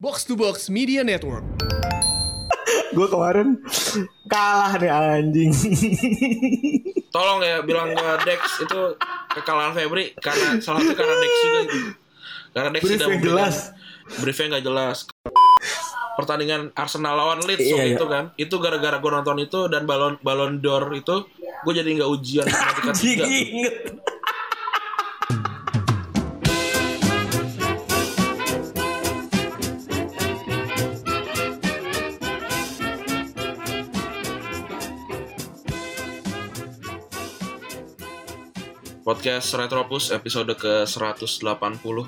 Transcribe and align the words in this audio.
Box 0.00 0.24
to 0.24 0.32
Box 0.32 0.72
Media 0.72 1.04
Network. 1.04 1.44
gue 2.96 3.04
kemarin 3.04 3.60
kalah 4.32 4.72
nih 4.80 4.88
anjing. 4.88 5.52
Tolong 7.12 7.44
ya 7.44 7.60
bilang 7.60 7.92
ke 7.92 8.08
Dex 8.24 8.64
itu 8.64 8.80
kekalahan 9.36 9.76
Febri 9.76 10.16
karena 10.16 10.56
salah 10.56 10.80
satu 10.80 10.96
karena 10.96 11.14
Dex 11.20 11.32
juga. 11.44 11.60
Karena 12.56 12.68
Dex 12.72 12.82
Brief 12.82 12.96
tidak 12.96 13.08
yang 13.12 13.22
jelas. 13.28 13.54
Briefnya 14.24 14.46
nggak 14.56 14.64
jelas. 14.64 14.96
Pertandingan 16.16 16.72
Arsenal 16.72 17.14
lawan 17.20 17.44
Leeds 17.44 17.60
Iya, 17.60 17.76
waktu 17.76 17.88
iya. 17.92 17.96
itu 18.00 18.06
kan. 18.08 18.24
Itu 18.40 18.54
gara-gara 18.56 18.96
gue 18.96 19.10
nonton 19.12 19.36
itu 19.36 19.60
dan 19.68 19.84
balon 19.84 20.16
balon 20.24 20.64
d'Or 20.64 20.88
itu 20.96 21.28
gue 21.60 21.72
jadi 21.76 21.92
nggak 22.00 22.08
ujian 22.08 22.48
matematika 22.48 22.96
tiga. 22.96 23.24
inget. 23.28 23.74
Podcast 39.10 39.58
Retropus 39.58 40.14
episode 40.14 40.54
ke 40.54 40.86
180 40.86 41.42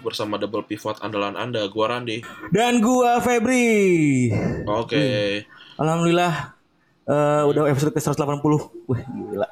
bersama 0.06 0.38
double 0.38 0.62
pivot 0.62 1.02
andalan 1.02 1.34
Anda, 1.34 1.66
gua 1.66 1.98
Randi. 1.98 2.22
Dan 2.54 2.78
gua 2.78 3.18
Febri. 3.18 4.30
Oke. 4.70 5.42
Alhamdulillah 5.82 6.54
eh, 7.02 7.42
udah 7.42 7.66
episode 7.74 7.90
ke 7.90 7.98
180. 7.98 8.86
Wah, 8.86 9.02
gila. 9.02 9.48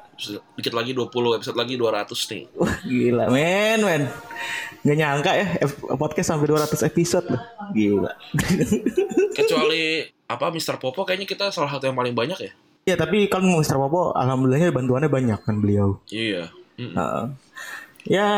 Dikit 0.55 0.71
lagi 0.71 0.95
20, 0.95 1.11
episode 1.11 1.59
lagi 1.59 1.75
200 1.75 2.31
nih. 2.31 2.43
Wah, 2.55 2.75
gila, 2.87 3.23
men, 3.27 3.79
men. 3.83 4.03
Gak 4.87 4.95
nyangka 4.95 5.31
ya 5.35 5.47
podcast 5.99 6.31
sampai 6.31 6.47
200 6.47 6.87
episode 6.87 7.35
loh. 7.35 7.43
Gila. 7.75 8.11
Kecuali 9.35 10.07
apa 10.07 10.55
Mr. 10.55 10.79
Popo 10.79 11.03
kayaknya 11.03 11.27
kita 11.27 11.51
salah 11.51 11.67
satu 11.67 11.83
yang 11.83 11.99
paling 11.99 12.15
banyak 12.15 12.39
ya. 12.47 12.51
ya, 12.87 12.95
tapi 12.95 13.27
kan 13.27 13.43
Mr. 13.43 13.75
Popo 13.75 14.15
alhamdulillahnya 14.15 14.71
bantuannya 14.71 15.11
banyak 15.11 15.39
kan 15.43 15.59
beliau. 15.59 15.99
Iya. 16.07 16.60
Mm. 16.81 16.91
Heeh. 16.91 17.23
ya, 18.01 18.29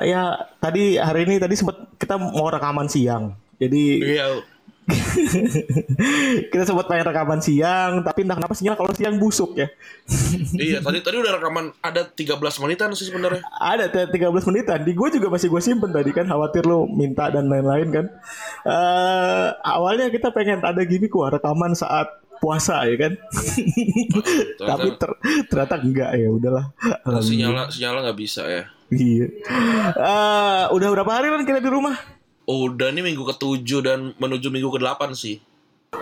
ya 0.00 0.22
tadi 0.56 0.96
hari 0.96 1.28
ini 1.28 1.36
tadi 1.36 1.52
sempat 1.52 1.76
kita 1.94 2.16
mau 2.16 2.48
rekaman 2.48 2.88
siang. 2.88 3.36
Jadi 3.60 4.00
Iya. 4.00 4.40
kita 6.48 6.64
sempat 6.64 6.88
pengen 6.88 7.06
rekaman 7.06 7.40
siang, 7.40 8.00
tapi 8.00 8.24
entah 8.24 8.36
kenapa 8.36 8.56
sinyal 8.56 8.72
kalau 8.72 8.88
siang 8.90 9.20
busuk 9.20 9.52
ya. 9.54 9.68
iya, 10.56 10.80
tadi 10.80 11.04
tadi 11.04 11.16
udah 11.18 11.36
rekaman 11.36 11.76
ada 11.80 12.08
13 12.08 12.40
menitan 12.62 12.88
sih 12.92 13.04
sebenarnya. 13.04 13.44
Ada 13.52 13.92
t- 13.92 14.08
13 14.08 14.48
menitan. 14.48 14.80
Di 14.82 14.92
gue 14.92 15.08
juga 15.10 15.28
masih 15.28 15.48
gue 15.48 15.60
simpen 15.60 15.92
tadi 15.92 16.08
kan 16.08 16.24
khawatir 16.24 16.64
lo 16.64 16.88
minta 16.88 17.28
dan 17.28 17.46
lain-lain 17.46 17.88
kan. 17.92 18.06
eh 18.64 19.46
awalnya 19.60 20.08
kita 20.08 20.32
pengen 20.32 20.60
ada 20.60 20.80
gini 20.82 21.06
kok 21.06 21.36
rekaman 21.36 21.72
saat 21.72 22.08
puasa 22.38 22.82
ya 22.84 22.96
kan. 22.98 23.12
Tapi 24.58 24.88
ter- 24.94 25.18
ternyata 25.46 25.74
enggak 25.78 26.10
ya 26.14 26.28
udahlah. 26.28 26.64
sinyalnya 27.20 27.68
sinyalnya 27.68 28.00
nggak 28.06 28.18
bisa 28.18 28.42
ya. 28.44 28.62
Iya. 28.88 29.26
Eh, 29.92 30.64
udah 30.70 30.88
berapa 30.90 31.10
hari 31.10 31.28
kan 31.28 31.44
kita 31.44 31.60
di 31.60 31.68
rumah? 31.68 31.94
Udah 32.44 32.88
nih 32.88 33.04
minggu 33.04 33.28
ke-7 33.28 33.68
dan 33.78 33.98
menuju 34.16 34.48
minggu 34.48 34.72
ke-8 34.72 35.12
sih. 35.12 35.36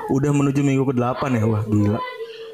Udah 0.08 0.30
menuju 0.30 0.62
minggu 0.62 0.86
ke-8 0.86 1.22
ya. 1.32 1.44
Wah, 1.44 1.62
gila. 1.62 1.98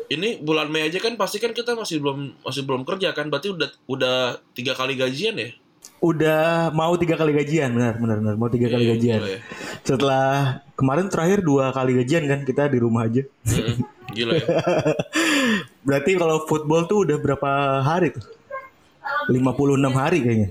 Ini 0.09 0.41
bulan 0.41 0.69
Mei 0.69 0.85
aja 0.85 0.97
kan 0.99 1.17
pasti 1.17 1.37
kan 1.37 1.53
kita 1.53 1.73
masih 1.73 1.97
belum 1.99 2.37
masih 2.41 2.63
belum 2.63 2.85
kerja 2.85 3.13
kan 3.13 3.29
berarti 3.29 3.49
udah 3.49 3.69
udah 3.87 4.17
tiga 4.53 4.73
kali 4.73 4.93
gajian 4.93 5.37
ya 5.37 5.51
Udah 5.99 6.69
mau 6.73 6.99
tiga 6.99 7.15
kali 7.15 7.31
gajian, 7.31 7.73
benar, 7.73 7.95
benar, 7.95 8.19
benar. 8.19 8.35
Mau 8.35 8.51
tiga 8.51 8.67
kali 8.69 8.85
Iya, 8.85 8.91
gajian. 8.93 9.21
ya. 9.23 9.39
Setelah 9.83 10.59
kemarin 10.83 11.07
terakhir 11.07 11.39
dua 11.41 11.71
kali 11.71 11.95
gajian 11.97 12.27
kan 12.27 12.43
kita 12.43 12.67
di 12.67 12.77
rumah 12.77 13.07
aja. 13.07 13.23
Mm-mm, 13.47 13.79
gila 14.11 14.35
ya 14.35 14.43
Berarti 15.83 16.15
kalau 16.15 16.45
football 16.45 16.85
tuh 16.85 17.03
udah 17.03 17.17
berapa 17.17 17.49
hari 17.81 18.11
tuh? 18.11 18.23
56 19.25 19.49
hari 19.93 20.19
kayaknya. 20.21 20.49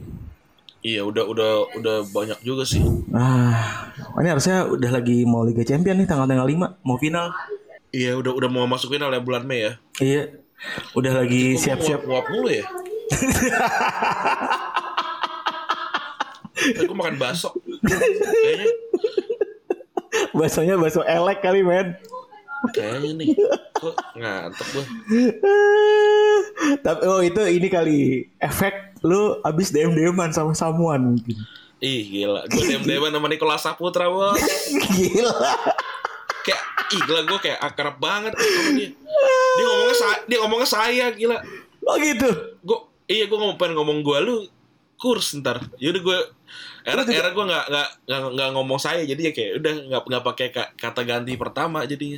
iya 0.81 1.01
udah 1.01 1.23
udah 1.23 1.50
udah 1.78 1.95
banyak 2.09 2.38
juga 2.41 2.63
sih 2.63 2.81
Ah, 3.11 3.85
ini 4.17 4.28
harusnya 4.28 4.66
udah 4.66 4.89
lagi 4.89 5.23
mau 5.23 5.41
Liga 5.41 5.61
Champion 5.61 5.94
nih 5.94 6.05
tanggal-tanggal 6.05 6.44
5 6.44 6.81
mau 6.81 6.95
final. 6.95 7.31
iya 7.91 8.13
udah 8.13 8.31
udah 8.31 8.47
mau 8.47 8.63
masukin 8.66 8.97
ya 8.97 9.19
bulan 9.19 9.44
Mei 9.44 9.61
ya 9.61 9.72
Iya. 10.00 10.22
Udah 10.94 11.11
lagi 11.16 11.55
siap-siap. 11.55 12.01
nguap 12.01 12.28
mulu 12.28 12.50
ya 12.50 12.66
Aku 16.78 16.94
makan 16.94 17.17
bakso 17.17 17.50
kayaknya 18.45 18.69
Baksonya 20.38 20.75
bakso 20.75 21.01
elek 21.01 21.39
kali, 21.39 21.61
men. 21.61 21.95
kayaknya 22.69 23.09
nih 23.17 23.27
kok 23.73 23.95
ngantuk 24.13 24.67
gue 24.69 24.85
Tapi 26.85 27.03
oh 27.03 27.19
itu 27.19 27.41
ini 27.41 27.67
kali 27.67 27.99
efek 28.38 29.01
lu 29.01 29.41
abis 29.41 29.72
DM-DM-an 29.72 30.29
sama 30.29 30.53
samuan 30.53 31.01
mungkin. 31.03 31.41
ih 31.79 32.05
gila 32.05 32.45
gue 32.45 32.61
dem 32.61 32.85
deman 32.85 33.09
sama 33.09 33.25
Nicholas 33.25 33.66
Saputra 33.66 34.05
bos 34.05 34.38
Gila. 34.94 35.33
kayak 36.45 36.61
ih 36.93 37.01
gila 37.01 37.22
gue 37.25 37.39
kayak 37.41 37.57
akrab 37.59 37.97
banget 37.97 38.38
dia 38.78 38.93
dia 39.57 39.66
ngomongnya 39.66 39.97
saya 39.97 40.17
dia 40.23 40.38
ngomongnya 40.38 40.69
saya 40.69 41.05
gila 41.11 41.38
Oh 41.81 41.97
gitu. 41.97 42.29
gue 42.61 42.78
iya 43.07 43.25
gue 43.25 43.33
ngomong 43.33 43.57
pengen 43.57 43.73
ngomong 43.73 44.05
gue 44.05 44.17
lu 44.22 44.35
kurs 44.95 45.33
ntar 45.33 45.66
yaudah 45.75 45.97
gue 45.99 46.17
era 46.83 47.01
era 47.03 47.29
gue 47.29 47.43
nggak 47.43 47.65
nggak 47.67 47.87
nggak 48.03 48.19
nggak 48.31 48.49
ngomong 48.51 48.77
saya 48.77 49.01
jadi 49.03 49.21
ya 49.21 49.31
kayak 49.31 49.51
udah 49.57 49.73
nggak 49.85 50.01
nggak 50.03 50.23
pakai 50.25 50.47
ka- 50.49 50.71
kata 50.75 51.01
ganti 51.03 51.33
pertama 51.35 51.83
jadinya 51.83 52.17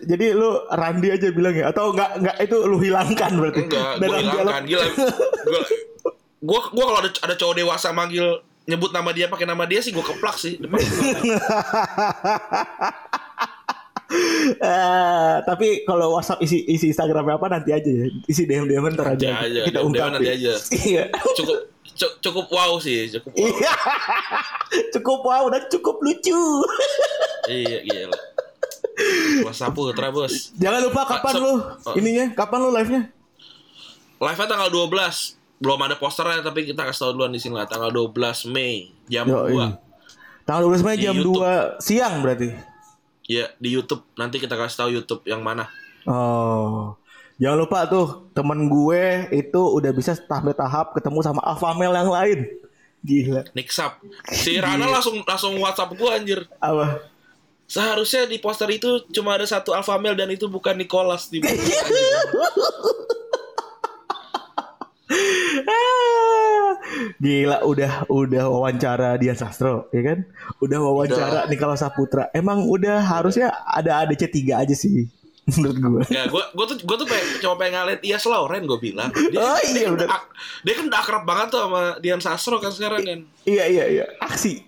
Jadi 0.00 0.32
lu 0.32 0.48
Randi 0.66 1.08
aja 1.08 1.28
bilang 1.28 1.52
ya 1.52 1.68
atau 1.68 1.92
enggak 1.92 2.16
enggak 2.16 2.36
itu 2.40 2.56
lu 2.62 2.76
hilangkan 2.78 3.30
berarti. 3.34 3.60
enggak 3.62 3.90
gue 3.98 4.08
hilangkan 4.18 4.62
dialog. 4.64 4.64
gila 4.64 5.60
gue 6.40 6.60
gue 6.66 6.84
kalau 6.86 6.98
ada 6.98 7.10
ada 7.20 7.34
cowok 7.34 7.54
dewasa 7.54 7.88
manggil 7.90 8.26
nyebut 8.62 8.90
nama 8.90 9.10
dia 9.10 9.26
pakai 9.26 9.44
nama 9.44 9.64
dia 9.64 9.78
sih 9.78 9.90
gue 9.90 10.00
keplak 10.00 10.36
sih 10.36 10.56
depan 10.56 10.80
Eh, 14.50 15.34
tapi 15.40 15.86
kalau 15.86 16.12
WhatsApp 16.12 16.42
isi 16.42 16.66
isi 16.66 16.90
Instagramnya 16.90 17.38
apa 17.38 17.46
nanti 17.48 17.70
aja 17.70 17.86
ya. 17.86 18.10
Isi 18.26 18.42
DM 18.42 18.66
DM 18.66 18.82
ntar 18.90 19.14
aja. 19.14 19.38
aja, 19.38 19.60
Kita 19.62 19.78
DM 19.78 19.86
ungkapin. 19.86 20.12
nanti 20.16 20.28
aja. 20.28 20.52
Iya. 20.74 21.04
cukup 21.32 21.46
cu- 21.46 21.69
cukup 21.96 22.46
wow 22.50 22.78
sih 22.78 23.10
cukup 23.10 23.32
wow. 23.34 23.46
Iya. 23.46 23.74
cukup 24.94 25.20
wow 25.26 25.44
dan 25.50 25.62
cukup 25.70 25.96
lucu. 26.02 26.42
iya 27.50 27.82
gila 27.82 28.16
Kelas 29.40 29.56
Saputra 29.56 30.12
bos 30.12 30.52
Jangan 30.60 30.80
lupa 30.84 31.08
kapan 31.08 31.34
lu 31.40 31.52
oh. 31.56 31.94
ininya? 31.96 32.36
Kapan 32.36 32.58
lu 32.60 32.68
live-nya? 32.68 33.02
Live-nya 34.20 34.46
tanggal 34.46 34.68
12 34.68 34.92
Belum 35.56 35.80
ada 35.80 35.96
posternya 35.96 36.44
tapi 36.44 36.68
kita 36.68 36.84
kasih 36.84 37.08
tau 37.08 37.12
duluan 37.16 37.32
di 37.32 37.40
sini 37.40 37.56
lah 37.56 37.64
Tanggal 37.64 37.88
12 37.88 38.52
Mei 38.52 38.92
Jam 39.08 39.24
Yo, 39.24 39.48
2 39.48 39.56
ini. 39.56 39.72
Tanggal 40.44 40.62
12 40.68 40.84
Mei 40.84 40.96
Di 41.00 41.04
jam 41.08 41.16
YouTube. 41.16 41.40
2 41.40 41.80
siang 41.80 42.14
berarti. 42.20 42.48
Ya 43.24 43.48
di 43.56 43.68
Youtube 43.72 44.04
Nanti 44.20 44.36
kita 44.36 44.60
kasih 44.60 44.76
tahu 44.84 44.90
Youtube 44.92 45.22
yang 45.24 45.40
mana 45.40 45.68
Oh. 46.08 46.96
Jangan 47.40 47.56
lupa 47.56 47.88
tuh 47.88 48.28
temen 48.36 48.68
gue 48.68 49.32
itu 49.32 49.60
udah 49.60 49.90
bisa 49.96 50.12
tahap-tahap 50.12 50.92
ketemu 50.92 51.24
sama 51.24 51.40
alpha 51.40 51.72
male 51.72 51.96
yang 51.96 52.12
lain. 52.12 52.38
Gila. 53.00 53.48
Nixap 53.56 53.96
Si 54.28 54.60
Rana 54.60 54.84
langsung 54.84 55.24
langsung 55.24 55.56
WhatsApp 55.56 55.96
gue 55.96 56.10
anjir 56.12 56.40
Apa? 56.60 57.00
Seharusnya 57.64 58.28
di 58.28 58.36
poster 58.36 58.68
itu 58.68 59.08
cuma 59.08 59.40
ada 59.40 59.48
satu 59.48 59.72
alpha 59.72 59.96
male 59.96 60.20
dan 60.20 60.28
itu 60.28 60.44
bukan 60.52 60.76
Nicholas 60.76 61.32
di 61.32 61.40
Ah, 65.66 66.70
Gila 67.18 67.64
udah 67.66 68.06
udah 68.12 68.44
wawancara 68.52 69.16
Dian 69.16 69.34
Sastro 69.34 69.88
ya 69.96 70.12
kan? 70.12 70.28
Udah 70.60 70.78
wawancara 70.78 71.48
Nicholas 71.48 71.80
Saputra. 71.80 72.28
Emang 72.36 72.68
udah 72.68 73.00
harusnya 73.00 73.48
ada 73.64 74.04
ADC 74.04 74.28
3 74.28 74.60
aja 74.60 74.74
sih 74.76 75.08
menurut 75.52 75.76
gue. 75.76 76.02
Ya, 76.08 76.26
gue 76.26 76.42
gue 76.50 76.66
tuh 76.66 76.76
gue 76.78 76.96
tuh 76.96 77.06
pengen, 77.06 77.26
coba 77.40 77.54
pengen 77.58 77.74
ngeliat 77.78 78.00
Ias 78.02 78.24
Lauren 78.24 78.62
gue 78.64 78.78
bilang. 78.78 79.10
Dia, 79.10 79.38
Oh, 79.38 79.56
dia 79.56 79.66
iya, 79.66 79.80
kan 79.82 79.92
bener. 79.92 79.96
udah 79.96 80.08
ak- 80.08 80.28
dia 80.60 80.74
kan 80.74 80.84
udah 80.86 80.98
akrab 80.98 81.24
banget 81.24 81.46
tuh 81.48 81.60
sama 81.60 81.82
Dian 81.98 82.20
Sastro 82.20 82.56
kan 82.56 82.70
sekarang 82.70 83.02
kan. 83.02 83.20
Iya 83.42 83.64
iya 83.66 83.84
iya, 83.86 84.04
aksi. 84.18 84.62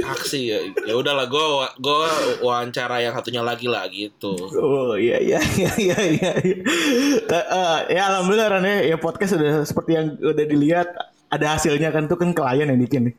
Aksi 0.00 0.40
ya. 0.46 0.58
Ya 0.82 0.94
udahlah 0.94 1.26
gue 1.26 1.44
gue 1.76 1.98
wawancara 2.40 2.98
yang 2.98 3.12
satunya 3.12 3.40
lagi 3.40 3.66
lah 3.66 3.84
gitu. 3.86 4.32
Oh 4.56 4.94
iya 4.94 5.18
iya 5.18 5.38
iya 5.56 5.72
iya 5.76 5.98
iya. 6.00 6.32
Eh, 7.20 7.78
ya 7.90 8.02
alhamdulillah 8.08 8.48
Ran 8.48 8.64
ya, 8.64 8.78
ya 8.84 8.96
podcast 8.96 9.34
udah 9.34 9.62
seperti 9.62 9.90
yang 9.94 10.06
udah 10.16 10.44
dilihat 10.44 10.88
ada 11.26 11.46
hasilnya 11.54 11.90
kan 11.90 12.06
tuh 12.06 12.14
kan 12.14 12.30
klien 12.30 12.66
yang 12.66 12.80
bikin 12.80 13.02
nih. 13.06 13.14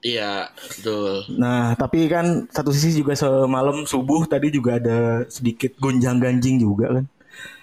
Iya, 0.00 0.48
betul. 0.56 1.28
Nah, 1.36 1.76
tapi 1.76 2.08
kan 2.08 2.48
satu 2.48 2.72
sisi 2.72 3.04
juga 3.04 3.12
semalam 3.12 3.84
subuh 3.84 4.24
tadi 4.24 4.48
juga 4.48 4.80
ada 4.80 5.28
sedikit 5.28 5.76
gonjang 5.76 6.16
ganjing 6.16 6.56
juga 6.60 7.00
kan. 7.00 7.06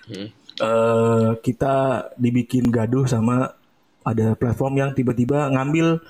Hmm. 0.08 0.30
eh 0.58 1.30
kita 1.46 2.08
dibikin 2.18 2.66
gaduh 2.74 3.06
sama 3.06 3.54
ada 4.02 4.34
platform 4.34 4.74
yang 4.82 4.90
tiba-tiba 4.96 5.54
ngambil 5.54 6.02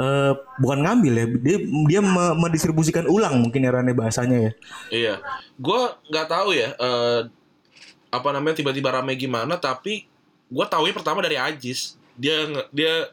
eh 0.00 0.32
bukan 0.56 0.80
ngambil 0.86 1.12
ya, 1.18 1.26
dia 1.28 1.58
dia 1.84 2.00
me- 2.00 2.36
mendistribusikan 2.38 3.04
ulang 3.10 3.42
mungkin 3.42 3.66
ya 3.66 3.74
Rane 3.74 3.92
bahasanya 3.92 4.38
ya. 4.38 4.52
Iya, 4.88 5.14
gua 5.60 6.00
nggak 6.08 6.28
tahu 6.30 6.56
ya 6.56 6.72
eh, 6.78 7.20
apa 8.08 8.28
namanya 8.32 8.56
tiba-tiba 8.56 8.88
rame 8.88 9.12
gimana, 9.18 9.60
tapi 9.60 10.08
gua 10.48 10.64
tahu 10.64 10.88
pertama 10.94 11.20
dari 11.20 11.36
Ajis. 11.36 12.00
Dia 12.16 12.48
dia 12.72 13.12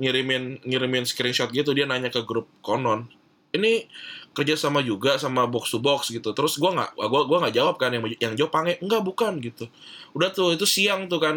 ngirimin 0.00 0.64
ngirimin 0.64 1.04
screenshot 1.04 1.52
gitu, 1.52 1.76
dia 1.76 1.84
nanya 1.84 2.08
ke 2.08 2.24
grup 2.24 2.48
konon. 2.64 3.06
Ini 3.52 3.86
kerja 4.32 4.54
sama 4.54 4.80
juga 4.80 5.18
sama 5.20 5.44
box 5.44 5.74
to 5.74 5.78
box 5.82 6.08
gitu. 6.08 6.32
Terus 6.32 6.56
gua 6.56 6.72
nggak 6.72 6.90
gua 6.96 7.22
gua 7.28 7.38
nggak 7.46 7.54
jawab 7.54 7.76
kan 7.76 7.92
yang 7.92 8.02
yang 8.18 8.32
jawab 8.34 8.50
pange 8.50 8.80
enggak 8.80 9.04
bukan 9.04 9.36
gitu. 9.44 9.68
Udah 10.16 10.32
tuh 10.32 10.56
itu 10.56 10.64
siang 10.64 11.06
tuh 11.06 11.20
kan 11.20 11.36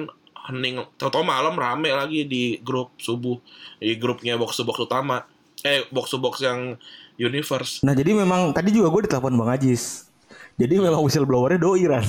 hening 0.50 0.84
tau 1.00 1.24
malam 1.24 1.56
rame 1.56 1.90
lagi 1.92 2.28
di 2.28 2.60
grup 2.60 2.92
subuh 3.00 3.40
di 3.80 3.96
grupnya 3.96 4.36
box 4.36 4.60
to 4.60 4.68
box 4.68 4.84
utama 4.84 5.24
eh 5.64 5.88
box 5.88 6.12
to 6.12 6.20
box 6.20 6.44
yang 6.44 6.76
universe 7.16 7.80
Nah 7.80 7.96
jadi 7.96 8.12
memang 8.12 8.52
tadi 8.52 8.76
juga 8.76 8.92
gue 8.92 9.08
ditelepon 9.08 9.40
Bang 9.40 9.52
Ajis. 9.56 10.12
Jadi 10.54 10.78
memang 10.78 11.02
whistleblowernya 11.02 11.58
doi 11.58 11.90
Ran. 11.90 12.06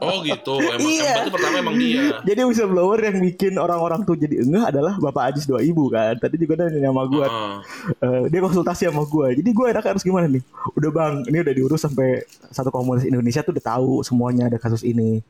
Oh 0.00 0.24
gitu, 0.24 0.56
emang, 0.58 0.80
Iya. 0.96 1.12
berarti 1.20 1.30
pertama 1.30 1.56
emang 1.60 1.76
dia. 1.76 2.24
jadi 2.24 2.40
whistleblower 2.48 2.98
yang 2.98 3.16
bikin 3.20 3.52
orang-orang 3.60 4.00
tuh 4.02 4.16
jadi 4.16 4.40
enggak 4.40 4.72
adalah 4.72 4.96
Bapak 4.96 5.28
Ajis 5.28 5.44
dua 5.44 5.60
ibu 5.60 5.92
kan. 5.92 6.16
Tadi 6.16 6.40
juga 6.40 6.56
ada 6.56 6.72
nanya 6.72 6.88
sama 6.88 7.04
gue. 7.04 7.26
Heeh. 7.28 7.54
Eh, 8.00 8.22
dia 8.32 8.40
konsultasi 8.40 8.82
sama 8.88 9.04
gue. 9.04 9.28
Jadi 9.36 9.50
gue 9.52 9.66
enak 9.68 9.84
harus 9.84 10.02
gimana 10.02 10.24
nih? 10.24 10.40
Udah 10.72 10.90
bang, 10.90 11.14
ini 11.28 11.38
udah 11.44 11.52
diurus 11.52 11.84
sampai 11.84 12.24
satu 12.48 12.72
komunitas 12.72 13.04
Indonesia 13.04 13.44
tuh 13.44 13.52
udah 13.52 13.64
tahu 13.76 14.00
semuanya 14.00 14.48
ada 14.48 14.56
kasus 14.56 14.80
ini 14.80 15.20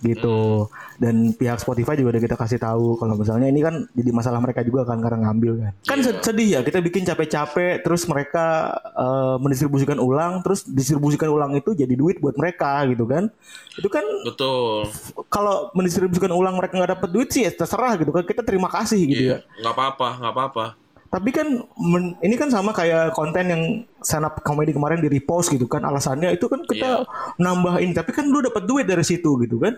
gitu. 0.00 0.68
Dan 0.98 1.30
pihak 1.34 1.58
Spotify 1.58 1.94
juga 1.94 2.18
udah 2.18 2.22
kita 2.22 2.36
kasih 2.38 2.58
tahu 2.58 2.98
kalau 2.98 3.14
misalnya 3.14 3.46
ini 3.46 3.62
kan 3.62 3.86
jadi 3.94 4.10
masalah 4.10 4.42
mereka 4.42 4.62
juga 4.62 4.82
kan 4.86 4.98
karena 4.98 5.30
ngambil 5.30 5.52
kan. 5.58 5.72
Kan 5.86 5.98
Iya. 6.02 6.22
sedih 6.22 6.48
ya 6.58 6.60
kita 6.62 6.78
bikin 6.78 7.02
capek-capek 7.06 7.82
terus 7.82 8.02
mereka 8.06 8.72
eh, 8.94 9.36
mendistribusikan 9.38 9.98
ulang 9.98 10.42
terus 10.42 10.66
distribusikan 10.66 11.30
ulang 11.30 11.54
itu 11.54 11.74
jadi 11.74 11.94
duit 11.94 12.18
buat 12.18 12.34
mereka 12.34 12.82
gitu 12.90 13.06
kan. 13.06 13.30
Itu 13.78 13.88
kan 13.90 14.02
Betul. 14.26 14.90
kalau 15.30 15.70
mendistribusikan 15.74 16.34
ulang 16.34 16.58
mereka 16.58 16.78
nggak 16.78 16.92
dapat 16.98 17.08
duit 17.10 17.28
sih 17.30 17.46
ya 17.46 17.52
terserah 17.54 17.94
gitu 17.98 18.10
kan 18.10 18.26
kita 18.26 18.42
terima 18.42 18.66
kasih 18.70 19.00
gitu 19.06 19.22
ya. 19.22 19.38
Iya, 19.42 19.62
nggak 19.62 19.74
apa-apa, 19.74 20.08
nggak 20.22 20.32
apa-apa. 20.34 20.66
Tapi 21.08 21.32
kan 21.32 21.48
men- 21.74 22.20
ini 22.20 22.36
kan 22.36 22.52
sama 22.52 22.70
kayak 22.70 23.16
konten 23.16 23.48
yang 23.48 23.62
stand 23.98 24.28
up 24.28 24.44
comedy 24.44 24.70
kemarin 24.70 25.00
di 25.00 25.08
repost 25.08 25.48
gitu 25.48 25.64
kan 25.64 25.80
alasannya 25.80 26.36
itu 26.36 26.44
kan 26.46 26.60
kita 26.62 27.08
nambahin 27.36 27.96
tapi 27.96 28.12
kan 28.12 28.28
lu 28.28 28.44
dapat 28.44 28.68
duit 28.68 28.84
dari 28.84 29.00
situ 29.00 29.40
gitu 29.40 29.56
kan. 29.56 29.72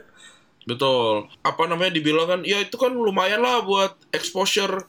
Betul. 0.67 1.31
Apa 1.41 1.65
namanya 1.65 1.95
dibilang 1.95 2.27
kan, 2.27 2.41
ya 2.43 2.59
itu 2.59 2.75
kan 2.75 2.91
lumayan 2.91 3.41
lah 3.41 3.63
buat 3.63 3.95
exposure 4.11 4.85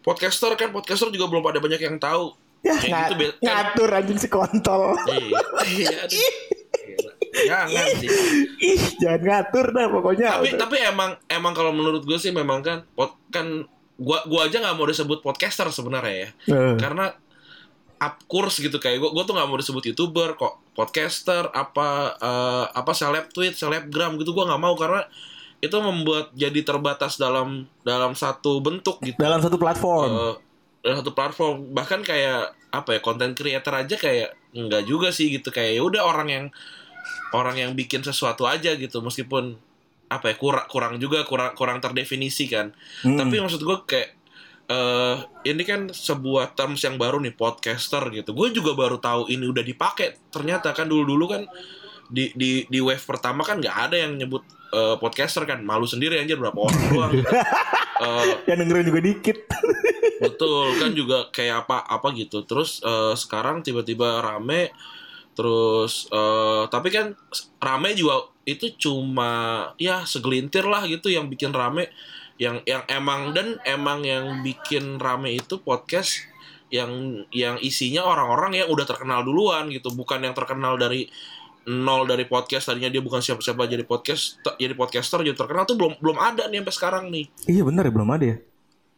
podcaster 0.00 0.54
kan 0.54 0.70
podcaster 0.70 1.08
juga 1.08 1.26
belum 1.26 1.42
pada 1.42 1.58
banyak 1.58 1.80
yang 1.80 1.96
tahu. 1.96 2.36
Ya 2.60 2.76
Kayak 2.76 2.90
nga- 2.90 3.08
gitu, 3.10 3.14
kan- 3.16 3.40
ngatur 3.42 3.90
anjing 3.90 4.18
si 4.18 4.28
kontol. 4.28 4.82
Iya, 5.64 5.98
iya. 6.06 6.30
Jangan 7.36 7.86
sih. 8.00 8.08
Ih, 8.64 8.80
jangan 8.96 9.22
ngatur 9.22 9.66
dah 9.70 9.86
pokoknya. 9.88 10.28
Tapi 10.40 10.56
tapi 10.56 10.76
emang 10.80 11.20
emang 11.26 11.52
kalau 11.52 11.68
menurut 11.68 12.02
gue 12.02 12.16
sih 12.16 12.32
memang 12.32 12.64
kan 12.64 12.84
pod, 12.92 13.12
kan 13.28 13.66
gua 13.96 14.24
gua 14.28 14.48
aja 14.48 14.60
nggak 14.60 14.76
mau 14.76 14.86
disebut 14.86 15.24
podcaster 15.24 15.68
sebenarnya 15.72 16.14
ya. 16.14 16.28
Eh, 16.52 16.74
karena 16.76 17.12
up 17.96 18.16
kurs 18.28 18.60
gitu 18.60 18.76
kayak 18.76 19.00
gue 19.00 19.08
gue 19.08 19.24
tuh 19.24 19.32
nggak 19.32 19.48
mau 19.48 19.56
disebut 19.56 19.84
youtuber 19.92 20.36
kok. 20.36 20.60
Podcaster 20.76 21.48
apa 21.52 22.16
eh, 22.20 22.66
apa 22.76 22.92
seleb 22.92 23.32
tweet 23.32 23.56
selebgram 23.56 24.20
gitu 24.20 24.36
gue 24.36 24.44
nggak 24.44 24.60
mau. 24.60 24.76
Karena 24.76 25.04
itu 25.64 25.76
membuat 25.80 26.36
jadi 26.36 26.60
terbatas 26.60 27.16
dalam 27.16 27.64
dalam 27.80 28.12
satu 28.12 28.60
bentuk 28.60 29.00
gitu. 29.00 29.16
Dalam 29.16 29.40
satu 29.40 29.56
platform. 29.56 30.10
Eh, 30.12 30.34
dalam 30.84 30.96
satu 31.00 31.12
platform. 31.16 31.56
Bahkan 31.72 32.00
kayak 32.04 32.52
apa 32.68 32.88
ya 32.92 33.00
konten 33.00 33.32
creator 33.32 33.72
aja 33.72 33.96
kayak 33.96 34.36
enggak 34.52 34.84
juga 34.84 35.08
sih 35.08 35.32
gitu. 35.32 35.48
Kayak 35.48 35.80
ya 35.80 35.82
udah 35.82 36.02
orang 36.04 36.28
yang 36.28 36.44
orang 37.32 37.56
yang 37.56 37.72
bikin 37.72 38.04
sesuatu 38.04 38.44
aja 38.44 38.76
gitu. 38.76 39.00
Meskipun 39.00 39.56
apa 40.06 40.30
ya 40.30 40.36
kurang 40.36 40.66
kurang 40.66 40.92
juga 40.96 41.22
kurang 41.22 41.52
kurang 41.52 41.78
terdefinisi 41.78 42.46
kan 42.46 42.70
Mm. 43.02 43.16
tapi 43.16 43.34
maksud 43.36 43.60
gue 43.60 43.76
kayak 43.84 44.10
eh 44.66 45.16
ini 45.46 45.62
kan 45.62 45.86
sebuah 45.88 46.52
terms 46.52 46.82
yang 46.82 46.94
baru 46.94 47.18
nih 47.18 47.32
podcaster 47.32 48.02
gitu 48.10 48.30
gue 48.30 48.50
juga 48.52 48.74
baru 48.74 48.98
tahu 48.98 49.26
ini 49.28 49.46
udah 49.46 49.62
dipakai 49.62 50.18
ternyata 50.26 50.70
kan 50.70 50.86
dulu 50.86 51.06
dulu 51.06 51.24
kan 51.28 51.42
di 52.06 52.30
di 52.32 52.66
di 52.66 52.78
wave 52.78 52.98
pertama 53.00 53.42
kan 53.42 53.58
nggak 53.58 53.76
ada 53.90 53.96
yang 53.98 54.14
nyebut 54.14 54.42
eh, 54.70 54.94
podcaster 54.96 55.42
kan 55.42 55.62
malu 55.62 55.86
sendiri 55.86 56.18
anjir 56.18 56.34
berapa 56.36 56.56
orang 56.56 56.82
doang. 56.90 57.12
Eh, 57.96 58.24
yang 58.44 58.60
dengerin 58.60 58.92
juga 58.92 59.00
dikit. 59.00 59.38
betul 60.20 60.76
kan 60.76 60.92
juga 60.92 61.32
kayak 61.32 61.64
apa 61.64 61.80
apa 61.80 62.12
gitu 62.12 62.44
terus 62.44 62.84
eh, 62.84 63.16
sekarang 63.16 63.64
tiba-tiba 63.64 64.20
rame 64.20 64.68
terus 65.36 66.08
eh, 66.08 66.64
tapi 66.72 66.88
kan 66.88 67.12
rame 67.60 67.92
juga 67.92 68.32
itu 68.48 68.72
cuma 68.78 69.62
ya 69.76 70.06
segelintir 70.06 70.64
lah 70.64 70.86
gitu 70.88 71.12
yang 71.12 71.26
bikin 71.26 71.52
rame. 71.52 71.90
Yang 72.36 72.68
yang 72.68 72.84
emang 72.92 73.32
dan 73.32 73.56
emang 73.64 74.04
yang 74.04 74.44
bikin 74.44 75.00
rame 75.00 75.40
itu 75.40 75.56
podcast 75.60 76.20
yang 76.68 77.24
yang 77.32 77.56
isinya 77.64 78.04
orang-orang 78.04 78.60
yang 78.60 78.68
udah 78.68 78.86
terkenal 78.86 79.24
duluan 79.26 79.68
gitu. 79.72 79.90
Bukan 79.92 80.22
yang 80.22 80.36
terkenal 80.36 80.78
dari 80.78 81.10
nol 81.66 82.06
dari 82.06 82.28
podcast. 82.28 82.70
Tadinya 82.70 82.92
dia 82.92 83.02
bukan 83.02 83.18
siapa-siapa 83.18 83.66
jadi 83.66 83.82
podcast 83.82 84.38
jadi 84.60 84.76
podcaster 84.78 85.20
jadi 85.26 85.34
terkenal 85.34 85.66
tuh 85.66 85.74
belum 85.74 85.98
belum 85.98 86.16
ada 86.20 86.46
nih 86.46 86.62
sampai 86.62 86.74
sekarang 86.74 87.04
nih. 87.10 87.24
Iya 87.50 87.62
benar 87.66 87.82
ya 87.88 87.92
belum 87.92 88.10
ada 88.14 88.24
ya. 88.24 88.36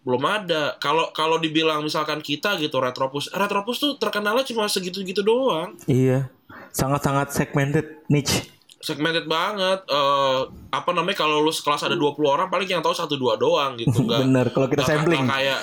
Belum 0.08 0.24
ada. 0.24 0.80
Kalau 0.80 1.12
kalau 1.12 1.36
dibilang 1.36 1.84
misalkan 1.84 2.24
kita 2.24 2.56
gitu 2.56 2.80
Retropus, 2.80 3.28
Retropus 3.28 3.76
tuh 3.76 3.92
terkenalnya 4.00 4.40
cuma 4.48 4.64
segitu-gitu 4.64 5.20
doang. 5.20 5.76
Iya. 5.84 6.32
Sangat-sangat 6.72 7.36
segmented 7.36 8.08
niche. 8.08 8.48
Segmented 8.80 9.28
banget. 9.28 9.84
Eh 9.84 10.40
apa 10.72 10.90
namanya 10.96 11.20
kalau 11.20 11.44
lu 11.44 11.52
sekelas 11.52 11.84
ada 11.84 11.96
20 12.00 12.24
orang 12.24 12.48
paling 12.48 12.64
yang 12.64 12.80
tahu 12.80 12.96
satu 12.96 13.20
dua 13.20 13.36
doang 13.36 13.76
gitu 13.76 14.00
enggak. 14.08 14.24
Bener 14.24 14.46
kalau 14.48 14.66
kita 14.72 14.88
sampling. 14.88 15.28
kayak 15.28 15.60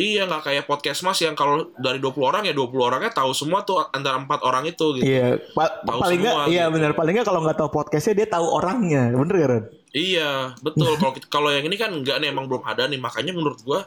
Iya 0.00 0.24
nggak 0.24 0.42
kayak 0.48 0.64
podcast 0.64 1.04
mas 1.04 1.20
yang 1.20 1.36
kalau 1.36 1.68
dari 1.76 2.00
20 2.00 2.16
orang 2.24 2.42
ya 2.48 2.56
20 2.56 2.72
orangnya 2.80 3.12
tahu 3.12 3.36
semua 3.36 3.60
tuh 3.68 3.84
antara 3.92 4.16
empat 4.16 4.40
orang 4.40 4.64
itu 4.64 4.96
gitu. 4.96 5.04
Iya, 5.04 5.36
pa- 5.52 5.84
Tahu 5.84 6.00
paling 6.00 6.18
nggak, 6.24 6.36
iya 6.48 6.64
gitu. 6.64 6.74
benar. 6.80 6.90
Paling 6.96 7.12
nggak 7.20 7.28
kalau 7.28 7.40
nggak 7.44 7.58
tahu 7.60 7.68
podcastnya 7.68 8.14
dia 8.24 8.28
tahu 8.32 8.46
orangnya, 8.48 9.12
bener 9.12 9.36
ya 9.36 9.46
Ren? 9.52 9.64
Iya, 9.92 10.30
betul. 10.64 10.96
Kalau 10.96 11.12
kalau 11.28 11.48
yang 11.52 11.68
ini 11.68 11.76
kan 11.76 11.92
enggak 11.92 12.16
nih 12.16 12.32
emang 12.32 12.48
belum 12.48 12.64
ada 12.64 12.88
nih. 12.88 12.96
Makanya 12.96 13.36
menurut 13.36 13.60
gua 13.60 13.84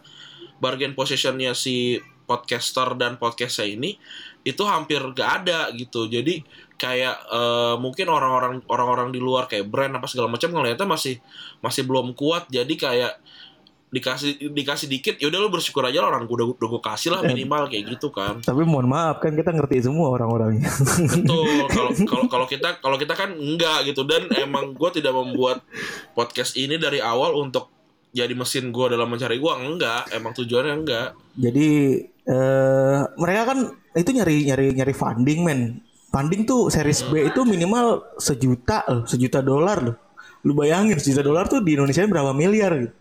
bargain 0.62 0.94
positionnya 0.94 1.58
si 1.58 1.98
podcaster 2.30 2.94
dan 2.96 3.18
podcastnya 3.18 3.68
ini 3.68 3.98
itu 4.46 4.62
hampir 4.70 5.00
gak 5.16 5.44
ada 5.44 5.72
gitu. 5.74 6.06
Jadi 6.06 6.44
kayak 6.78 7.16
eh, 7.32 7.76
mungkin 7.80 8.12
orang-orang 8.12 8.62
orang-orang 8.70 9.10
di 9.10 9.18
luar 9.18 9.48
kayak 9.50 9.66
brand 9.66 9.96
apa 9.98 10.06
segala 10.06 10.30
macam 10.30 10.52
ngeliatnya 10.52 10.86
masih 10.86 11.18
masih 11.64 11.88
belum 11.88 12.14
kuat. 12.14 12.52
Jadi 12.52 12.76
kayak 12.78 13.23
dikasih 13.94 14.50
dikasih 14.50 14.90
dikit 14.90 15.16
ya 15.22 15.30
udah 15.30 15.38
lu 15.38 15.54
bersyukur 15.54 15.86
aja 15.86 16.02
lah 16.02 16.10
orang 16.10 16.26
gua 16.26 16.42
udah, 16.42 16.48
udah 16.58 16.70
gua 16.74 16.82
kasih 16.82 17.14
lah 17.14 17.22
minimal 17.22 17.70
kayak 17.70 17.94
gitu 17.94 18.10
kan. 18.10 18.42
Tapi 18.42 18.66
mohon 18.66 18.90
maaf 18.90 19.22
kan 19.22 19.38
kita 19.38 19.54
ngerti 19.54 19.86
semua 19.86 20.10
orang-orangnya. 20.18 20.66
Betul. 21.14 21.70
Kalau 21.74 21.92
kalau 21.94 22.26
kalau 22.26 22.46
kita 22.50 22.70
kalau 22.82 22.98
kita 22.98 23.14
kan 23.14 23.30
enggak 23.38 23.86
gitu 23.86 24.02
dan 24.10 24.26
emang 24.34 24.74
gue 24.74 24.90
tidak 24.94 25.14
membuat 25.14 25.62
podcast 26.18 26.58
ini 26.58 26.82
dari 26.82 26.98
awal 26.98 27.38
untuk 27.38 27.70
jadi 28.14 28.34
mesin 28.34 28.70
gue 28.74 28.86
dalam 28.90 29.06
mencari 29.06 29.38
uang 29.38 29.78
enggak. 29.78 30.10
Emang 30.10 30.34
tujuannya 30.34 30.74
enggak. 30.74 31.08
Jadi 31.38 31.70
eh 32.24 33.02
mereka 33.20 33.42
kan 33.54 33.60
itu 33.94 34.10
nyari 34.10 34.36
nyari 34.50 34.66
nyari 34.74 34.94
funding 34.94 35.40
men. 35.46 35.62
Funding 36.14 36.46
tuh 36.46 36.70
series 36.70 37.02
B 37.10 37.26
itu 37.26 37.42
minimal 37.42 38.18
sejuta 38.22 38.86
loh, 38.86 39.06
sejuta 39.10 39.42
dolar 39.42 39.82
loh. 39.82 39.98
Lu 40.46 40.54
bayangin 40.54 41.02
sejuta 41.02 41.26
dolar 41.26 41.50
tuh 41.50 41.66
di 41.66 41.74
Indonesia 41.74 42.06
berapa 42.06 42.34
miliar 42.38 42.74
gitu. 42.78 42.94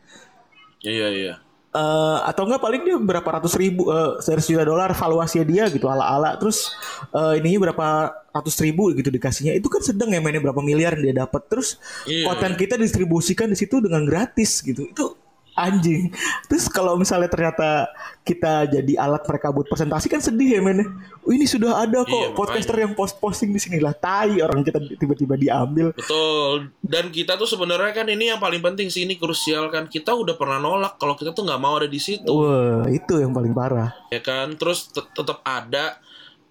Iya 0.83 1.09
iya. 1.15 1.35
Eh, 1.73 2.19
atau 2.29 2.45
enggak 2.45 2.61
paling 2.61 2.85
dia 2.85 3.01
berapa 3.01 3.25
ratus 3.25 3.57
ribu 3.57 3.89
eh, 3.89 4.21
series 4.21 4.45
juta 4.45 4.61
dolar 4.69 4.93
valuasinya 4.93 5.47
dia 5.49 5.65
gitu 5.73 5.89
ala-ala. 5.89 6.37
Terus 6.37 6.69
eh, 7.17 7.41
ininya 7.41 7.73
berapa 7.73 7.87
ratus 8.29 8.61
ribu 8.61 8.93
gitu 8.93 9.09
dikasihnya. 9.09 9.57
Itu 9.57 9.73
kan 9.73 9.81
sedang 9.81 10.13
ya 10.13 10.21
mainnya 10.21 10.45
berapa 10.45 10.61
miliar 10.61 11.01
yang 11.01 11.05
dia 11.09 11.17
dapat. 11.25 11.49
Terus 11.49 11.81
Iya, 12.05 12.29
konten 12.29 12.61
kita 12.61 12.77
distribusikan 12.77 13.49
di 13.49 13.57
situ 13.57 13.81
dengan 13.81 14.05
gratis 14.05 14.61
gitu. 14.61 14.85
Itu 14.85 15.17
anjing. 15.53 16.09
Terus 16.49 16.69
kalau 16.69 16.97
misalnya 16.97 17.29
ternyata 17.29 17.93
kita 18.25 18.65
jadi 18.71 18.93
alat 18.97 19.21
mereka 19.27 19.53
buat 19.53 19.69
presentasi 19.69 20.07
kan 20.09 20.23
sedih 20.23 20.57
ya 20.57 20.61
men 20.63 20.87
oh, 21.23 21.33
ini 21.35 21.45
sudah 21.45 21.83
ada 21.83 22.07
kok 22.07 22.09
Iya, 22.09 22.29
podcaster 22.33 22.77
yang 22.79 22.95
post 22.97 23.19
posting 23.21 23.53
di 23.53 23.61
sini. 23.61 23.77
Lah 23.83 23.93
tai 23.93 24.41
orang 24.41 24.65
kita 24.65 24.81
tiba-tiba 24.97 25.37
diambil. 25.37 25.93
Betul. 25.93 26.73
Dan 26.81 27.13
kita 27.13 27.37
tuh 27.37 27.49
sebenarnya 27.49 27.93
kan 27.93 28.07
ini 28.09 28.33
yang 28.33 28.41
paling 28.41 28.65
penting 28.65 28.89
sih 28.89 29.05
ini 29.05 29.21
krusial 29.21 29.69
kan. 29.69 29.89
Kita 29.89 30.17
udah 30.17 30.35
pernah 30.37 30.57
nolak 30.57 30.97
kalau 30.97 31.13
kita 31.15 31.37
tuh 31.37 31.45
nggak 31.45 31.61
mau 31.61 31.77
ada 31.77 31.89
di 31.89 32.01
situ. 32.01 32.29
wah 32.29 32.89
itu 32.89 33.21
yang 33.21 33.37
paling 33.37 33.53
parah. 33.53 33.93
Ya 34.09 34.25
kan? 34.25 34.57
Terus 34.57 34.89
tet- 34.89 35.13
tetap 35.13 35.45
ada. 35.45 36.01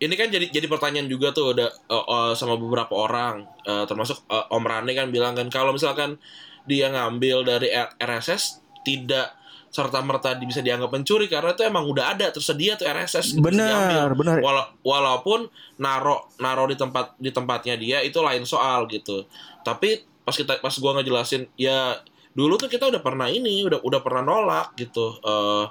Ini 0.01 0.13
kan 0.17 0.33
jadi 0.33 0.49
jadi 0.49 0.65
pertanyaan 0.65 1.05
juga 1.05 1.29
tuh 1.29 1.53
udah 1.53 1.69
eh, 1.69 2.05
eh, 2.05 2.31
sama 2.33 2.57
beberapa 2.57 2.93
orang. 2.93 3.45
Eh, 3.65 3.85
termasuk 3.85 4.25
eh, 4.29 4.53
Om 4.53 4.65
Rane 4.65 4.93
kan 4.93 5.09
bilang 5.09 5.33
kan 5.37 5.49
kalau 5.49 5.73
misalkan 5.73 6.17
dia 6.65 6.93
ngambil 6.93 7.41
dari 7.41 7.73
RSS 7.97 8.60
tidak 8.81 9.37
serta 9.71 10.03
merta 10.03 10.35
bisa 10.35 10.59
dianggap 10.59 10.91
pencuri 10.91 11.31
karena 11.31 11.55
itu 11.55 11.63
emang 11.63 11.87
udah 11.87 12.11
ada 12.11 12.27
tersedia 12.27 12.75
tuh 12.75 12.91
RSS 12.91 13.39
gitu, 13.39 13.39
bener 13.39 14.11
bener 14.19 14.43
Wala- 14.43 14.67
walaupun 14.83 15.47
naro 15.79 16.27
naro 16.43 16.67
di 16.67 16.75
tempat 16.75 17.15
di 17.15 17.31
tempatnya 17.31 17.79
dia 17.79 18.03
itu 18.03 18.19
lain 18.19 18.43
soal 18.43 18.83
gitu. 18.91 19.23
Tapi 19.63 20.03
pas 20.27 20.35
kita 20.35 20.59
pas 20.59 20.75
gua 20.75 20.99
ngejelasin 20.99 21.47
ya 21.55 22.03
dulu 22.35 22.59
tuh 22.59 22.67
kita 22.67 22.91
udah 22.91 22.99
pernah 22.99 23.31
ini 23.31 23.63
udah 23.63 23.79
udah 23.79 23.99
pernah 24.03 24.23
nolak 24.27 24.75
gitu. 24.75 25.15
Eh, 25.23 25.65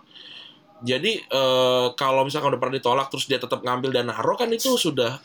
jadi 0.81 1.13
eh, 1.21 1.87
kalau 1.93 2.25
misalkan 2.25 2.57
udah 2.57 2.61
pernah 2.61 2.81
ditolak 2.81 3.13
terus 3.13 3.29
dia 3.29 3.37
tetap 3.37 3.61
ngambil 3.61 4.01
dan 4.01 4.09
naro 4.09 4.33
kan 4.33 4.49
itu 4.49 4.81
sudah 4.81 5.21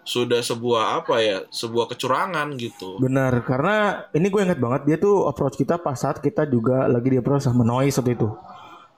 sudah 0.00 0.40
sebuah 0.40 1.04
apa 1.04 1.14
ya 1.20 1.38
sebuah 1.52 1.92
kecurangan 1.92 2.56
gitu. 2.56 2.98
Bener 2.98 3.44
karena 3.44 4.08
ini 4.16 4.26
gue 4.32 4.40
inget 4.40 4.58
banget 4.60 4.82
dia 4.88 4.96
tuh 4.96 5.28
approach 5.28 5.60
kita 5.60 5.76
pas 5.78 5.96
saat 5.96 6.18
kita 6.24 6.48
juga 6.48 6.88
lagi 6.88 7.12
di 7.12 7.18
approach 7.20 7.44
sama 7.44 7.62
Noise 7.62 8.00
waktu 8.00 8.16
itu. 8.16 8.28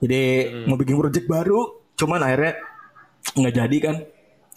Jadi 0.03 0.21
mau 0.67 0.75
bikin 0.79 0.99
project 0.99 1.27
baru 1.27 1.79
cuman 1.95 2.19
akhirnya 2.23 2.53
nggak 3.35 3.55
jadi 3.55 3.77
kan. 3.83 3.95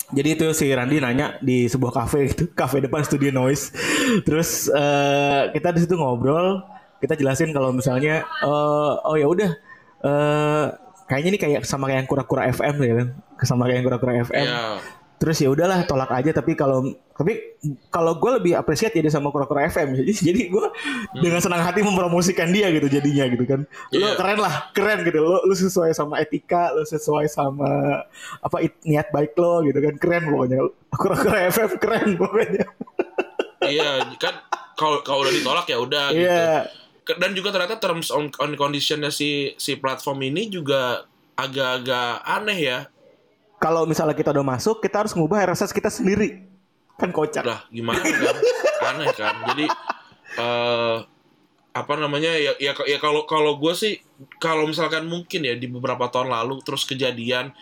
Jadi 0.07 0.29
itu 0.39 0.47
si 0.55 0.71
Randy 0.71 1.03
nanya 1.03 1.35
di 1.43 1.67
sebuah 1.67 1.91
kafe 1.91 2.31
gitu 2.31 2.47
kafe 2.61 2.79
depan 2.79 3.03
studio 3.03 3.35
Noise. 3.35 3.75
Terus 4.23 4.71
eh, 4.71 5.51
kita 5.51 5.75
di 5.75 5.83
situ 5.83 5.99
ngobrol 5.99 6.63
kita 6.97 7.13
jelasin 7.19 7.53
kalau 7.53 7.75
misalnya 7.75 8.23
eh, 8.23 8.93
oh 9.03 9.17
ya 9.19 9.27
udah 9.27 9.51
eh 10.07 10.67
kayaknya 11.11 11.31
ini 11.35 11.39
kayak 11.39 11.61
sama 11.67 11.91
kayak 11.91 12.07
yang 12.07 12.09
kura-kura 12.09 12.43
FM 12.55 12.77
ya 12.87 12.95
kan? 13.03 13.09
Sama 13.43 13.67
kayak 13.67 13.83
yang 13.83 13.87
kura-kura 13.91 14.13
FM 14.23 14.47
ya 14.47 14.79
terus 15.17 15.41
ya 15.41 15.49
udahlah 15.49 15.85
tolak 15.85 16.11
aja. 16.11 16.31
Tapi 16.31 16.53
kalau 16.53 16.85
tapi 17.17 17.57
kalau 17.89 18.21
gue 18.21 18.31
lebih 18.37 18.53
apresiat 18.53 18.93
jadi 18.93 19.09
sama 19.09 19.33
kura-kura 19.33 19.65
FM 19.67 19.93
jadi 20.05 20.13
jadi 20.13 20.41
gue 20.49 20.67
dengan 21.17 21.41
senang 21.41 21.65
hati 21.65 21.81
mempromosikan 21.81 22.53
dia 22.53 22.69
gitu 22.69 22.87
jadinya 22.87 23.25
gitu 23.27 23.45
kan. 23.45 23.61
Lo 23.91 24.07
Iya. 24.07 24.15
keren 24.15 24.39
lah 24.39 24.55
keren 24.71 24.99
gitu. 25.03 25.19
Lo 25.19 25.41
lo 25.43 25.55
sesuai 25.55 25.91
sama 25.91 26.21
etika 26.21 26.71
lo 26.71 26.85
sesuai 26.85 27.27
sama 27.27 28.05
apa 28.39 28.57
it- 28.61 28.83
niat 28.83 29.09
baik 29.09 29.33
lo 29.35 29.61
gitu 29.63 29.79
kan. 29.79 29.95
Keren 29.97 30.23
pokoknya. 30.29 30.59
Kura-kura 30.93 31.39
FM 31.49 31.71
keren 31.77 32.09
pokoknya. 32.15 32.65
Iya 33.67 34.15
kan 34.21 34.47
kalau 34.79 35.01
kalau 35.03 35.25
udah 35.25 35.33
ditolak 35.33 35.67
ya 35.67 35.79
udah 35.81 36.07
gitu. 36.13 36.23
Iya. 36.23 36.71
Dan 37.09 37.33
juga 37.33 37.51
ternyata 37.51 37.79
terms 37.79 38.11
on, 38.11 38.31
on 38.37 38.53
conditionnya 38.55 39.11
si 39.11 39.55
si 39.57 39.75
platform 39.75 40.23
ini 40.23 40.47
juga 40.47 41.07
agak-agak 41.35 42.23
aneh 42.23 42.59
ya 42.59 42.79
kalau 43.57 43.89
misalnya 43.89 44.17
kita 44.17 44.33
udah 44.33 44.47
masuk 44.47 44.85
kita 44.85 45.05
harus 45.05 45.13
ngubah 45.17 45.49
RSS 45.53 45.73
kita 45.73 45.89
sendiri. 45.89 46.45
Kan 46.97 47.13
kocak. 47.13 47.45
Lah 47.45 47.65
gimana 47.69 48.01
kan? 48.01 48.37
Aneh 48.95 49.09
kan? 49.13 49.35
Jadi 49.53 49.67
eh 50.37 50.97
apa 51.77 51.93
namanya 52.01 52.33
ya 52.33 52.57
ya 52.57 52.73
ya 52.73 52.97
kalau 52.97 53.29
kalau 53.29 53.61
gue 53.61 53.77
sih 53.77 54.01
kalau 54.41 54.65
misalkan 54.65 55.05
mungkin 55.05 55.45
ya 55.45 55.53
di 55.61 55.69
beberapa 55.69 56.09
tahun 56.09 56.33
lalu 56.33 56.65
terus 56.65 56.89
kejadian 56.89 57.53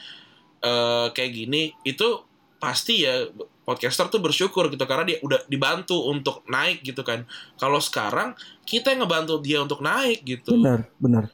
eh 0.62 1.06
kayak 1.10 1.32
gini 1.34 1.74
itu 1.82 2.22
pasti 2.62 3.02
ya 3.02 3.26
podcaster 3.64 4.06
tuh 4.12 4.20
bersyukur 4.20 4.68
gitu 4.70 4.84
karena 4.84 5.08
dia 5.08 5.18
udah 5.24 5.40
dibantu 5.48 5.98
untuk 6.06 6.44
naik 6.46 6.84
gitu 6.84 7.00
kan. 7.00 7.24
Kalau 7.56 7.80
sekarang 7.80 8.36
kita 8.68 8.92
yang 8.92 9.08
ngebantu 9.08 9.40
dia 9.40 9.58
untuk 9.64 9.80
naik 9.80 10.22
gitu. 10.22 10.54
Benar 10.60 10.86
benar. 11.00 11.24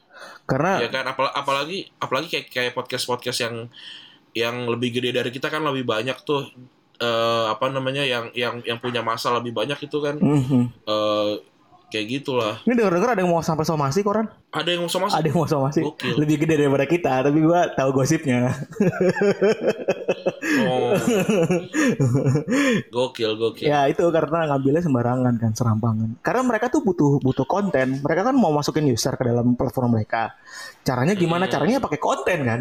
Karena 0.46 0.80
ya 0.80 0.88
kan? 0.88 1.04
Apal- 1.10 1.34
apalagi 1.34 1.90
apalagi 1.98 2.28
kayak 2.30 2.46
kayak 2.48 2.72
podcast 2.72 3.04
podcast 3.04 3.38
yang 3.44 3.66
yang 4.34 4.70
lebih 4.70 5.00
gede 5.00 5.10
dari 5.10 5.30
kita 5.34 5.50
kan 5.50 5.62
lebih 5.66 5.82
banyak 5.82 6.16
tuh 6.22 6.46
eh, 7.00 7.46
apa 7.50 7.66
namanya 7.72 8.04
yang 8.04 8.30
yang 8.36 8.62
yang 8.62 8.78
punya 8.78 9.00
masa 9.02 9.34
lebih 9.34 9.56
banyak 9.56 9.78
itu 9.80 9.98
kan. 9.98 10.16
Mhm. 10.20 10.62
eh, 10.86 11.32
kayak 11.90 12.06
gitulah. 12.06 12.62
Ini 12.62 12.78
dengar-dengar 12.78 13.18
ada 13.18 13.20
yang 13.26 13.34
mau 13.34 13.42
sampai 13.42 13.66
somasi 13.66 14.06
koran? 14.06 14.30
Ada 14.54 14.78
yang 14.78 14.86
sama 14.86 15.10
ada 15.10 15.26
yang 15.26 15.34
mau 15.34 15.50
somasi. 15.50 15.82
Gokil. 15.82 16.14
lebih 16.22 16.46
gede 16.46 16.54
daripada 16.62 16.86
kita 16.86 17.26
tapi 17.26 17.38
gua 17.42 17.66
tahu 17.74 17.90
gosipnya. 17.90 18.54
Oh. 20.70 20.94
gokil 22.94 23.34
gokil. 23.34 23.66
Ya 23.66 23.90
itu 23.90 24.06
karena 24.14 24.46
ngambilnya 24.50 24.82
sembarangan 24.86 25.34
kan 25.42 25.52
serampangan. 25.52 26.08
Karena 26.22 26.42
mereka 26.46 26.70
tuh 26.70 26.86
butuh 26.86 27.18
butuh 27.18 27.46
konten. 27.46 27.98
Mereka 28.06 28.22
kan 28.30 28.34
mau 28.38 28.54
masukin 28.54 28.86
user 28.86 29.18
ke 29.18 29.26
dalam 29.26 29.58
platform 29.58 29.98
mereka. 29.98 30.38
Caranya 30.86 31.18
gimana? 31.18 31.50
Hmm. 31.50 31.52
caranya 31.58 31.82
pakai 31.82 31.98
konten 31.98 32.38
kan 32.46 32.60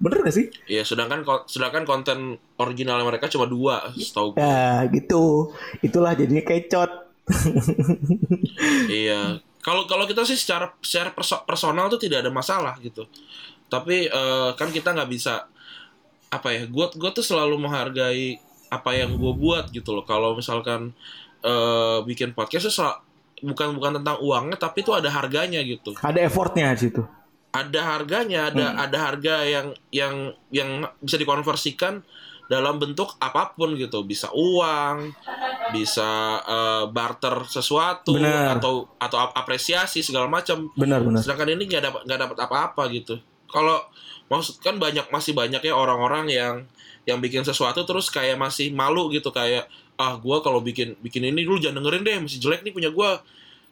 bener 0.00 0.24
gak 0.24 0.32
sih 0.32 0.48
ya 0.64 0.80
sedangkan 0.80 1.22
sedangkan 1.44 1.84
konten 1.84 2.18
original 2.56 3.04
mereka 3.04 3.28
cuma 3.28 3.44
dua 3.44 3.92
setahu 3.94 4.32
gue 4.32 4.40
ya 4.40 4.88
gitu 4.88 5.52
itulah 5.84 6.16
jadinya 6.16 6.40
kecot 6.40 7.12
Iya. 8.90 9.38
Kalau 9.60 9.84
kalau 9.84 10.08
kita 10.08 10.24
sih 10.24 10.34
secara 10.34 10.72
secara 10.80 11.12
perso- 11.12 11.44
personal 11.44 11.86
tuh 11.92 12.00
tidak 12.00 12.24
ada 12.24 12.32
masalah 12.32 12.74
gitu. 12.80 13.04
Tapi 13.68 14.08
eh, 14.08 14.50
kan 14.56 14.72
kita 14.72 14.96
nggak 14.96 15.10
bisa 15.10 15.46
apa 16.32 16.48
ya? 16.50 16.64
Gue 16.66 16.88
gue 16.90 17.10
tuh 17.12 17.22
selalu 17.22 17.60
menghargai 17.60 18.40
apa 18.66 18.90
yang 18.96 19.14
gue 19.14 19.32
buat 19.36 19.68
gitu 19.70 19.94
loh. 19.94 20.02
Kalau 20.08 20.34
misalkan 20.34 20.90
eh, 21.44 21.98
bikin 22.02 22.32
podcast 22.32 22.72
tuh 22.72 22.88
bukan 23.40 23.76
bukan 23.76 24.02
tentang 24.02 24.18
uangnya, 24.20 24.56
tapi 24.58 24.82
itu 24.84 24.92
ada 24.92 25.08
harganya 25.08 25.60
gitu. 25.64 25.96
ada 26.02 26.20
effortnya 26.20 26.76
di 26.76 26.80
situ 26.88 27.02
Ada 27.50 27.98
harganya, 27.98 28.46
ada 28.46 28.78
ada 28.78 28.98
harga 29.10 29.42
yang 29.42 29.74
yang 29.90 30.14
yang 30.54 30.86
bisa 31.02 31.18
dikonversikan 31.18 31.98
dalam 32.46 32.78
bentuk 32.78 33.14
apa 33.18 33.54
pun 33.58 33.74
gitu. 33.74 34.06
Bisa 34.06 34.30
uang, 34.30 35.10
bisa 35.74 36.38
eh, 36.46 36.84
barter 36.90 37.46
sesuatu 37.46 38.14
Benar. 38.14 38.58
atau 38.58 38.86
atau 38.98 39.18
ap- 39.18 39.34
apresiasi 39.34 40.02
segala 40.02 40.30
macam. 40.30 40.70
benar 40.78 41.02
benar 41.02 41.22
Sedangkan 41.22 41.50
ini 41.54 41.66
nggak 41.66 41.82
dapat 41.90 42.00
nggak 42.06 42.20
dapat 42.26 42.38
apa-apa 42.38 42.82
gitu. 42.94 43.18
Kalau 43.50 43.82
maksud 44.30 44.62
kan 44.62 44.78
banyak 44.78 45.10
masih 45.10 45.34
banyak 45.34 45.62
ya 45.62 45.74
orang-orang 45.74 46.30
yang 46.30 46.54
yang 47.02 47.18
bikin 47.18 47.42
sesuatu 47.42 47.82
terus 47.82 48.06
kayak 48.14 48.38
masih 48.38 48.70
malu 48.70 49.10
gitu 49.10 49.34
kayak 49.34 49.66
ah 49.98 50.14
gua 50.22 50.38
kalau 50.38 50.62
bikin 50.62 50.94
bikin 51.02 51.26
ini 51.26 51.42
dulu 51.42 51.58
jangan 51.58 51.82
dengerin 51.82 52.02
deh 52.06 52.16
masih 52.30 52.38
jelek 52.38 52.62
nih 52.62 52.70
punya 52.70 52.90
gua. 52.94 53.18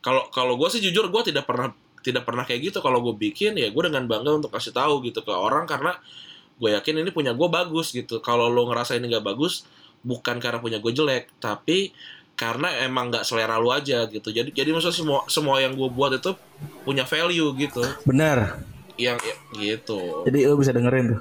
Kalau 0.03 0.27
kalau 0.35 0.59
gua 0.59 0.67
sih 0.67 0.83
jujur 0.83 1.07
gua 1.11 1.23
tidak 1.23 1.47
pernah 1.47 1.71
tidak 2.03 2.27
pernah 2.27 2.45
kayak 2.47 2.73
gitu. 2.73 2.79
Kalau 2.81 3.03
gue 3.03 3.15
bikin 3.15 3.57
ya 3.57 3.69
gue 3.71 3.83
dengan 3.83 4.05
bangga 4.07 4.39
untuk 4.39 4.51
kasih 4.55 4.75
tahu 4.75 5.05
gitu 5.07 5.23
ke 5.23 5.33
orang 5.33 5.65
karena 5.67 5.97
gue 6.59 6.71
yakin 6.75 7.03
ini 7.07 7.11
punya 7.15 7.33
gue 7.35 7.49
bagus 7.49 7.95
gitu. 7.95 8.19
Kalau 8.21 8.51
lo 8.51 8.67
ngerasa 8.71 8.99
ini 8.99 9.11
nggak 9.11 9.27
bagus 9.27 9.67
bukan 10.03 10.39
karena 10.39 10.63
punya 10.63 10.79
gue 10.79 10.93
jelek 10.95 11.31
tapi 11.43 11.91
karena 12.39 12.71
emang 12.87 13.11
nggak 13.11 13.27
selera 13.27 13.59
lu 13.59 13.75
aja 13.75 14.07
gitu. 14.07 14.31
Jadi 14.31 14.55
jadi 14.55 14.71
maksudnya 14.71 14.95
semua 14.95 15.21
semua 15.27 15.57
yang 15.59 15.75
gue 15.75 15.89
buat 15.91 16.15
itu 16.15 16.35
punya 16.87 17.03
value 17.03 17.51
gitu. 17.59 17.83
Benar. 18.07 18.63
Yang 18.99 19.19
ya, 19.23 19.35
gitu. 19.55 20.27
Jadi 20.27 20.39
lo 20.47 20.55
bisa 20.59 20.71
dengerin 20.71 21.19
tuh. 21.19 21.21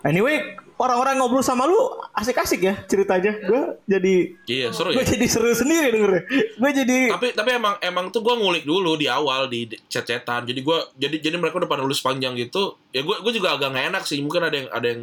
Anyway 0.00 0.56
orang-orang 0.80 1.20
ngobrol 1.20 1.44
sama 1.44 1.68
lu 1.68 1.76
asik-asik 2.16 2.64
ya 2.64 2.74
ceritanya. 2.88 3.36
Gue 3.44 3.76
jadi 3.84 4.14
iya 4.48 4.72
seru 4.72 4.96
gue 4.96 5.04
ya. 5.04 5.12
jadi 5.12 5.26
seru 5.28 5.52
sendiri 5.52 5.92
dengernya. 5.92 6.22
Gue 6.56 6.70
jadi 6.72 6.98
tapi 7.12 7.28
tapi 7.36 7.50
emang 7.52 7.76
emang 7.84 8.08
tuh 8.08 8.24
gue 8.24 8.32
ngulik 8.32 8.64
dulu 8.64 8.96
di 8.96 9.04
awal 9.04 9.52
di 9.52 9.68
chat-chatan. 9.92 10.48
Jadi 10.48 10.60
gue 10.64 10.78
jadi 10.96 11.16
jadi 11.20 11.36
mereka 11.36 11.60
udah 11.60 11.68
pada 11.68 11.84
nulis 11.84 12.00
panjang 12.00 12.32
gitu. 12.40 12.80
Ya 12.96 13.04
gue 13.04 13.16
gue 13.20 13.32
juga 13.36 13.60
agak 13.60 13.76
nggak 13.76 13.86
enak 13.92 14.04
sih. 14.08 14.24
Mungkin 14.24 14.40
ada 14.40 14.56
yang 14.56 14.68
ada 14.72 14.86
yang 14.88 15.02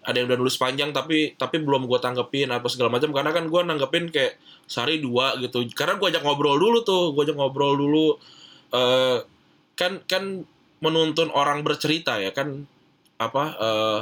ada 0.00 0.16
yang 0.16 0.26
udah 0.32 0.38
nulis 0.40 0.56
panjang 0.56 0.90
tapi 0.96 1.36
tapi 1.36 1.56
belum 1.60 1.84
gue 1.84 2.00
tanggepin 2.00 2.48
apa 2.48 2.66
segala 2.72 2.88
macam. 2.88 3.12
Karena 3.12 3.30
kan 3.36 3.44
gue 3.44 3.60
nanggepin 3.60 4.08
kayak 4.08 4.40
sehari 4.64 5.04
dua 5.04 5.36
gitu. 5.36 5.68
Karena 5.76 6.00
gue 6.00 6.08
ajak 6.08 6.24
ngobrol 6.24 6.56
dulu 6.56 6.80
tuh. 6.80 7.12
Gue 7.12 7.28
ajak 7.28 7.36
ngobrol 7.36 7.76
dulu 7.76 8.16
eh 8.72 9.20
kan 9.76 10.00
kan 10.08 10.48
menuntun 10.80 11.28
orang 11.28 11.60
bercerita 11.60 12.16
ya. 12.16 12.32
Kan 12.32 12.64
apa 13.20 13.44
eh 13.60 14.00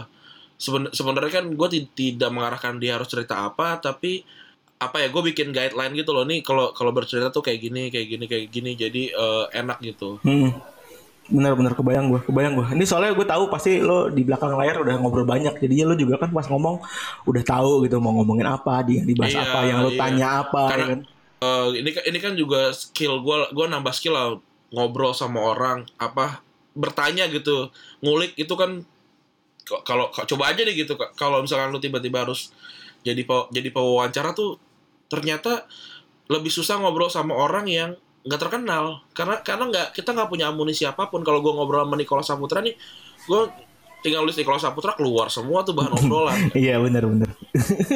seben- 0.59 0.91
sebenarnya 0.91 1.33
kan 1.33 1.47
gue 1.49 1.69
tidak 1.89 2.29
mengarahkan 2.29 2.77
dia 2.77 2.99
harus 2.99 3.07
cerita 3.07 3.47
apa 3.47 3.79
tapi 3.79 4.27
apa 4.77 4.97
ya 4.99 5.09
gue 5.09 5.23
bikin 5.25 5.51
guideline 5.51 5.91
gitu 5.93 6.11
loh 6.11 6.23
nih 6.23 6.39
kalau 6.41 6.71
kalau 6.71 6.91
bercerita 6.91 7.31
tuh 7.31 7.41
kayak 7.41 7.59
gini 7.61 7.83
kayak 7.89 8.07
gini 8.09 8.25
kayak 8.27 8.47
gini 8.49 8.71
jadi 8.75 9.03
eh, 9.11 9.45
enak 9.57 9.79
gitu 9.81 10.19
Hmm. 10.21 10.51
Bener-bener 11.29 11.77
kebayang 11.77 12.09
gue, 12.09 12.25
kebayang 12.25 12.57
gue. 12.57 12.67
Ini 12.73 12.89
soalnya 12.89 13.13
gue 13.13 13.27
tahu 13.29 13.53
pasti 13.53 13.85
lo 13.85 14.09
di 14.09 14.25
belakang 14.25 14.49
layar 14.57 14.81
udah 14.81 14.97
ngobrol 14.97 15.29
banyak, 15.29 15.61
jadinya 15.61 15.93
lo 15.93 15.95
juga 15.95 16.17
kan 16.17 16.33
pas 16.33 16.49
ngomong 16.49 16.81
udah 17.29 17.43
tahu 17.45 17.85
gitu 17.85 18.01
mau 18.01 18.17
ngomongin 18.17 18.49
apa, 18.49 18.81
dia 18.81 19.05
dibahas 19.05 19.37
Iya, 19.37 19.45
apa, 19.45 19.59
yang 19.61 19.85
lo 19.85 19.93
iya. 19.93 20.01
tanya 20.01 20.27
apa, 20.41 20.63
ya 20.65 20.71
Karena- 20.73 20.89
kan? 20.89 21.01
Eh, 21.39 21.69
ini 21.79 21.91
kan 21.93 22.03
ini 22.09 22.19
kan 22.19 22.33
juga 22.33 22.61
skill 22.73 23.21
gue 23.21 23.37
gue 23.53 23.67
nambah 23.69 23.93
skill 23.93 24.11
lah 24.11 24.41
ngobrol 24.73 25.13
sama 25.13 25.39
orang 25.45 25.85
apa 25.95 26.41
bertanya 26.73 27.29
gitu 27.29 27.69
ngulik 28.01 28.33
itu 28.35 28.55
kan 28.57 28.89
kalau 29.85 30.09
coba 30.11 30.45
aja 30.53 30.65
deh 30.65 30.73
gitu 30.73 30.97
kalau 31.15 31.45
misalkan 31.45 31.69
lu 31.69 31.79
tiba-tiba 31.79 32.25
harus 32.25 32.51
jadi 33.05 33.23
jadi 33.53 33.69
pewawancara 33.71 34.33
tuh 34.33 34.59
ternyata 35.09 35.69
lebih 36.29 36.53
susah 36.53 36.77
ngobrol 36.81 37.09
sama 37.09 37.33
orang 37.33 37.67
yang 37.69 37.91
nggak 38.29 38.41
terkenal. 38.41 39.01
Karena 39.17 39.41
karena 39.41 39.65
nggak 39.73 39.87
kita 39.97 40.13
nggak 40.13 40.29
punya 40.29 40.53
amunisi 40.53 40.85
apa 40.85 41.09
pun. 41.09 41.25
Kalau 41.25 41.41
gue 41.41 41.53
ngobrol 41.53 41.89
sama 41.89 41.97
Nikola 41.97 42.25
Saputra 42.25 42.61
nih 42.61 42.77
gue 43.29 43.41
tinggal 44.05 44.23
nulis 44.23 44.37
Nikola 44.37 44.61
Saputra 44.61 44.93
keluar 44.95 45.33
semua 45.33 45.65
tuh 45.65 45.73
bahan 45.73 45.93
obrolan. 45.97 46.39
Iya 46.59 46.77
bener-bener. 46.83 47.33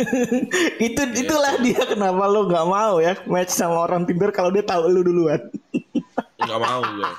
itu 0.89 1.03
itulah 1.21 1.61
dia 1.61 1.85
kenapa 1.85 2.25
lo 2.27 2.49
nggak 2.49 2.67
mau 2.67 2.97
ya 2.99 3.13
match 3.29 3.53
sama 3.53 3.85
orang 3.85 4.09
Tinder 4.09 4.33
kalau 4.33 4.49
dia 4.49 4.65
tahu 4.65 4.89
lo 4.89 5.05
duluan. 5.05 5.41
nggak 6.43 6.59
mau 6.59 6.81
gue 6.83 7.13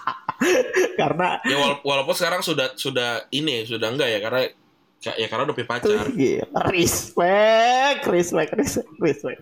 karena 1.00 1.40
Ya 1.44 1.58
wala- 1.58 1.82
walaupun 1.82 2.16
sekarang 2.16 2.42
sudah 2.42 2.74
sudah 2.76 3.26
ini 3.30 3.64
sudah 3.64 3.88
enggak 3.90 4.10
ya 4.12 4.20
karena 4.22 4.42
ya 5.04 5.28
karena 5.28 5.44
udah 5.44 5.56
punya 5.56 5.68
pacar. 5.68 6.08
Gila, 6.10 6.48
respect, 6.72 8.08
respect, 8.08 8.52
respect, 8.56 8.88
respect, 9.04 9.40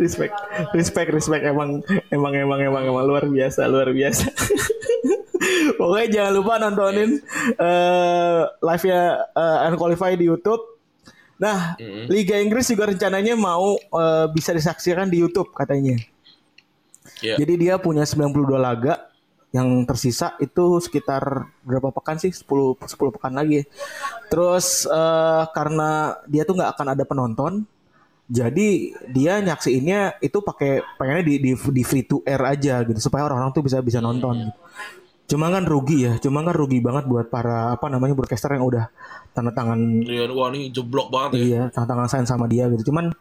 respect, 0.00 0.32
respect, 0.72 1.08
respect. 1.12 1.42
Emang, 1.44 1.84
emang, 2.08 2.32
emang, 2.32 2.60
emang, 2.64 2.82
emang 2.88 3.04
luar 3.04 3.28
biasa, 3.28 3.68
luar 3.68 3.92
biasa. 3.92 4.32
Pokoknya 5.78 6.08
jangan 6.08 6.32
lupa 6.32 6.52
nontonin 6.56 7.20
eh 7.60 8.42
live-nya 8.64 9.00
eh, 9.28 9.68
Unqualified 9.68 10.16
di 10.16 10.24
YouTube. 10.24 10.62
Nah, 11.36 11.76
Mm-mm. 11.76 12.08
Liga 12.08 12.40
Inggris 12.40 12.64
juga 12.64 12.88
rencananya 12.88 13.36
mau 13.36 13.76
eh, 13.76 14.26
bisa 14.32 14.56
disaksikan 14.56 15.12
di 15.12 15.20
YouTube 15.20 15.52
katanya. 15.52 16.00
Iya. 17.20 17.36
Jadi 17.36 17.54
dia 17.60 17.76
punya 17.76 18.08
92 18.08 18.32
laga 18.56 19.12
yang 19.54 19.86
tersisa 19.86 20.34
itu 20.42 20.82
sekitar 20.82 21.46
berapa 21.62 21.94
pekan 21.94 22.18
sih? 22.18 22.34
10 22.34 22.74
10 22.74 23.14
pekan 23.14 23.38
lagi. 23.38 23.62
Terus 24.26 24.82
eh, 24.90 25.44
karena 25.54 26.18
dia 26.26 26.42
tuh 26.42 26.58
nggak 26.58 26.74
akan 26.74 26.86
ada 26.90 27.04
penonton, 27.06 27.52
jadi 28.26 28.68
dia 29.14 29.38
nyaksiinnya 29.38 30.18
itu 30.18 30.42
pakai 30.42 30.82
pengennya 30.98 31.22
di, 31.22 31.34
di 31.38 31.52
di 31.54 31.82
free 31.86 32.02
to 32.02 32.18
air 32.26 32.42
aja 32.42 32.82
gitu 32.82 32.98
supaya 32.98 33.30
orang-orang 33.30 33.54
tuh 33.54 33.62
bisa 33.62 33.78
bisa 33.78 34.02
nonton. 34.02 34.50
Gitu. 34.50 34.52
Cuma 35.24 35.48
kan 35.48 35.64
rugi 35.64 36.04
ya, 36.04 36.12
cuma 36.20 36.42
kan 36.42 36.52
rugi 36.52 36.82
banget 36.82 37.06
buat 37.08 37.30
para 37.30 37.78
apa 37.78 37.86
namanya 37.88 38.12
broadcaster 38.12 38.58
yang 38.58 38.66
udah 38.66 38.92
tanda 39.32 39.54
tangan 39.56 40.04
Iya, 40.04 40.28
wah 40.34 40.52
ini 40.52 40.68
jeblok 40.68 41.08
banget 41.08 41.30
ya. 41.38 41.40
Iya, 41.40 41.62
tantangan 41.72 42.10
sign 42.10 42.26
sama 42.26 42.50
dia 42.50 42.66
gitu. 42.74 42.90
Cuman 42.90 43.14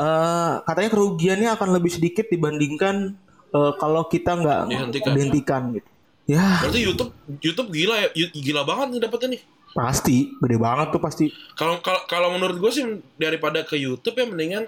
eh 0.00 0.52
katanya 0.64 0.90
kerugiannya 0.90 1.48
akan 1.52 1.68
lebih 1.76 1.92
sedikit 1.92 2.26
dibandingkan 2.32 3.20
eh, 3.50 3.72
kalau 3.74 4.02
kita 4.04 4.32
nggak 4.34 4.60
Dihentikan. 4.66 5.12
dihentikan 5.12 5.62
gitu. 5.72 5.88
Ya, 6.24 6.62
Berarti 6.62 6.80
YouTube 6.80 7.10
YouTube 7.40 7.68
gila 7.70 7.94
ya, 8.00 8.08
gila 8.30 8.62
banget 8.62 8.86
nih 8.92 9.00
dapetnya 9.02 9.28
nih. 9.34 9.42
pasti 9.70 10.34
gede 10.36 10.56
banget 10.56 10.90
tuh 10.90 10.98
pasti. 10.98 11.24
Kalau 11.54 11.78
kalau 11.78 12.02
kalau 12.04 12.28
menurut 12.30 12.58
gue 12.58 12.70
sih 12.70 12.82
daripada 13.16 13.62
ke 13.62 13.74
YouTube 13.74 14.14
ya 14.14 14.26
mendingan 14.26 14.66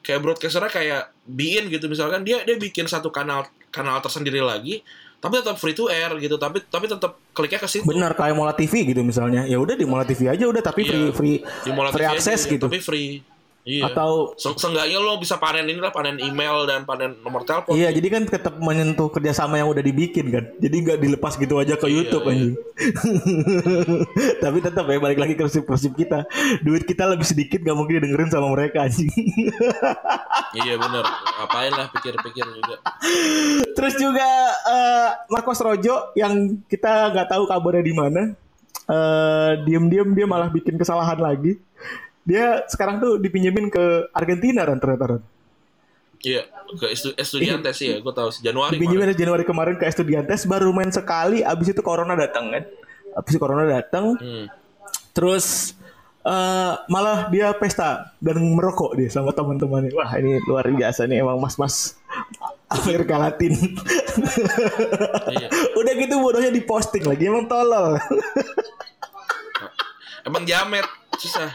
kayak 0.00 0.20
broadcasternya 0.20 0.70
kayak 0.70 1.02
Bein 1.24 1.66
gitu 1.66 1.86
misalkan 1.86 2.22
dia 2.22 2.42
dia 2.42 2.54
bikin 2.54 2.86
satu 2.86 3.10
kanal 3.10 3.42
kanal 3.68 3.98
tersendiri 3.98 4.38
lagi 4.38 4.86
tapi 5.16 5.34
tetap 5.36 5.56
free 5.56 5.74
to 5.74 5.86
air 5.86 6.14
gitu 6.16 6.36
tapi 6.36 6.62
tapi 6.62 6.86
tetap 6.86 7.18
kliknya 7.32 7.58
ke 7.58 7.66
situ 7.66 7.82
Benar 7.82 8.14
kayak 8.14 8.34
Mola 8.34 8.50
TV 8.52 8.86
gitu 8.86 9.02
misalnya. 9.02 9.42
Ya 9.44 9.58
udah 9.58 9.74
di 9.74 9.82
Mola 9.82 10.02
TV 10.02 10.26
aja 10.28 10.44
udah 10.44 10.62
tapi 10.64 10.82
free 10.84 11.02
Iya. 11.04 11.10
free 11.12 11.36
di 11.42 11.70
Mola 11.70 11.90
free 11.90 12.02
TV 12.02 12.14
akses 12.14 12.40
aja, 12.40 12.52
gitu. 12.52 12.66
tapi 12.66 12.78
free 12.78 13.08
iya 13.66 13.90
Atau 13.90 14.38
Se- 14.38 14.54
seenggaknya 14.54 15.02
lo 15.02 15.18
bisa 15.18 15.36
panen 15.42 15.66
inilah 15.66 15.90
panen 15.90 16.22
email 16.22 16.64
dan 16.70 16.86
panen 16.86 17.18
nomor 17.20 17.42
telepon 17.42 17.74
Iya, 17.74 17.90
jadi 17.90 18.08
kan 18.08 18.22
tetap 18.24 18.54
menyentuh 18.62 19.10
kerjasama 19.10 19.58
yang 19.58 19.68
udah 19.68 19.82
dibikin 19.82 20.30
kan. 20.30 20.44
Jadi 20.62 20.76
nggak 20.86 20.98
dilepas 21.02 21.34
gitu 21.34 21.58
aja 21.58 21.74
ke 21.74 21.90
YouTube 21.90 22.24
iya. 22.24 22.32
anjing. 22.32 22.54
Tapi 24.44 24.58
tetap 24.62 24.86
ya 24.86 24.98
balik 25.02 25.18
lagi 25.18 25.34
ke 25.34 25.44
prinsip 25.66 25.92
kita. 25.98 26.24
Duit 26.62 26.86
kita 26.86 27.10
lebih 27.10 27.26
sedikit 27.26 27.60
gak 27.60 27.76
mungkin 27.76 28.06
dengerin 28.06 28.30
sama 28.30 28.54
mereka 28.54 28.86
anjing. 28.86 29.10
iya 30.62 30.78
bener 30.78 31.04
ngapain 31.36 31.72
lah 31.74 31.86
pikir-pikir 31.92 32.46
juga 32.48 32.76
Terus 33.76 33.94
juga 34.00 34.28
eh, 34.70 35.08
Marcos 35.28 35.60
Rojo 35.60 36.16
yang 36.16 36.62
kita 36.70 37.12
nggak 37.12 37.28
tahu 37.34 37.44
kabarnya 37.50 37.84
di 37.84 37.94
mana. 37.96 38.22
Eh, 38.86 39.52
diem-diem 39.66 40.14
dia 40.14 40.26
malah 40.30 40.46
bikin 40.46 40.78
kesalahan 40.78 41.18
lagi. 41.18 41.58
Dia 42.26 42.66
sekarang 42.66 42.98
tuh 42.98 43.22
dipinjemin 43.22 43.70
ke 43.70 44.10
Argentina 44.10 44.66
kan 44.66 44.82
ternyata. 44.82 45.22
Iya 46.18 46.42
ke 46.74 46.90
estu 46.90 47.14
estudiantes 47.14 47.78
sih 47.78 47.92
ya 47.92 47.96
gue 48.02 48.10
tahu 48.10 48.32
Januari 48.42 48.74
Dipinjemin 48.74 48.98
kemarin. 48.98 49.12
dari 49.14 49.20
Januari 49.22 49.44
kemarin 49.46 49.74
ke 49.78 49.84
Estudiantes 49.86 50.42
baru 50.48 50.74
main 50.74 50.90
sekali 50.90 51.46
abis 51.46 51.70
itu 51.70 51.80
corona 51.86 52.18
datang 52.18 52.50
kan. 52.50 52.66
Abis 53.14 53.30
itu 53.36 53.40
corona 53.40 53.62
datang 53.64 54.18
Hmm. 54.18 54.50
terus 55.14 55.76
eh, 56.26 56.72
malah 56.90 57.30
dia 57.30 57.54
pesta 57.54 58.10
dan 58.18 58.42
merokok 58.42 58.98
dia 58.98 59.06
sama 59.06 59.30
teman-temannya. 59.30 59.94
Wah, 59.94 60.10
ini 60.18 60.42
luar 60.42 60.66
biasa 60.66 61.06
nih 61.06 61.22
emang 61.22 61.38
mas-mas 61.38 61.94
Amerika 62.66 63.14
Latin. 63.14 63.54
Iya. 65.30 65.48
Udah 65.78 65.92
gitu 65.94 66.14
bodohnya 66.18 66.50
diposting 66.50 67.06
lagi 67.06 67.30
emang 67.30 67.46
tolol. 67.46 67.94
emang 70.26 70.42
jamet 70.44 70.86
susah 71.16 71.48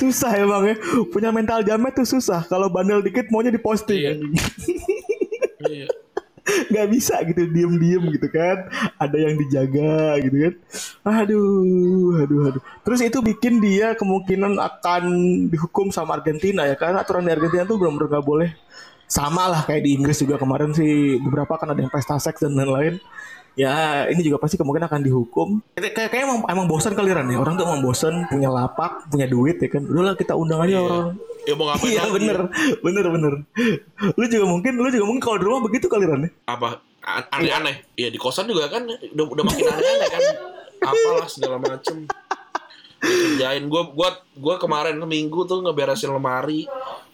susah 0.00 0.32
emang 0.40 0.74
ya. 0.74 0.76
Punya 1.14 1.30
mental 1.30 1.62
jamet 1.62 1.94
tuh 1.94 2.08
susah. 2.08 2.42
Kalau 2.50 2.66
bandel 2.66 3.04
dikit 3.04 3.30
maunya 3.30 3.54
diposting. 3.54 4.00
Iya. 4.00 4.12
iya 5.70 5.86
nggak 6.44 6.88
bisa 6.92 7.24
gitu 7.24 7.48
diem-diem 7.48 8.04
gitu 8.20 8.28
kan 8.28 8.68
ada 9.00 9.16
yang 9.16 9.40
dijaga 9.40 10.20
gitu 10.20 10.36
kan 10.44 10.54
aduh 11.24 12.20
aduh 12.20 12.40
aduh 12.52 12.62
terus 12.84 13.00
itu 13.00 13.18
bikin 13.24 13.64
dia 13.64 13.96
kemungkinan 13.96 14.60
akan 14.60 15.04
dihukum 15.48 15.88
sama 15.88 16.20
Argentina 16.20 16.68
ya 16.68 16.76
karena 16.76 17.00
aturan 17.00 17.24
di 17.24 17.32
Argentina 17.32 17.64
tuh 17.64 17.80
benar-benar 17.80 18.20
nggak 18.20 18.26
boleh 18.28 18.50
sama 19.08 19.48
lah 19.48 19.64
kayak 19.64 19.88
di 19.88 19.96
Inggris 19.96 20.20
juga 20.20 20.36
kemarin 20.36 20.76
sih 20.76 21.16
beberapa 21.16 21.56
kan 21.56 21.72
ada 21.72 21.80
yang 21.80 21.92
pesta 21.92 22.20
seks 22.20 22.44
dan 22.44 22.56
lain-lain 22.60 23.00
ya 23.54 24.04
ini 24.10 24.20
juga 24.22 24.42
pasti 24.42 24.58
kemungkinan 24.58 24.86
akan 24.90 25.02
dihukum. 25.02 25.48
Kayak 25.78 26.10
kayak 26.10 26.22
emang, 26.26 26.46
emang 26.46 26.66
bosan 26.66 26.94
kali 26.94 27.10
Ran 27.14 27.30
ya. 27.30 27.38
Orang 27.38 27.54
tuh 27.54 27.64
emang 27.66 27.82
bosan 27.82 28.26
punya 28.26 28.50
lapak 28.50 29.06
punya 29.10 29.26
duit 29.30 29.62
ya 29.62 29.68
kan. 29.70 29.82
Udahlah 29.86 30.14
kita 30.18 30.34
undang 30.34 30.62
aja 30.62 30.82
orang. 30.82 31.06
Ya 31.44 31.54
mau 31.54 31.68
ngapain 31.68 31.92
Iya 31.92 32.02
bener, 32.08 32.38
bener 32.80 33.04
bener. 33.12 33.32
Lu 34.16 34.24
juga 34.26 34.46
mungkin, 34.48 34.72
lu 34.80 34.88
juga 34.88 35.04
mungkin 35.04 35.22
kalau 35.22 35.36
di 35.38 35.44
rumah 35.44 35.62
begitu 35.64 35.86
kali 35.86 36.04
Ran 36.08 36.26
ya? 36.26 36.30
apa? 36.50 36.80
Aneh-aneh. 37.04 37.84
Ya 38.00 38.08
di 38.08 38.16
kosan 38.16 38.48
juga 38.48 38.72
kan 38.72 38.88
udah 38.88 39.24
udah 39.28 39.44
makin 39.44 39.64
aneh-aneh 39.68 40.08
kan. 40.08 40.22
Apalah 40.90 41.28
segala 41.32 41.56
macem 41.56 42.04
kerjain 43.04 43.64
gue 43.68 43.82
gua 43.92 44.10
gua 44.34 44.56
kemarin 44.56 44.96
minggu 44.96 45.44
tuh 45.44 45.60
ngeberesin 45.60 46.08
lemari 46.08 46.64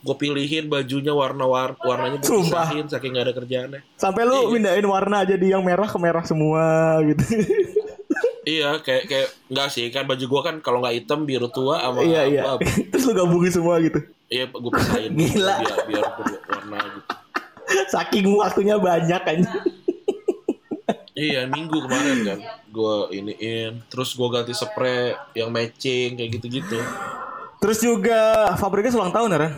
gue 0.01 0.17
pilihin 0.17 0.73
bajunya 0.73 1.13
warna 1.13 1.45
war 1.45 1.77
warnanya 1.85 2.25
gue 2.25 2.41
pisahin 2.41 2.89
saking 2.89 3.13
gak 3.21 3.29
ada 3.29 3.35
kerjaannya 3.37 3.81
Sampai 4.01 4.25
lu 4.25 4.49
pindahin 4.49 4.87
warna 4.89 5.29
jadi 5.29 5.59
yang 5.59 5.63
merah 5.67 5.85
ke 5.85 5.99
merah 6.01 6.25
semua 6.25 6.97
gitu. 7.05 7.21
iya 8.49 8.81
kayak 8.81 9.05
kayak 9.05 9.29
enggak 9.53 9.69
sih 9.69 9.85
kan 9.93 10.09
baju 10.09 10.25
gue 10.25 10.41
kan 10.41 10.57
kalau 10.65 10.81
nggak 10.81 10.97
hitam 10.97 11.29
biru 11.29 11.53
tua 11.53 11.85
sama 11.85 12.01
iya 12.01 12.25
iya. 12.25 12.49
abu-abu. 12.49 12.65
Terus 12.97 13.05
lu 13.05 13.13
gabungin 13.13 13.53
semua 13.53 13.77
gitu. 13.85 14.01
iya 14.33 14.49
gue 14.49 14.73
pisahin 14.73 15.13
Gila. 15.21 15.55
biar 15.61 15.79
biar 15.85 16.05
berwarna 16.17 16.79
gitu 16.81 17.01
Saking 17.71 18.27
waktunya 18.35 18.75
banyak 18.83 19.23
kan. 19.23 19.39
Iya 21.21 21.45
minggu 21.45 21.85
kemarin 21.85 22.19
kan 22.25 22.39
gue 22.67 22.95
iniin 23.13 23.85
terus 23.87 24.17
gue 24.17 24.25
ganti 24.27 24.57
spray 24.57 25.13
yang 25.35 25.53
matching 25.53 26.17
kayak 26.17 26.31
gitu-gitu 26.33 26.81
Terus 27.61 27.77
juga 27.77 28.49
Fabregas 28.57 28.97
ulang 28.97 29.13
tahun 29.13 29.37
ya? 29.37 29.53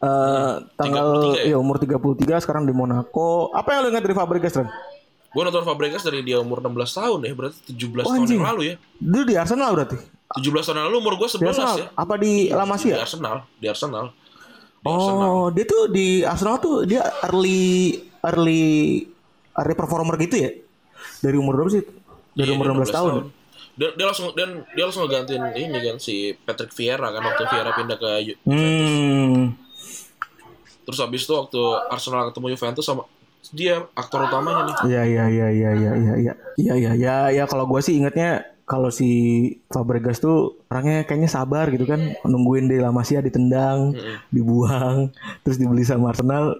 Eh, 0.00 0.52
tanggal 0.74 1.36
33 1.36 1.46
ya? 1.46 1.54
ya 1.54 1.56
umur 1.60 1.78
33 1.78 2.42
sekarang 2.42 2.66
di 2.66 2.74
Monaco. 2.74 3.54
Apa 3.54 3.78
yang 3.78 3.86
lu 3.86 3.94
ingat 3.94 4.02
dari 4.02 4.16
Fabregas 4.16 4.58
Ran? 4.58 4.66
Gue 5.30 5.42
nonton 5.46 5.62
Fabregas 5.62 6.02
dari 6.02 6.26
dia 6.26 6.42
umur 6.42 6.58
16 6.58 6.74
tahun 6.90 7.18
ya, 7.22 7.32
berarti 7.38 7.58
17 7.70 8.02
Oh, 8.02 8.10
tahun 8.10 8.26
anjing. 8.26 8.34
yang 8.34 8.48
lalu 8.50 8.62
ya. 8.66 8.74
Dulu 8.98 9.22
di 9.22 9.34
Arsenal 9.38 9.70
berarti. 9.76 9.96
17 10.42 10.66
tahun 10.66 10.76
yang 10.80 10.86
lalu 10.90 10.96
umur 10.98 11.14
gue 11.22 11.28
Di 11.28 11.34
11 11.38 11.46
Arsenal 11.54 11.76
ya. 11.78 11.86
apa 11.94 12.14
di 12.18 12.32
La 12.50 12.64
Di 12.64 12.70
Masia? 12.72 12.94
Arsenal, 12.98 13.36
di 13.54 13.66
Arsenal. 13.70 14.04
Di 14.80 14.86
Arsenal. 14.88 15.28
Oh, 15.30 15.46
dia 15.54 15.64
tuh 15.68 15.82
di 15.86 16.06
Arsenal 16.24 16.56
tuh 16.58 16.82
dia 16.82 17.06
early 17.22 17.94
early 18.26 18.64
area 19.56 19.76
performer 19.76 20.14
gitu 20.20 20.36
ya 20.38 20.50
dari 21.20 21.36
umur 21.36 21.60
berapa 21.60 21.70
sih 21.72 21.84
dari 22.34 22.50
iya, 22.52 22.56
umur 22.56 22.66
16, 22.72 22.90
16 22.90 22.96
tahun, 22.96 23.12
tahun. 23.12 23.24
Dia, 23.78 23.88
dia 23.96 24.06
langsung 24.06 24.26
dan 24.36 24.50
dia 24.76 24.84
langsung 24.84 25.02
ngegantiin 25.06 25.44
ini 25.56 25.78
kan 25.80 25.96
si 25.96 26.36
Patrick 26.36 26.72
Vieira 26.76 27.08
kan 27.10 27.22
waktu 27.24 27.42
Vieira 27.48 27.70
pindah 27.72 27.96
ke 27.96 28.10
Juventus. 28.28 28.38
Hmm. 28.44 29.56
Terus 30.84 30.98
habis 31.00 31.22
itu 31.24 31.32
waktu 31.32 31.62
Arsenal 31.88 32.28
ketemu 32.28 32.46
Juventus 32.56 32.84
sama 32.84 33.08
dia 33.50 33.82
aktor 33.96 34.28
utamanya 34.28 34.68
nih. 34.68 34.76
Iya 34.84 35.02
iya 35.06 35.24
iya 35.26 35.48
iya 35.48 35.70
iya 35.74 35.92
iya 35.96 36.14
iya. 36.18 36.34
Iya 36.60 36.74
iya 36.76 36.92
ya 36.94 37.16
ya 37.32 37.44
kalau 37.48 37.64
gue 37.66 37.80
sih 37.80 37.96
ingatnya 37.96 38.44
kalau 38.68 38.92
si 38.92 39.10
Fabregas 39.66 40.22
tuh 40.22 40.62
orangnya 40.70 41.02
kayaknya 41.02 41.26
sabar 41.26 41.66
gitu 41.74 41.90
kan 41.90 41.98
hmm. 41.98 42.26
nungguin 42.30 42.70
dia 42.70 42.86
lama 42.86 43.02
sih 43.02 43.18
ya 43.18 43.22
ditendang, 43.24 43.96
-hmm. 43.98 44.30
dibuang, 44.30 45.10
terus 45.42 45.58
dibeli 45.58 45.82
sama 45.82 46.14
Arsenal. 46.14 46.54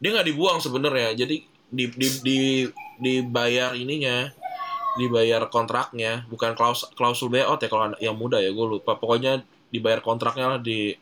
Dia 0.00 0.16
nggak 0.16 0.32
dibuang 0.32 0.58
sebenarnya. 0.64 1.12
Jadi 1.12 1.51
di 1.72 1.88
di 1.90 2.08
di 2.20 2.38
dibayar 2.98 3.72
ininya 3.72 4.28
dibayar 4.92 5.48
kontraknya 5.48 6.28
bukan 6.28 6.52
klaus 6.52 6.84
klausul 6.92 7.26
buyout 7.26 7.56
ya 7.56 7.66
kalau 7.66 7.88
anak 7.88 7.98
yang 7.98 8.12
muda 8.12 8.36
ya 8.36 8.52
gue 8.52 8.66
lupa. 8.68 8.94
Pokoknya 8.94 9.40
dibayar 9.68 9.98
kontraknya 9.98 10.46
lah 10.46 10.60
di 10.60 10.92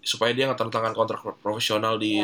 supaya 0.00 0.30
dia 0.30 0.46
nggak 0.46 0.56
tanda 0.56 0.72
tangan 0.72 0.94
kontrak 0.94 1.20
profesional 1.38 1.98
di 1.98 2.22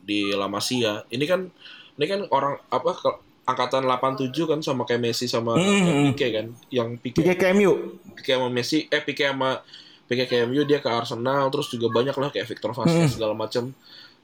di 0.00 0.30
La 0.30 0.46
Masia. 0.46 1.02
Ini 1.06 1.24
kan 1.26 1.50
ini 1.98 2.06
kan 2.06 2.24
orang 2.30 2.56
apa 2.64 2.90
ke- 2.94 3.18
angkatan 3.42 3.82
87 3.82 4.30
kan 4.46 4.62
sama 4.62 4.86
kayak 4.86 5.02
Messi 5.02 5.26
sama 5.26 5.58
Hmm. 5.58 6.06
Pique 6.08 6.30
kan 6.30 6.46
yang 6.70 6.94
Pique. 6.94 7.18
Pique 7.18 7.34
KMU 7.34 7.98
Pique 8.14 8.30
sama 8.30 8.46
Messi 8.46 8.86
eh 8.86 9.02
Pique 9.02 9.26
sama 9.26 9.58
Pique 10.06 10.24
ke 10.24 10.42
MU 10.42 10.62
dia 10.62 10.78
ke 10.78 10.86
Arsenal 10.86 11.50
terus 11.50 11.66
juga 11.68 11.90
banyak 11.92 12.14
lah 12.14 12.30
kayak 12.30 12.46
Victor 12.46 12.70
Vasquez 12.72 13.10
segala 13.10 13.34
macam 13.34 13.74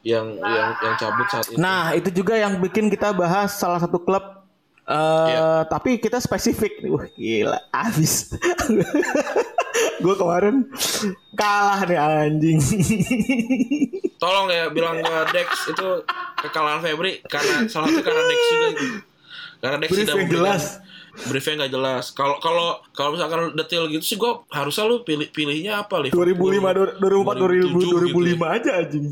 yang 0.07 0.39
yang 0.39 0.69
yang 0.79 0.95
cabut 0.95 1.27
saat 1.27 1.51
itu 1.51 1.59
nah 1.59 1.91
itu 1.91 2.15
juga 2.15 2.39
yang 2.39 2.63
bikin 2.63 2.87
kita 2.87 3.11
bahas 3.11 3.59
salah 3.59 3.83
satu 3.83 3.99
klub 3.99 4.37
Eh, 4.87 4.95
Iya. 4.95 5.67
tapi 5.67 5.99
kita 5.99 6.23
spesifik. 6.23 6.79
Wah, 6.87 7.11
gila, 7.19 7.59
abis. 7.75 8.31
gue 10.05 10.15
kemarin 10.15 10.63
kalah 11.35 11.83
nih 11.83 11.99
anjing. 11.99 12.63
Tolong 14.23 14.47
ya 14.47 14.71
bilang 14.71 15.03
ke 15.03 15.17
Dex 15.35 15.75
itu 15.75 15.87
kekalahan 16.39 16.87
Febri 16.87 17.19
karena 17.27 17.67
salah 17.67 17.91
satu 17.91 17.99
karena 17.99 18.23
Dex 18.31 18.41
juga. 18.47 18.69
Karena 19.59 19.77
Dex 19.83 19.91
Brief 19.91 20.01
tidak 20.07 20.17
yang 20.23 20.31
jelas. 20.31 20.65
Briefnya 21.17 21.67
nggak 21.67 21.73
jelas. 21.75 22.05
Kalau 22.15 22.39
kalau 22.39 22.79
kalau 22.95 23.19
misalkan 23.19 23.59
detail 23.59 23.91
gitu 23.91 24.05
sih 24.07 24.17
gue 24.21 24.33
harusnya 24.55 24.85
lu 24.87 25.03
pilih 25.03 25.27
pilihnya 25.35 25.83
apa 25.83 25.99
Liv? 25.99 26.15
2005 26.15 27.03
2004 27.03 27.43
2007 27.43 27.75
2000 27.75 27.75
gitu 27.75 27.97
2005 28.15 28.39
ya. 28.39 28.47
aja 28.55 28.71
anjing. 28.87 29.07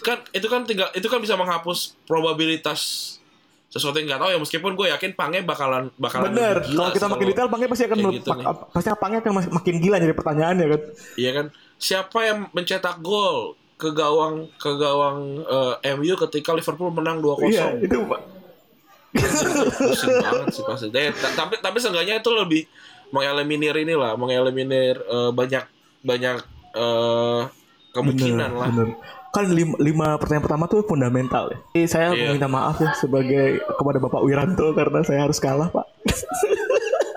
Kan 0.00 0.18
itu 0.30 0.46
kan 0.46 0.62
tinggal 0.62 0.88
itu 0.90 1.04
kan 1.04 1.18
bisa 1.18 1.34
menghapus 1.34 1.94
probabilitas 2.02 3.14
sesuatu 3.68 3.94
yang 3.94 4.08
nggak 4.08 4.16
tahu 4.18 4.30
ya 4.32 4.38
meskipun 4.38 4.72
gue 4.72 4.86
yakin 4.88 5.12
Pange 5.12 5.40
bakalan 5.42 5.92
bakalan 5.94 6.32
Bener, 6.32 6.64
kalau 6.64 6.88
kita 6.88 7.06
makin 7.06 7.26
detail 7.26 7.48
Pange 7.48 7.66
pasti 7.66 7.84
akan 7.84 7.98
gitu 8.10 8.30
nih. 8.32 8.46
pasti 8.72 8.88
Pange 8.94 9.16
akan 9.18 9.32
makin 9.50 9.74
gila 9.76 9.96
jadi 9.98 10.14
pertanyaannya 10.14 10.66
kan. 10.66 10.80
Iya 11.14 11.30
kan 11.32 11.46
siapa 11.76 12.18
yang 12.22 12.38
mencetak 12.50 12.96
gol 12.98 13.54
ke 13.76 13.92
gawang 13.92 14.48
ke 14.56 14.70
gawang 14.74 15.44
eh, 15.78 15.94
MU 15.94 16.16
ketika 16.18 16.50
Liverpool 16.50 16.90
menang 16.90 17.20
2-0 17.20 17.44
Iya, 17.46 17.64
itu 17.78 17.98
Pak. 18.02 18.20
banget 19.14 20.48
sih 20.50 20.64
pasti 20.64 20.86
Eh, 20.90 21.12
ta- 21.12 21.34
tapi 21.36 21.56
tapi 21.58 21.78
seenggaknya 21.78 22.18
itu 22.18 22.30
lebih 22.30 22.62
mengeliminir 23.08 23.72
inilah 23.74 24.14
mengeliminir 24.14 24.98
eh, 24.98 25.30
banyak 25.30 25.64
banyak 26.02 26.36
eh, 26.72 27.42
kemungkinan 27.90 28.50
lah 28.52 28.68
bener. 28.70 28.88
Kan 29.28 29.44
lima, 29.46 29.76
lima 29.76 30.16
pertanyaan 30.16 30.44
pertama 30.44 30.64
tuh 30.64 30.80
fundamental 30.82 31.48
ya. 31.48 31.58
Jadi 31.72 31.86
saya 31.86 32.06
Iya. 32.10 32.32
minta 32.32 32.46
maaf 32.46 32.76
ya 32.76 32.90
sebagai 32.94 33.46
kepada 33.60 33.98
Bapak 33.98 34.20
Wiranto 34.20 34.72
karena 34.72 35.00
saya 35.02 35.22
harus 35.22 35.36
kalah 35.36 35.68
Pak. 35.68 35.86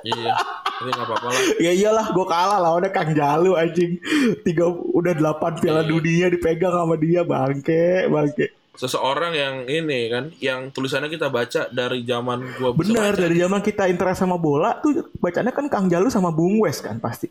iya 0.01 0.33
tapi 0.73 0.89
nggak 0.89 1.05
apa-apa 1.05 1.27
lah 1.29 1.41
ya 1.65 1.71
iyalah 1.71 2.09
gue 2.09 2.25
kalah 2.25 2.57
lawannya 2.59 2.89
Kang 2.89 3.13
Jalu 3.13 3.53
anjing. 3.53 4.01
Tiga 4.41 4.65
udah 4.67 5.13
delapan 5.13 5.53
piala 5.55 5.81
Iya. 5.81 5.89
dunia 5.89 6.25
dipegang 6.27 6.73
sama 6.73 6.95
dia 6.95 7.21
bangke 7.21 8.07
bangke. 8.07 8.47
seseorang 8.71 9.29
yang 9.31 9.55
ini 9.67 10.07
kan 10.07 10.31
yang 10.39 10.59
tulisannya 10.69 11.05
kita 11.05 11.27
baca 11.27 11.67
dari 11.69 12.01
zaman 12.01 12.39
gua 12.55 12.71
bisa 12.71 12.87
Benar 12.87 13.13
dari 13.13 13.35
zaman 13.35 13.59
kita 13.59 13.85
interest 13.85 14.19
sama 14.19 14.35
bola 14.35 14.73
tuh 14.75 15.11
bacanya 15.15 15.51
kan 15.51 15.67
Kang 15.67 15.85
Jalu 15.85 16.07
sama 16.07 16.31
Bung 16.31 16.57
Wes 16.57 16.79
kan 16.79 16.97
pasti. 16.97 17.29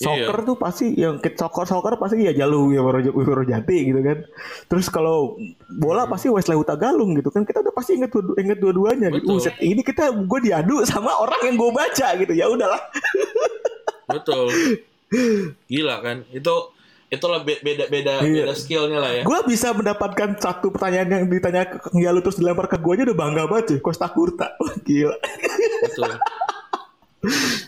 Iya. 0.00 0.24
Soccer 0.24 0.38
tuh 0.42 0.56
pasti 0.56 0.86
yang 0.94 1.20
ke- 1.20 1.36
soccer 1.36 1.68
soccer 1.68 1.94
pasti 1.94 2.24
ya 2.24 2.32
Jalu 2.32 2.72
ya 2.72 2.80
Wiro 3.06 3.44
Jati 3.44 3.76
gitu 3.84 4.00
kan. 4.00 4.24
Terus 4.66 4.88
kalau 4.88 5.36
bola 5.70 6.08
pasti 6.08 6.26
Wesley 6.26 6.56
Huta 6.56 6.72
Galung 6.74 7.12
gitu 7.12 7.28
kan. 7.28 7.44
Kita 7.44 7.60
udah 7.60 7.70
pasti 7.70 7.94
inget 7.94 8.08
inget 8.34 8.56
dua-duanya 8.56 9.12
gitu. 9.12 9.36
Buset, 9.36 9.60
ini 9.60 9.80
kita 9.80 10.08
gue 10.10 10.40
diadu 10.42 10.80
sama 10.84 11.12
orang 11.14 11.40
yang 11.44 11.54
gue 11.54 11.70
baca 11.70 12.08
gitu. 12.16 12.32
Ya 12.32 12.48
udahlah. 12.48 12.80
betul 14.10 14.50
gila 15.64 16.00
kan 16.00 16.26
itu 16.30 16.54
itulah 17.06 17.42
be- 17.42 17.58
beda 17.58 17.86
beda 17.86 18.22
Iya. 18.22 18.46
beda 18.46 18.54
skillnya 18.54 18.98
lah 18.98 19.10
ya 19.12 19.22
Gue 19.22 19.38
bisa 19.44 19.70
mendapatkan 19.70 20.34
satu 20.34 20.70
pertanyaan 20.70 21.10
yang 21.12 21.24
ditanya 21.26 21.62
ke 21.64 21.78
Kang 21.78 21.94
Jalu 21.94 22.18
terus 22.18 22.38
dilempar 22.38 22.66
ke 22.66 22.74
gue 22.74 22.90
aja 22.90 23.04
udah 23.04 23.18
bangga 23.18 23.42
banget 23.46 23.64
cuy. 23.68 23.78
Costa 23.80 24.06
Curta. 24.08 24.54
Wah, 24.56 24.74
gila. 24.86 25.14
betul 25.84 26.10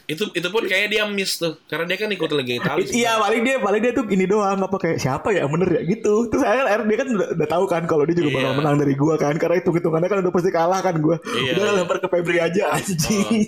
itu 0.09 0.25
itu 0.33 0.49
pun 0.49 0.65
kayaknya 0.65 0.88
dia 0.88 1.05
miss 1.05 1.37
tuh 1.37 1.61
karena 1.69 1.85
dia 1.85 2.01
kan 2.01 2.09
ikut 2.09 2.31
Liga 2.33 2.55
Italia. 2.57 2.88
Iya 2.88 3.12
paling 3.21 3.41
dia 3.45 3.57
paling 3.61 3.81
dia 3.85 3.93
tuh 3.93 4.09
ini 4.09 4.25
doang 4.25 4.57
apa 4.57 4.77
kayak 4.81 4.97
siapa 4.97 5.29
ya? 5.29 5.45
Bener 5.45 5.69
ya? 5.69 5.83
Gitu. 5.85 6.33
Terus 6.33 6.41
kan 6.41 6.88
dia 6.88 6.97
kan 6.97 7.09
udah, 7.12 7.29
udah 7.37 7.49
tahu 7.49 7.65
kan 7.69 7.85
kalau 7.85 8.09
dia 8.09 8.17
juga 8.17 8.41
bakal 8.41 8.53
Iya. 8.53 8.57
menang 8.57 8.77
dari 8.81 8.95
gua 8.97 9.15
kan 9.21 9.37
karena 9.37 9.61
hitung 9.61 9.77
hitungannya 9.77 10.09
kan 10.09 10.19
udah 10.25 10.33
pasti 10.33 10.51
kalah 10.51 10.81
kan 10.81 10.97
gua. 11.05 11.21
Iya, 11.37 11.53
udah 11.61 11.85
lempar 11.85 12.01
ke 12.01 12.09
Febri 12.09 12.41
aja 12.41 12.73
anjing. 12.73 13.45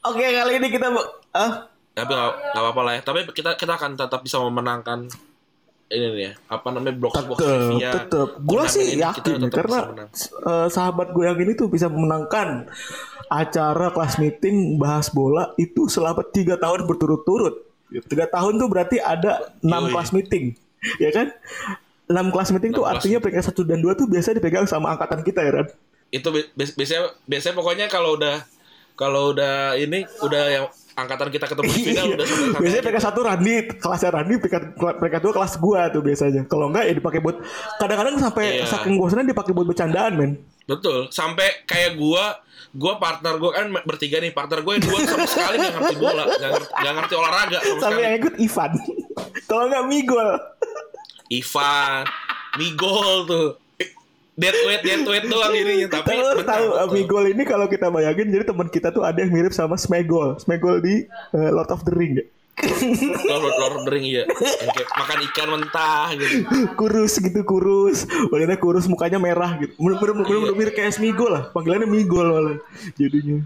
Oke 0.10 0.24
kali 0.24 0.52
ini 0.62 0.68
kita 0.70 0.86
ah? 1.34 1.66
Tapi 1.90 2.12
nggak 2.14 2.62
apa-apa 2.62 2.80
lah 2.86 2.92
ya. 2.94 3.00
Tapi 3.02 3.26
kita 3.34 3.58
kita 3.58 3.74
akan 3.74 3.98
tetap 3.98 4.22
bisa 4.22 4.38
memenangkan 4.38 5.10
ini 5.90 6.06
nih 6.06 6.22
ya 6.22 6.32
apa 6.46 6.66
namanya 6.70 6.94
box 6.96 7.12
tetep 7.18 7.36
tetep. 7.98 8.28
Turnamen 8.38 8.70
sih 8.70 8.86
yakin 8.94 9.38
karena 9.50 9.78
eh, 10.46 10.68
sahabat 10.70 11.10
gue 11.10 11.24
yang 11.26 11.38
ini 11.42 11.52
tuh 11.52 11.66
bisa 11.66 11.90
memenangkan 11.90 12.70
acara 13.26 13.90
kelas 13.90 14.18
meeting 14.18 14.78
bahas 14.78 15.10
bola 15.10 15.50
itu 15.54 15.86
selama 15.86 16.22
tiga 16.26 16.54
tahun 16.54 16.86
berturut-turut. 16.86 17.66
Tiga 18.06 18.30
tahun 18.30 18.58
tuh 18.58 18.70
berarti 18.70 19.02
ada 19.02 19.50
enam 19.62 19.90
kelas 19.90 20.14
meeting 20.14 20.54
ya 21.02 21.10
kan? 21.10 21.34
Enam 22.06 22.30
kelas 22.30 22.54
meeting 22.54 22.70
tuh 22.70 22.86
Enam 22.86 22.94
kelas 22.94 23.02
artinya 23.02 23.18
peringkat 23.18 23.44
satu 23.50 23.62
dan 23.66 23.78
dua 23.82 23.94
tuh 23.94 24.06
biasa 24.06 24.34
dipegang 24.34 24.66
sama 24.66 24.94
angkatan 24.94 25.26
kita 25.26 25.42
ya 25.42 25.52
kan? 25.62 25.66
Itu 26.10 26.30
bi- 26.30 26.50
bi- 26.54 26.74
biasanya 26.74 27.18
biasanya 27.26 27.54
pokoknya 27.54 27.86
kalau 27.90 28.14
udah 28.14 28.46
kalau 28.94 29.34
udah 29.34 29.74
ini 29.74 30.06
udah 30.22 30.44
yang 30.50 30.66
angkatan 30.92 31.28
kita 31.28 31.46
ketemu 31.46 31.68
di 31.68 31.82
final 31.84 32.06
udah 32.10 32.26
sampai 32.26 32.46
Iya. 32.46 32.58
biasanya 32.58 32.82
peringkat 32.82 33.04
satu 33.04 33.20
Randi 33.22 33.54
kelasnya 33.76 34.10
Randi 34.10 34.34
peringkat 34.98 35.20
dua 35.20 35.32
kelas 35.32 35.52
gua 35.56 35.80
tuh 35.88 36.00
biasanya. 36.00 36.42
Kalau 36.44 36.66
enggak 36.68 36.84
ya 36.86 36.94
dipakai 36.94 37.20
buat 37.20 37.36
kadang-kadang 37.76 38.14
sampai 38.16 38.44
Iya. 38.58 38.66
saking 38.66 38.94
bosannya 38.96 39.26
dipakai 39.26 39.52
buat 39.52 39.66
bercandaan 39.66 40.12
men. 40.14 40.32
Betul. 40.64 41.06
Sampai 41.08 41.64
kayak 41.64 41.94
gua 41.94 42.38
gua 42.70 42.96
partner 42.96 43.34
gua 43.36 43.50
kan 43.52 43.66
bertiga 43.82 44.18
nih. 44.18 44.30
Partner 44.30 44.60
gue 44.60 44.72
yang 44.72 44.84
dua 44.84 44.98
sama 45.02 45.26
sekali 45.26 45.56
nggak 45.58 45.74
ngerti 45.74 45.96
bola. 45.96 46.24
Nggak 46.24 46.50
ngerti, 46.50 46.70
nggak 46.72 46.94
ngerti 46.94 47.14
olahraga 47.14 47.58
sama 47.58 47.80
sampai 47.80 47.80
sekali. 47.90 48.02
yang 48.02 48.14
ikut 48.16 48.34
Ivan. 48.38 48.70
Kalau 49.44 49.62
enggak 49.66 49.84
Migol. 49.84 50.30
Ivan 51.30 52.02
Migol 52.56 53.10
tuh 53.24 53.48
dead 54.40 54.56
weight 54.64 54.82
dead 54.82 55.02
weight 55.04 55.26
doang 55.26 55.52
ininya 55.52 55.88
tapi 55.92 56.16
Tahu 56.16 56.24
betul, 56.32 56.48
tahu. 56.48 56.66
Amigol 56.80 57.24
ini 57.28 57.44
kalau 57.44 57.66
kita 57.66 57.86
bayangin 57.88 58.32
jadi 58.32 58.44
teman 58.44 58.66
kita 58.66 58.88
tuh 58.88 59.04
ada 59.04 59.20
yang 59.20 59.28
mirip 59.28 59.52
sama 59.52 59.76
Smegol. 59.76 60.40
Smegol 60.40 60.80
di 60.80 61.04
eh, 61.06 61.50
Lord 61.50 61.68
of 61.68 61.84
the 61.84 61.92
Ring. 61.92 62.16
ya. 62.16 62.24
Lord, 62.60 63.56
Lord 63.56 63.74
of 63.74 63.82
the 63.84 63.90
Ring 63.90 64.04
iya 64.04 64.28
yang 64.28 64.68
kayak 64.70 64.88
makan 64.92 65.18
ikan 65.28 65.48
mentah 65.48 66.06
gitu 66.12 66.36
kurus 66.74 67.16
gitu 67.16 67.40
kurus. 67.42 68.04
Badannya 68.28 68.56
kurus, 68.56 68.84
mukanya 68.84 69.16
merah 69.16 69.56
gitu. 69.56 69.72
Bener-bener 69.76 70.12
Iya. 70.18 70.36
bener 70.40 70.56
mirip 70.56 70.74
kayak 70.74 70.92
Smigol 70.92 71.30
lah. 71.30 71.44
Panggilannya 71.52 71.88
Migol 71.88 72.26
malah 72.26 72.56
jadinya. 72.96 73.44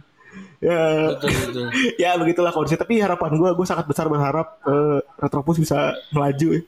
Ya, 0.58 0.80
betul 1.14 1.30
betul 1.30 1.66
ya 2.02 2.10
begitulah 2.16 2.50
kondisi. 2.50 2.74
Tapi 2.74 2.98
harapan 2.98 3.34
gue, 3.34 3.50
gue 3.52 3.66
sangat 3.68 3.86
besar 3.86 4.06
berharap 4.06 4.58
eh, 4.64 4.98
Retropus 5.16 5.58
bisa 5.58 5.94
melaju. 6.10 6.58
Ya. 6.58 6.62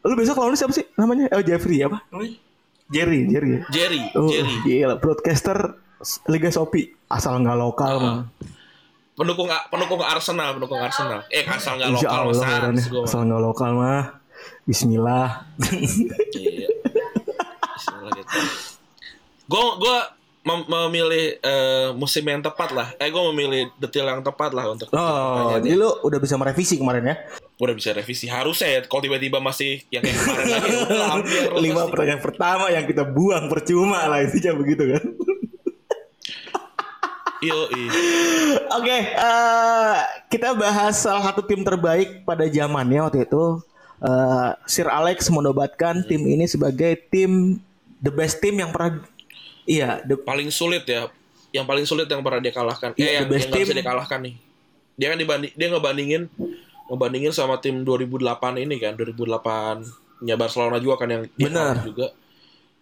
Lu 0.00 0.16
besok 0.16 0.40
lawannya 0.40 0.56
siapa 0.56 0.72
sih 0.72 0.88
namanya? 0.96 1.28
Oh 1.28 1.44
Jeffrey 1.44 1.84
apa? 1.84 2.00
Jerry, 2.90 3.24
Jerry. 3.24 3.62
Jerry 3.68 4.02
Oh, 4.12 4.26
Jerry 4.26 4.54
gila. 4.62 4.94
Broadcaster 4.96 5.78
Liga 6.26 6.48
Shopee 6.48 6.90
asal 7.06 7.38
nggak 7.38 7.54
lokal 7.56 7.92
mah. 7.96 8.18
pendukung 9.12 9.46
pendukung 9.68 10.00
Arsenal 10.00 10.56
pendukung 10.56 10.80
Arsenal 10.80 11.28
eh 11.28 11.44
asal 11.44 11.76
nggak 11.76 11.92
lokal 11.92 12.08
Allah 12.26 12.72
mas 12.72 12.82
ya. 12.82 13.00
Asal 13.00 13.20
nggak 13.22 13.42
lokal 13.42 13.70
mah 13.72 14.02
Bismillah 14.64 15.44
Iya. 16.32 16.68
Bismillah 17.70 18.12
gitu. 18.14 18.38
Gue 19.44 19.64
gue 19.76 19.96
mem- 20.42 20.64
memilih 20.64 21.36
eh, 21.36 21.88
musim 21.92 22.22
yang 22.22 22.40
tepat 22.40 22.70
lah. 22.70 22.88
Eh 22.96 23.06
gue 23.06 23.22
memilih 23.28 23.68
detail 23.76 24.08
yang 24.08 24.22
tepat 24.22 24.50
lah 24.50 24.72
untuk. 24.72 24.88
Oh 24.90 25.52
jadi 25.54 25.76
lu 25.76 26.00
udah 26.00 26.16
bisa 26.16 26.34
merevisi 26.34 26.74
kemarin 26.74 27.04
ya 27.04 27.16
Udah 27.60 27.74
bisa 27.76 27.92
revisi 27.92 28.24
harusnya 28.24 28.68
ya. 28.72 28.80
Kalau 28.88 29.04
tiba-tiba 29.04 29.36
masih 29.36 29.84
yang 29.92 30.00
kayak 30.00 30.16
kemarin 30.16 30.46
lagi, 30.48 30.72
ya 31.28 31.44
Lima 31.68 31.84
pasti. 31.84 31.90
pertanyaan 31.92 32.22
pertama 32.24 32.64
yang 32.72 32.84
kita 32.88 33.04
buang 33.04 33.52
percuma 33.52 34.08
lah 34.08 34.24
Intinya 34.24 34.56
begitu 34.56 34.96
kan 34.96 35.04
iya. 37.44 37.56
Oke 38.80 38.96
eh, 39.12 39.96
Kita 40.32 40.56
bahas 40.56 41.04
salah 41.04 41.20
satu 41.20 41.44
tim 41.44 41.60
terbaik 41.60 42.24
pada 42.24 42.48
zamannya 42.48 43.04
waktu 43.04 43.28
itu 43.28 43.60
Eh, 44.00 44.50
Sir 44.64 44.88
Alex 44.88 45.28
menobatkan 45.28 46.00
tim 46.08 46.24
ini 46.24 46.48
sebagai 46.48 46.96
tim 47.12 47.60
The 48.00 48.08
best 48.08 48.40
team 48.40 48.56
yang 48.56 48.72
pernah 48.72 49.04
Iya 49.68 50.00
the, 50.08 50.16
Paling 50.16 50.48
sulit 50.48 50.88
ya. 50.88 51.12
Yang 51.52 51.66
paling 51.68 51.84
sulit 51.84 52.06
yang 52.08 52.24
pernah 52.24 52.40
dia 52.40 52.54
kalahkan. 52.54 52.96
Iya, 52.96 53.04
eh, 53.04 53.12
yang, 53.20 53.28
the 53.28 53.32
best 53.36 53.44
yang 53.44 53.52
nggak 53.52 53.60
bisa 53.60 53.68
team. 53.68 53.76
dia 53.76 53.86
kalahkan 53.92 54.18
nih. 54.24 54.34
Dia 54.96 55.06
kan 55.12 55.18
dibanding 55.20 55.52
dia 55.52 55.66
ngebandingin 55.68 56.22
ngebandingin 56.90 57.30
sama 57.30 57.62
tim 57.62 57.86
2008 57.86 58.58
ini 58.58 58.76
kan, 58.82 58.98
2008 58.98 60.26
nya 60.26 60.34
Barcelona 60.36 60.76
juga 60.82 61.00
kan 61.00 61.08
yang 61.08 61.22
Benar. 61.38 61.86
juga. 61.86 62.12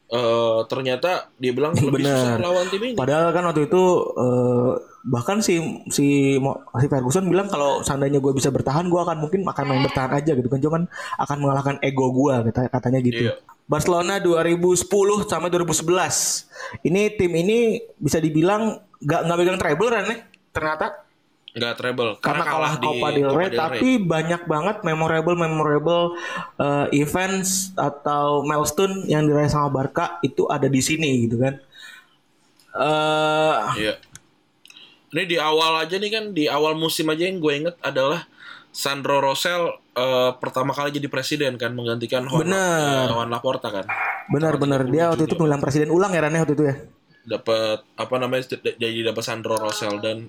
Eh 0.09 0.61
ternyata 0.73 1.29
dia 1.37 1.53
bilang 1.53 1.77
lebih 1.77 2.01
susah 2.01 2.41
Benar. 2.41 2.49
lawan 2.49 2.67
tim 2.73 2.83
ini. 2.83 2.97
Padahal 2.97 3.29
kan 3.31 3.45
waktu 3.45 3.69
itu 3.69 3.85
eh, 4.17 4.73
bahkan 5.05 5.39
si 5.45 5.61
si 5.93 6.37
si 6.41 6.87
Ferguson 6.89 7.29
bilang 7.29 7.47
kalau 7.53 7.85
seandainya 7.85 8.19
gue 8.19 8.33
bisa 8.33 8.49
bertahan, 8.49 8.89
gue 8.89 9.01
akan 9.01 9.21
mungkin 9.21 9.45
akan 9.45 9.65
main 9.69 9.85
bertahan 9.85 10.13
aja 10.17 10.33
gitu 10.33 10.49
kan, 10.49 10.61
cuman 10.65 10.83
akan 11.21 11.37
mengalahkan 11.39 11.77
ego 11.85 12.09
gue 12.11 12.35
kata 12.51 12.73
katanya 12.73 13.01
gitu. 13.05 13.29
Iya. 13.29 13.35
Barcelona 13.69 14.17
2010 14.17 14.89
sampai 15.29 15.53
2011. 15.53 16.89
Ini 16.89 17.03
tim 17.21 17.33
ini 17.37 17.77
bisa 18.01 18.17
dibilang 18.17 18.81
nggak 19.05 19.21
nggak 19.29 19.37
megang 19.39 19.61
treble 19.61 19.93
kan 19.93 20.09
ya? 20.09 20.17
Ternyata 20.57 20.87
Nggak 21.59 21.75
treble 21.77 22.11
karena 22.19 22.45
kalah 22.45 22.75
di 22.75 22.87
Copa 22.87 23.09
del 23.11 23.31
Rey, 23.31 23.49
tapi 23.51 23.99
banyak 23.99 24.43
banget 24.45 24.77
memorable 24.81 25.35
memorable 25.35 26.15
eh, 26.57 26.87
events 26.95 27.75
atau 27.75 28.41
milestone 28.43 29.05
yang 29.05 29.27
diraih 29.27 29.47
sama 29.47 29.69
Barca 29.69 30.23
itu 30.23 30.47
ada 30.47 30.67
di 30.67 30.79
sini 30.79 31.27
gitu 31.27 31.37
kan. 31.37 31.55
Eh 32.75 33.59
Iya. 33.77 33.95
Ini 35.09 35.25
di 35.25 35.37
awal 35.41 35.83
aja 35.83 35.97
nih 35.97 36.11
kan 36.13 36.25
di 36.31 36.45
awal 36.47 36.77
musim 36.77 37.09
aja 37.09 37.25
yang 37.25 37.41
gue 37.41 37.53
inget 37.65 37.77
adalah 37.81 38.29
Sandro 38.69 39.19
Rosell 39.19 39.73
eh, 39.97 40.31
pertama 40.37 40.71
kali 40.71 40.93
jadi 40.93 41.09
presiden 41.09 41.57
kan 41.57 41.73
menggantikan 41.73 42.29
Juan, 42.29 42.45
Bener. 42.45 43.09
eh, 43.09 43.11
Juan 43.11 43.29
Laporta 43.29 43.73
kan. 43.73 43.87
benar-benar 44.29 44.85
dia 44.85 45.09
waktu 45.09 45.25
itu 45.25 45.41
pemilihan 45.41 45.57
presiden 45.57 45.89
ulang 45.89 46.13
ya 46.13 46.21
Ran 46.21 46.37
ya 46.37 46.45
waktu 46.45 46.53
itu 46.53 46.65
ya. 46.69 46.77
Dapat 47.25 47.79
apa 47.97 48.15
namanya 48.21 48.45
jadi 48.61 49.01
dapat 49.09 49.25
Sandro 49.25 49.57
Rosell 49.57 49.97
dan 49.99 50.29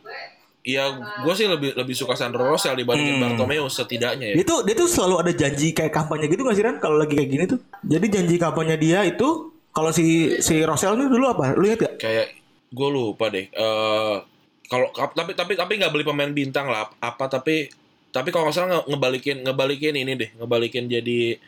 Iya, 0.59 0.91
gue 1.23 1.33
sih 1.33 1.47
lebih 1.47 1.71
lebih 1.71 1.95
suka 1.95 2.13
Sandro 2.13 2.43
Rosell 2.43 2.75
dibandingin 2.75 3.15
Hmm. 3.15 3.23
Bartomeu 3.31 3.65
setidaknya 3.65 4.31
ya. 4.31 4.35
Dia 4.37 4.45
tuh 4.45 4.59
dia 4.67 4.75
tuh 4.75 4.91
selalu 4.91 5.15
ada 5.23 5.31
janji 5.31 5.71
kayak 5.71 5.89
kampanye 5.89 6.27
gitu 6.27 6.43
gak 6.43 6.53
sih 6.53 6.63
Ran 6.63 6.77
kalau 6.77 6.99
lagi 6.99 7.15
kayak 7.15 7.29
gini 7.29 7.43
tuh. 7.47 7.59
Jadi 7.81 8.05
janji 8.11 8.35
kampanye 8.35 8.75
dia 8.75 8.99
itu 9.03 9.29
kalau 9.71 9.89
si 9.89 10.03
si 10.39 10.59
Rosel 10.61 10.99
ini 10.99 11.07
dulu 11.07 11.25
apa? 11.25 11.55
Lu 11.55 11.63
lihat 11.63 11.79
gak? 11.79 11.93
Kayak 11.97 12.35
gue 12.69 12.89
lupa 12.91 13.31
deh. 13.31 13.47
Eh 13.47 14.15
kalau 14.67 14.91
tapi 14.93 15.33
tapi 15.33 15.55
tapi 15.55 15.79
nggak 15.79 15.89
beli 15.89 16.05
pemain 16.05 16.29
bintang 16.29 16.69
lah 16.69 16.91
apa 16.99 17.25
tapi 17.25 17.73
tapi 18.09 18.29
kalau 18.29 18.45
nggak 18.45 18.53
salah 18.53 18.69
nge- 18.69 18.85
ngebalikin 18.85 19.37
ngebalikin 19.41 19.95
ini 19.95 20.13
deh 20.13 20.29
ngebalikin 20.37 20.85
jadi 20.85 21.41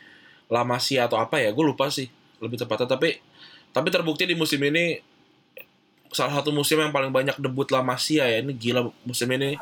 La 0.50 0.66
Masia 0.66 1.06
atau 1.06 1.22
apa 1.22 1.38
ya 1.38 1.54
gue 1.54 1.62
lupa 1.62 1.86
sih 1.86 2.10
lebih 2.42 2.58
tepatnya 2.58 2.90
tapi 2.90 3.22
tapi 3.70 3.88
terbukti 3.88 4.26
di 4.26 4.34
musim 4.34 4.58
ini 4.58 4.98
salah 6.12 6.38
satu 6.38 6.52
musim 6.52 6.78
yang 6.78 6.92
paling 6.92 7.08
banyak 7.08 7.36
debut 7.40 7.66
La 7.72 7.80
Masia 7.80 8.28
ya 8.28 8.44
ini 8.44 8.52
gila 8.52 8.92
musim 9.04 9.28
ini 9.32 9.56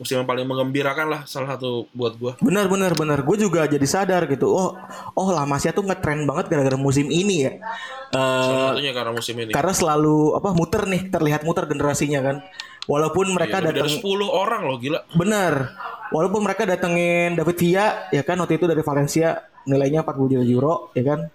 musim 0.00 0.16
yang 0.16 0.24
paling 0.24 0.48
mengembirakan 0.48 1.12
lah 1.12 1.20
salah 1.28 1.54
satu 1.54 1.84
buat 1.92 2.16
gue 2.16 2.32
Benar 2.40 2.72
benar 2.72 2.96
benar. 2.96 3.20
Gue 3.20 3.36
juga 3.36 3.68
jadi 3.68 3.84
sadar 3.84 4.24
gitu. 4.32 4.48
Oh 4.48 4.72
oh 5.12 5.28
La 5.28 5.44
Masia 5.44 5.76
tuh 5.76 5.84
ngetren 5.84 6.24
banget 6.24 6.48
gara-gara 6.48 6.80
musim 6.80 7.12
ini 7.12 7.44
ya. 7.44 7.52
Eh 7.52 8.44
salah 8.48 8.72
satunya 8.72 8.96
karena 8.96 9.12
musim 9.12 9.36
ini 9.36 9.52
karena 9.52 9.76
selalu 9.76 10.40
apa 10.40 10.56
muter 10.56 10.88
nih 10.88 11.12
terlihat 11.12 11.44
muter 11.44 11.68
generasinya 11.68 12.24
kan. 12.24 12.36
Walaupun 12.88 13.28
mereka 13.36 13.60
Iya, 13.60 13.70
datang 13.70 13.92
dari 13.92 14.00
10 14.00 14.24
orang 14.24 14.62
loh 14.64 14.76
gila 14.80 15.04
benar. 15.12 15.76
Walaupun 16.10 16.40
mereka 16.48 16.64
datengin 16.64 17.36
David 17.36 17.56
Villa 17.60 18.08
ya 18.08 18.24
kan 18.24 18.40
waktu 18.40 18.56
itu 18.56 18.64
dari 18.64 18.80
Valencia 18.80 19.36
nilainya 19.68 20.00
40 20.00 20.32
juta 20.32 20.44
euro 20.48 20.74
ya 20.96 21.04
kan. 21.04 21.28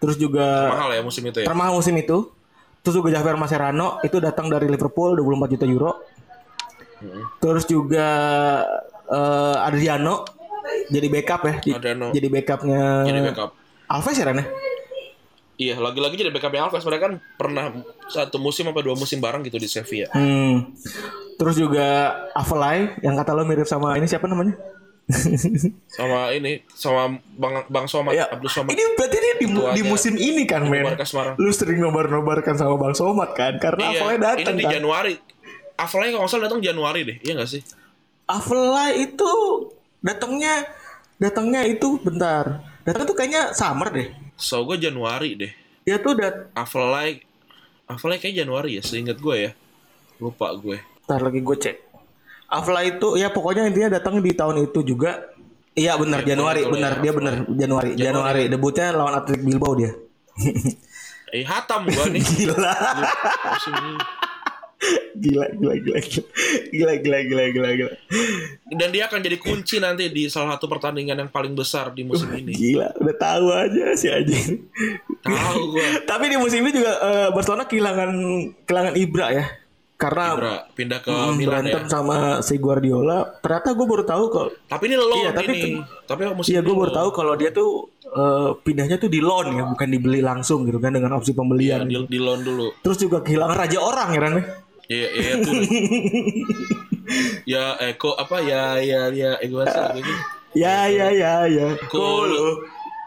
Terus 0.00 0.16
juga 0.16 0.72
mahal 0.72 0.88
ya 0.96 1.02
musim 1.04 1.20
itu 1.28 1.44
ya 1.44 1.46
termahal 1.52 1.76
musim 1.76 1.92
itu. 2.00 2.32
Terus 2.86 3.02
juga 3.02 3.10
Javier 3.10 3.34
Mascherano 3.34 3.98
itu 4.06 4.22
datang 4.22 4.46
dari 4.46 4.70
Liverpool 4.70 5.18
24 5.18 5.50
juta 5.50 5.66
euro. 5.66 5.90
Terus 7.42 7.66
juga 7.66 8.08
eh, 9.10 9.56
Adriano 9.58 10.22
jadi 10.86 11.10
backup 11.10 11.42
ya. 11.42 11.54
Di- 11.58 11.74
Adriano. 11.74 12.14
Jadi 12.14 12.26
backupnya 12.30 13.02
jadi 13.02 13.20
backup 13.26 13.50
Alves 13.90 14.14
ya 14.14 14.24
Ran 14.30 14.38
ya? 14.38 14.46
Iya, 15.56 15.74
lagi-lagi 15.82 16.14
jadi 16.14 16.30
backupnya 16.30 16.62
Alves. 16.62 16.86
Mereka 16.86 17.02
kan 17.02 17.14
pernah 17.34 17.74
satu 18.06 18.38
musim 18.38 18.70
apa 18.70 18.86
dua 18.86 18.94
musim 18.94 19.18
bareng 19.18 19.42
gitu 19.42 19.58
di 19.58 19.66
Sevilla. 19.66 20.06
Hmm. 20.14 20.70
Terus 21.34 21.58
juga 21.58 22.14
Avelai 22.38 22.94
yang 23.02 23.18
kata 23.18 23.34
lo 23.34 23.42
mirip 23.42 23.66
sama 23.66 23.98
ini 23.98 24.06
siapa 24.06 24.30
namanya? 24.30 24.54
Sama 25.86 26.34
ini, 26.34 26.66
sama 26.74 27.22
Bang 27.38 27.62
Bang 27.70 27.86
Somad, 27.86 28.18
ya. 28.18 28.26
Abdul 28.26 28.50
Somad. 28.50 28.74
Ini 28.74 28.82
berarti 28.98 29.16
dia 29.22 29.34
di, 29.38 29.46
di 29.46 29.82
musim 29.86 30.18
ini 30.18 30.42
kan 30.42 30.66
men. 30.66 30.98
Lu 31.38 31.50
sering 31.54 31.78
nobar-nobarkan 31.78 32.58
sama 32.58 32.74
Bang 32.74 32.94
Somad 32.98 33.30
kan 33.38 33.62
karena 33.62 33.94
Iya, 33.94 34.02
Avelai 34.02 34.16
datang 34.18 34.54
ini 34.58 34.60
di 34.60 34.64
kan. 34.66 34.74
Januari. 34.82 35.14
Avelai 35.78 36.08
kalau 36.10 36.26
nggak 36.26 36.32
salah 36.32 36.44
datang 36.50 36.60
Januari 36.64 37.00
deh, 37.06 37.16
iya 37.22 37.32
nggak 37.38 37.50
sih? 37.52 37.62
Avelai 38.26 39.06
itu 39.06 39.30
datangnya 40.02 40.66
datangnya 41.22 41.62
itu 41.68 42.02
bentar. 42.02 42.64
Datang 42.82 43.06
tuh 43.06 43.14
kayaknya 43.14 43.54
summer 43.54 43.94
deh. 43.94 44.10
So 44.34 44.66
gue 44.66 44.80
Januari 44.80 45.38
deh. 45.38 45.52
Dia 45.86 46.02
tuh 46.02 46.18
dat 46.18 46.50
Avelai, 46.58 47.22
Avelai 47.86 48.18
kayak 48.18 48.42
Januari 48.42 48.74
ya, 48.74 48.82
seingat 48.82 49.22
gue 49.22 49.36
ya. 49.38 49.50
Lupa 50.18 50.50
gue. 50.58 50.82
Ntar 51.06 51.22
lagi 51.22 51.38
gue 51.38 51.56
cek. 51.60 51.76
Avelai 52.46 52.94
itu 52.94 53.18
ya 53.18 53.28
pokoknya 53.34 53.66
intinya 53.66 53.98
datang 53.98 54.22
di 54.22 54.30
tahun 54.30 54.70
itu 54.70 54.80
juga. 54.86 55.34
Iya 55.76 55.92
benar 56.00 56.24
Ya, 56.24 56.32
Januari, 56.32 56.64
benar 56.64 56.92
ya, 56.96 57.02
dia 57.04 57.12
benar 57.12 57.34
Januari. 57.52 57.90
Januari 57.98 58.42
debutnya 58.48 58.96
lawan 58.96 59.12
Athletic 59.18 59.44
Bilbao 59.44 59.74
dia. 59.76 59.92
Eh 61.34 61.42
hatam 61.42 61.90
gue 61.90 62.06
nih. 62.14 62.22
Gila. 62.22 62.70
Gila, 65.16 65.48
gila, 65.56 65.74
gila, 65.80 65.98
gila, 66.70 66.92
gila, 67.00 67.18
gila, 67.24 67.44
gila, 67.50 67.70
gila, 67.74 67.92
Dan 68.76 68.88
dia 68.92 69.08
akan 69.08 69.24
jadi 69.24 69.40
kunci 69.40 69.80
nanti 69.80 70.12
di 70.12 70.28
salah 70.28 70.54
satu 70.54 70.68
pertandingan 70.68 71.16
yang 71.16 71.30
paling 71.32 71.56
besar 71.56 71.90
di 71.96 72.04
musim 72.04 72.28
ini. 72.36 72.52
gila, 72.52 72.92
udah 73.00 73.16
tahu 73.16 73.46
aja 73.50 73.96
si 73.96 74.06
anjing. 74.12 74.68
Tahu 75.24 75.60
gue. 75.74 75.86
Tapi 76.04 76.24
di 76.30 76.36
musim 76.36 76.60
ini 76.60 76.76
juga 76.76 76.92
eh, 76.92 77.28
Barcelona 77.32 77.64
kehilangan 77.64 78.10
kehilangan 78.68 78.94
Ibra 79.00 79.26
ya, 79.32 79.44
karena 79.96 80.24
Ibra 80.36 80.54
pindah 80.76 81.00
ke 81.00 81.08
mm, 81.08 81.32
Milan 81.40 81.64
berantem 81.64 81.82
ya. 81.84 81.88
sama 81.88 82.16
si 82.44 82.60
Guardiola. 82.60 83.40
Ternyata 83.40 83.72
gue 83.72 83.86
baru 83.88 84.04
tahu 84.04 84.24
kalau 84.28 84.48
Tapi 84.68 84.84
ini 84.92 84.96
loan 85.00 85.16
Iya, 85.24 85.30
tapi 85.32 85.52
ini. 85.56 85.70
Tapi 86.04 86.20
musim 86.36 86.52
Iya, 86.52 86.60
gue 86.60 86.74
baru 86.76 86.92
tahu 86.92 87.08
kalau 87.16 87.32
dia 87.32 87.48
tuh 87.48 87.88
eh, 88.04 88.50
pindahnya 88.60 89.00
tuh 89.00 89.08
di 89.08 89.24
loan 89.24 89.56
ya, 89.56 89.64
bukan 89.64 89.88
dibeli 89.88 90.20
langsung 90.20 90.68
gitu 90.68 90.76
kan 90.84 90.92
dengan 90.92 91.16
opsi 91.16 91.32
Iya, 91.32 91.38
pembelian. 91.40 91.80
di, 91.88 91.96
di 92.12 92.20
loan 92.20 92.44
dulu. 92.44 92.76
Terus 92.84 92.98
juga 93.00 93.24
kehilangan 93.24 93.56
raja 93.56 93.78
orang 93.80 94.08
ya 94.12 94.20
Ran 94.20 94.32
ya? 94.36 94.44
Iya, 94.86 95.08
iya 95.16 95.32
tuh. 95.42 95.54
ya 97.56 97.64
Eko 97.90 98.10
apa 98.14 98.36
ya 98.44 98.78
ya 98.78 99.00
ya 99.10 99.30
Ego 99.40 99.64
gitu. 99.64 100.12
Ya 100.56 100.86
ya 100.92 101.08
ya 101.10 101.34
ya. 101.48 101.66
Kolo. 101.88 102.60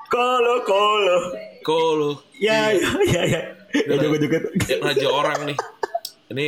Kolo 0.09 0.55
kolo. 0.65 1.17
Kolo. 1.61 2.09
Ya 2.41 2.73
ya 2.73 2.89
ya 3.05 3.21
ya. 3.29 3.41
Ya 3.85 3.95
joget 4.01 4.25
joget. 4.25 4.43
Ya, 4.65 4.75
raja 4.81 5.07
orang 5.07 5.53
nih. 5.53 5.57
Ini 6.29 6.45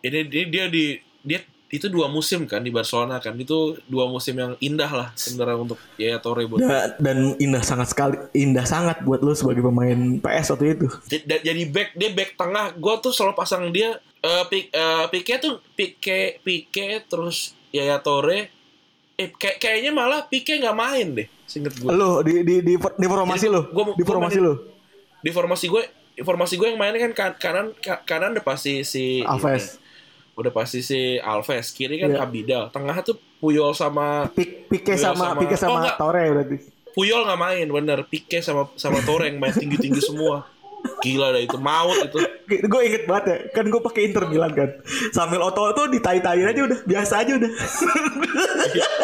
ini 0.00 0.18
dia, 0.24 0.44
dia 0.46 0.64
di 0.66 0.84
dia 1.20 1.40
itu 1.66 1.90
dua 1.90 2.06
musim 2.06 2.46
kan 2.46 2.62
di 2.62 2.70
Barcelona 2.70 3.18
kan. 3.18 3.34
Itu 3.34 3.74
dua 3.84 4.06
musim 4.06 4.34
yang 4.34 4.54
indah 4.56 4.86
lah 4.88 5.08
sebenarnya 5.12 5.56
untuk 5.58 5.78
Yaya 5.96 6.18
Torre 6.18 6.46
buat 6.46 6.62
Dan, 6.62 6.94
dan 6.96 7.18
indah 7.36 7.60
sangat 7.60 7.90
sekali, 7.90 8.16
indah 8.32 8.62
sangat 8.62 9.02
buat 9.02 9.18
lu 9.18 9.34
sebagai 9.34 9.60
pemain 9.60 9.98
PS 10.16 10.54
waktu 10.54 10.78
itu. 10.78 10.86
Jadi 11.42 11.62
back 11.66 11.90
dia 11.92 12.10
back 12.10 12.30
tengah. 12.34 12.70
Gue 12.72 12.94
tuh 13.00 13.10
selalu 13.10 13.34
pasang 13.34 13.66
dia 13.68 13.98
eh 14.16 14.44
pik 14.44 14.64
eh, 14.68 15.04
Pique 15.08 15.34
tuh 15.38 15.54
Pique 15.72 16.40
Pique 16.40 17.02
terus 17.04 17.54
Yaya 17.70 17.98
Torre 17.98 18.50
eh 19.14 19.28
kayak 19.28 19.58
kayaknya 19.58 19.90
malah 19.90 20.26
Pique 20.26 20.56
nggak 20.56 20.74
main 20.74 21.06
deh 21.14 21.28
singkat 21.46 21.78
gue 21.78 21.88
Lu 21.88 22.20
di 22.20 22.42
di 22.42 22.54
di, 22.58 22.74
di 22.74 23.06
formasi 23.06 23.46
Jadi 23.46 23.70
gua- 23.70 23.94
Di 23.94 24.02
formasi 24.02 24.38
lu. 24.38 24.54
di 25.16 25.30
formasi 25.30 25.66
gue 25.66 25.82
informasi 26.16 26.56
gue 26.56 26.66
yang 26.66 26.76
mainnya 26.76 27.00
kan 27.02 27.12
kan- 27.12 27.36
kanan 27.36 27.66
ka- 27.76 28.02
kanan 28.02 28.32
udah 28.32 28.42
pasti 28.42 28.82
si 28.82 29.20
Alves. 29.20 29.76
ini. 29.76 29.84
udah 30.36 30.50
pasti 30.50 30.80
si 30.80 31.00
Alves 31.16 31.70
kiri 31.70 31.96
kan 31.96 32.10
Iya. 32.10 32.20
Abidal 32.20 32.64
tengah 32.68 32.96
tuh 33.00 33.16
Puyol 33.36 33.72
sama 33.72 34.28
Pik 34.28 34.66
Pike 34.66 34.84
Puyol 34.90 35.00
sama, 35.02 35.24
sama- 35.30 35.40
Pike 35.40 35.54
Oh, 35.54 35.60
sama 35.62 35.78
enggak. 35.78 35.96
Torre 35.96 36.24
berarti. 36.30 36.56
Puyol 36.90 37.20
nggak 37.22 37.36
main 37.38 37.66
bener 37.66 37.98
Pique 38.04 38.40
sama 38.40 38.68
sama 38.74 39.00
Torre 39.00 39.28
yang 39.28 39.36
main 39.36 39.52
tinggi 39.52 39.76
tinggi 39.78 40.00
semua 40.00 40.48
gila 40.98 41.28
dah 41.30 41.42
itu 41.42 41.58
maut 41.58 41.98
itu 41.98 42.18
Gue 42.46 42.80
inget 42.84 43.04
banget 43.04 43.24
ya, 43.26 43.36
kan 43.50 43.66
gue 43.66 43.80
pakai 43.82 44.06
Inter 44.06 44.24
Milan 44.24 44.52
kan. 44.52 44.70
Sambil 45.10 45.42
Oto 45.42 45.72
tuh 45.72 45.90
ditai-tain 45.90 46.46
aja 46.46 46.62
udah, 46.62 46.78
biasa 46.80 47.20
aja 47.20 47.32
udah. 47.34 47.50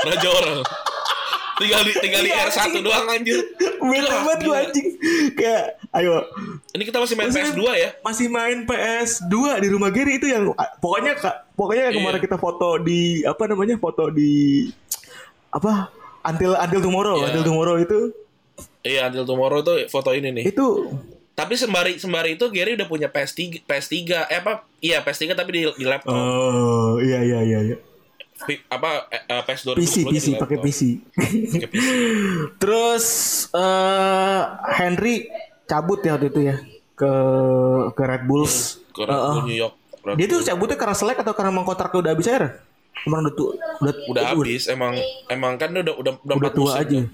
raja 0.04 0.28
orang 0.30 0.58
tinggal 1.54 1.80
di 1.80 1.92
tinggal 1.96 2.20
di 2.20 2.30
Iya, 2.30 2.44
R1 2.44 2.58
anjing. 2.62 2.82
doang 2.82 3.06
anjir 3.06 3.38
Bete 3.58 3.78
Gila, 3.98 4.08
banget 4.10 4.38
gila. 4.40 4.56
anjing. 4.58 4.88
Kayak, 5.32 5.64
ayo. 5.92 6.14
ini 6.70 6.82
kita 6.82 6.98
masih 6.98 7.14
main 7.14 7.28
Maksudnya 7.28 7.50
PS2 7.50 7.64
ya 7.74 7.90
Masih 8.00 8.26
main 8.28 8.58
PS2 8.62 9.34
di 9.58 9.68
rumah 9.68 9.90
Gary 9.90 10.12
itu 10.14 10.26
yang 10.26 10.50
pokoknya 10.78 11.12
kak 11.14 11.36
pokoknya 11.52 11.82
yang 11.88 11.96
kemarin 11.96 12.16
Iya. 12.16 12.24
kita 12.24 12.36
foto 12.36 12.68
di 12.78 13.00
apa 13.22 13.42
namanya 13.44 13.76
foto 13.76 14.04
di 14.08 14.68
apa 15.48 15.92
until 16.24 16.54
until 16.54 16.80
tomorrow 16.80 17.16
Iya. 17.16 17.26
until 17.28 17.44
tomorrow 17.44 17.76
itu 17.76 18.00
iya 18.82 19.02
until 19.06 19.24
tomorrow 19.24 19.60
tuh 19.60 19.84
foto 19.86 20.10
ini 20.10 20.32
nih 20.32 20.44
itu 20.46 20.66
tapi 21.32 21.54
sembari 21.54 21.96
sembari 21.96 22.34
itu 22.34 22.46
Gary 22.48 22.74
udah 22.74 22.84
punya 22.84 23.06
PS3 23.06 23.62
PS3 23.62 23.94
eh 24.26 24.38
apa 24.38 24.64
iya 24.78 25.00
PS3 25.00 25.32
tapi 25.32 25.50
di, 25.50 25.60
di 25.72 25.84
laptop 25.84 26.12
oh 26.12 26.96
iya 26.98 27.20
iya 27.20 27.40
iya 27.42 27.58
iya 27.64 27.76
apa 28.68 29.06
eh, 29.08 29.42
PS 29.46 29.60
2010 29.72 29.78
PC 29.78 29.94
PC 30.10 30.26
pakai. 30.38 30.56
PC 30.58 30.80
PC. 31.70 31.88
terus 32.62 33.04
eh 33.54 34.40
Henry 34.76 35.30
cabut 35.64 36.02
ya 36.02 36.18
waktu 36.18 36.28
itu 36.28 36.40
ya 36.50 36.56
ke 36.92 37.12
ke 37.94 38.02
Red 38.02 38.24
Bulls 38.26 38.82
ke 38.90 39.02
Red 39.06 39.16
Bull 39.16 39.42
New 39.46 39.58
York 39.58 39.74
Red 40.02 40.16
dia 40.18 40.26
Bull. 40.26 40.34
tuh 40.36 40.40
cabutnya 40.50 40.76
karena 40.76 40.96
selek 40.96 41.18
atau 41.22 41.32
karena 41.32 41.50
emang 41.54 41.66
kontraknya 41.66 41.98
udah 42.02 42.12
habis 42.12 42.26
aja 42.28 42.38
Ren? 42.42 42.52
emang 43.02 43.20
udah 43.26 43.34
udah 43.82 43.94
udah 44.10 44.22
habis 44.30 44.62
emang 44.70 44.94
emang 45.26 45.52
kan 45.58 45.74
dia 45.74 45.82
udah 45.82 45.94
udah 45.98 46.12
udah, 46.22 46.36
udah 46.38 46.52
tua 46.54 46.70
aja 46.78 47.02
kan. 47.02 47.06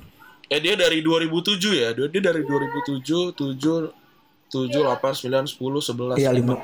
Eh 0.49 0.61
dia 0.65 0.81
dari 0.81 1.05
2007 1.05 1.61
ya. 1.77 1.93
Dia, 1.93 2.09
dia 2.09 2.23
dari 2.25 2.41
2007, 2.41 3.37
7 3.37 3.93
7 4.49 4.73
8 4.73 4.97
9 5.29 5.45
10 5.45 6.17
11 6.17 6.17
iya 6.17 6.33
lima 6.33 6.57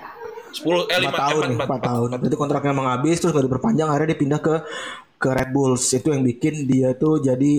10 0.55 0.87
eh 0.87 0.99
5 0.99 1.05
empat 1.05 1.19
tahun 1.19 1.43
nih, 1.45 1.59
empat 1.59 1.81
tahun. 1.83 2.07
Berarti 2.15 2.37
kontraknya 2.39 2.71
emang 2.71 2.89
habis 2.89 3.17
terus 3.19 3.33
gak 3.33 3.45
diperpanjang 3.45 3.89
akhirnya 3.91 4.09
dia 4.15 4.21
pindah 4.21 4.41
ke 4.41 4.55
ke 5.15 5.29
Red 5.31 5.51
Bulls 5.51 5.81
itu 5.89 6.09
yang 6.09 6.21
bikin 6.21 6.55
dia 6.65 6.93
tuh 6.93 7.17
jadi 7.19 7.53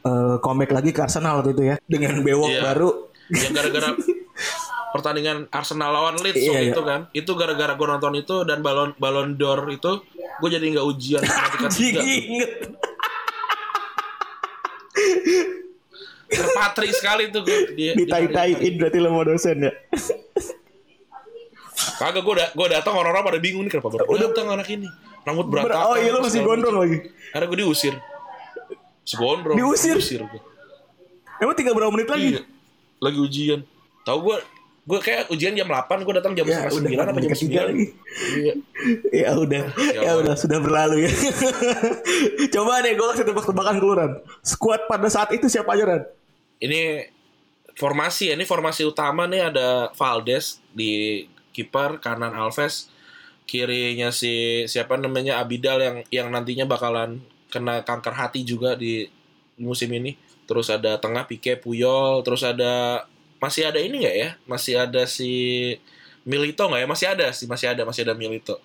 eh, 0.00 0.36
comeback 0.40 0.72
lagi 0.72 0.90
ke 0.90 1.00
Arsenal 1.00 1.38
waktu 1.38 1.52
itu 1.52 1.62
ya 1.64 1.76
dengan 1.84 2.18
bewok 2.20 2.48
Iya. 2.48 2.62
baru 2.64 2.88
Yang 3.28 3.52
gara-gara 3.52 3.88
pertandingan 4.92 5.48
Arsenal 5.48 5.88
lawan 5.88 6.16
Leeds 6.18 6.36
Iya, 6.36 6.52
iya. 6.58 6.72
itu 6.72 6.80
kan. 6.80 7.00
Itu 7.10 7.32
gara-gara 7.32 7.72
gue 7.72 7.86
nonton 7.86 8.12
itu 8.14 8.44
dan 8.44 8.60
balon 8.60 8.92
balon 8.96 9.36
d'Or 9.36 9.64
itu 9.68 10.00
gue 10.40 10.48
jadi 10.48 10.64
nggak 10.68 10.86
ujian 10.86 11.20
matematika 11.20 12.00
tiga. 12.00 12.00
Terpatri 16.28 16.88
sekali 16.92 17.28
tuh 17.28 17.44
gue 17.44 17.76
dia. 17.76 17.92
Ditai-taiin 17.92 18.72
berarti 18.76 18.98
lo 18.98 19.08
mau 19.12 19.20
dosen 19.22 19.68
ya. 19.68 19.72
Kagak 21.98 22.22
gue 22.22 22.34
da 22.38 22.46
gue 22.50 22.66
datang 22.70 22.94
orang-orang 22.94 23.24
pada 23.24 23.38
bingung 23.42 23.62
nih 23.66 23.72
kenapa 23.78 23.88
baru 23.90 24.06
Udah. 24.08 24.30
datang 24.30 24.46
anak 24.50 24.68
ini. 24.70 24.88
Rambut 25.22 25.46
Ber- 25.46 25.62
berantakan. 25.66 25.86
oh 25.86 25.96
iya 25.98 26.10
lo 26.10 26.18
masih 26.22 26.40
gondrong 26.42 26.76
lagi. 26.82 26.98
Karena 27.30 27.44
gue 27.46 27.58
diusir. 27.62 27.94
Segondrong. 29.02 29.56
Diusir? 29.58 29.98
gua. 30.22 30.40
Emang 31.42 31.54
tinggal 31.58 31.74
berapa 31.74 31.90
menit 31.90 32.08
lagi? 32.10 32.28
Iya. 32.38 32.42
Lagi 33.02 33.18
ujian. 33.18 33.60
Tahu 34.06 34.18
gue 34.30 34.36
gue 34.82 34.98
kayak 34.98 35.30
ujian 35.30 35.54
jam 35.54 35.70
8 35.70 36.02
gue 36.02 36.14
datang 36.18 36.34
jam 36.34 36.42
Ya 36.42 36.66
setengah 36.66 36.90
apa 37.06 37.14
jam 37.14 37.14
menit 37.14 37.30
ketiga 37.34 37.60
9 37.66 37.70
lagi. 37.70 37.86
Iya. 38.34 38.54
Ya 39.14 39.30
udah, 39.38 39.64
Ya 39.78 40.00
ya, 40.02 40.12
udah 40.18 40.34
sudah 40.34 40.58
berlalu 40.58 41.06
ya. 41.06 41.10
Coba 42.54 42.82
deh 42.82 42.94
gue 42.98 43.06
kasih 43.14 43.26
tebak-tebakan 43.26 43.74
keluaran. 43.78 44.10
Squad 44.42 44.90
pada 44.90 45.06
saat 45.06 45.30
itu 45.30 45.46
siapa 45.46 45.74
aja 45.74 45.86
Ran? 45.86 46.02
Ini 46.58 47.10
formasi 47.78 48.30
ya, 48.30 48.34
ini 48.34 48.42
formasi 48.46 48.82
utama 48.82 49.26
nih 49.26 49.50
ada 49.54 49.90
Valdes 49.94 50.58
di 50.74 51.24
kiper, 51.52 52.00
kanan 52.02 52.32
Alves, 52.34 52.88
kirinya 53.44 54.08
si 54.10 54.64
siapa 54.66 54.96
namanya 54.96 55.38
Abidal 55.42 55.78
yang 55.82 55.96
yang 56.08 56.28
nantinya 56.32 56.64
bakalan 56.64 57.20
kena 57.52 57.84
kanker 57.84 58.14
hati 58.16 58.42
juga 58.48 58.74
di 58.74 59.06
musim 59.60 59.92
ini. 59.92 60.16
Terus 60.48 60.72
ada 60.72 60.98
tengah 60.98 61.24
Pique, 61.28 61.54
Puyol, 61.60 62.24
terus 62.26 62.42
ada 62.42 63.04
masih 63.38 63.68
ada 63.68 63.78
ini 63.78 64.02
nggak 64.02 64.16
ya? 64.16 64.30
Masih 64.48 64.74
ada 64.80 65.02
si 65.06 65.30
Milito 66.24 66.66
nggak 66.66 66.80
ya? 66.82 66.88
Masih 66.88 67.06
ada 67.12 67.26
sih, 67.34 67.46
masih 67.46 67.66
ada, 67.72 67.82
masih 67.84 68.02
ada 68.08 68.14
Milito. 68.16 68.56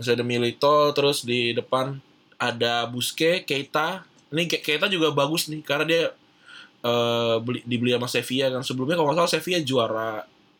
Masih 0.00 0.16
ada 0.16 0.24
Milito, 0.26 0.90
terus 0.96 1.22
di 1.22 1.52
depan 1.52 2.00
ada 2.40 2.88
Busquets, 2.90 3.44
Keita. 3.46 4.02
Ini 4.32 4.48
Ke- 4.48 4.62
Keita 4.64 4.88
juga 4.88 5.12
bagus 5.12 5.46
nih 5.52 5.60
karena 5.62 5.84
dia 5.84 6.02
eh, 6.82 7.36
beli, 7.42 7.60
dibeli 7.66 7.94
sama 7.94 8.08
Sevilla 8.10 8.50
kan 8.50 8.62
sebelumnya 8.66 8.98
kalau 8.98 9.12
nggak 9.12 9.18
salah 9.24 9.32
Sevilla 9.38 9.60
juara 9.62 10.10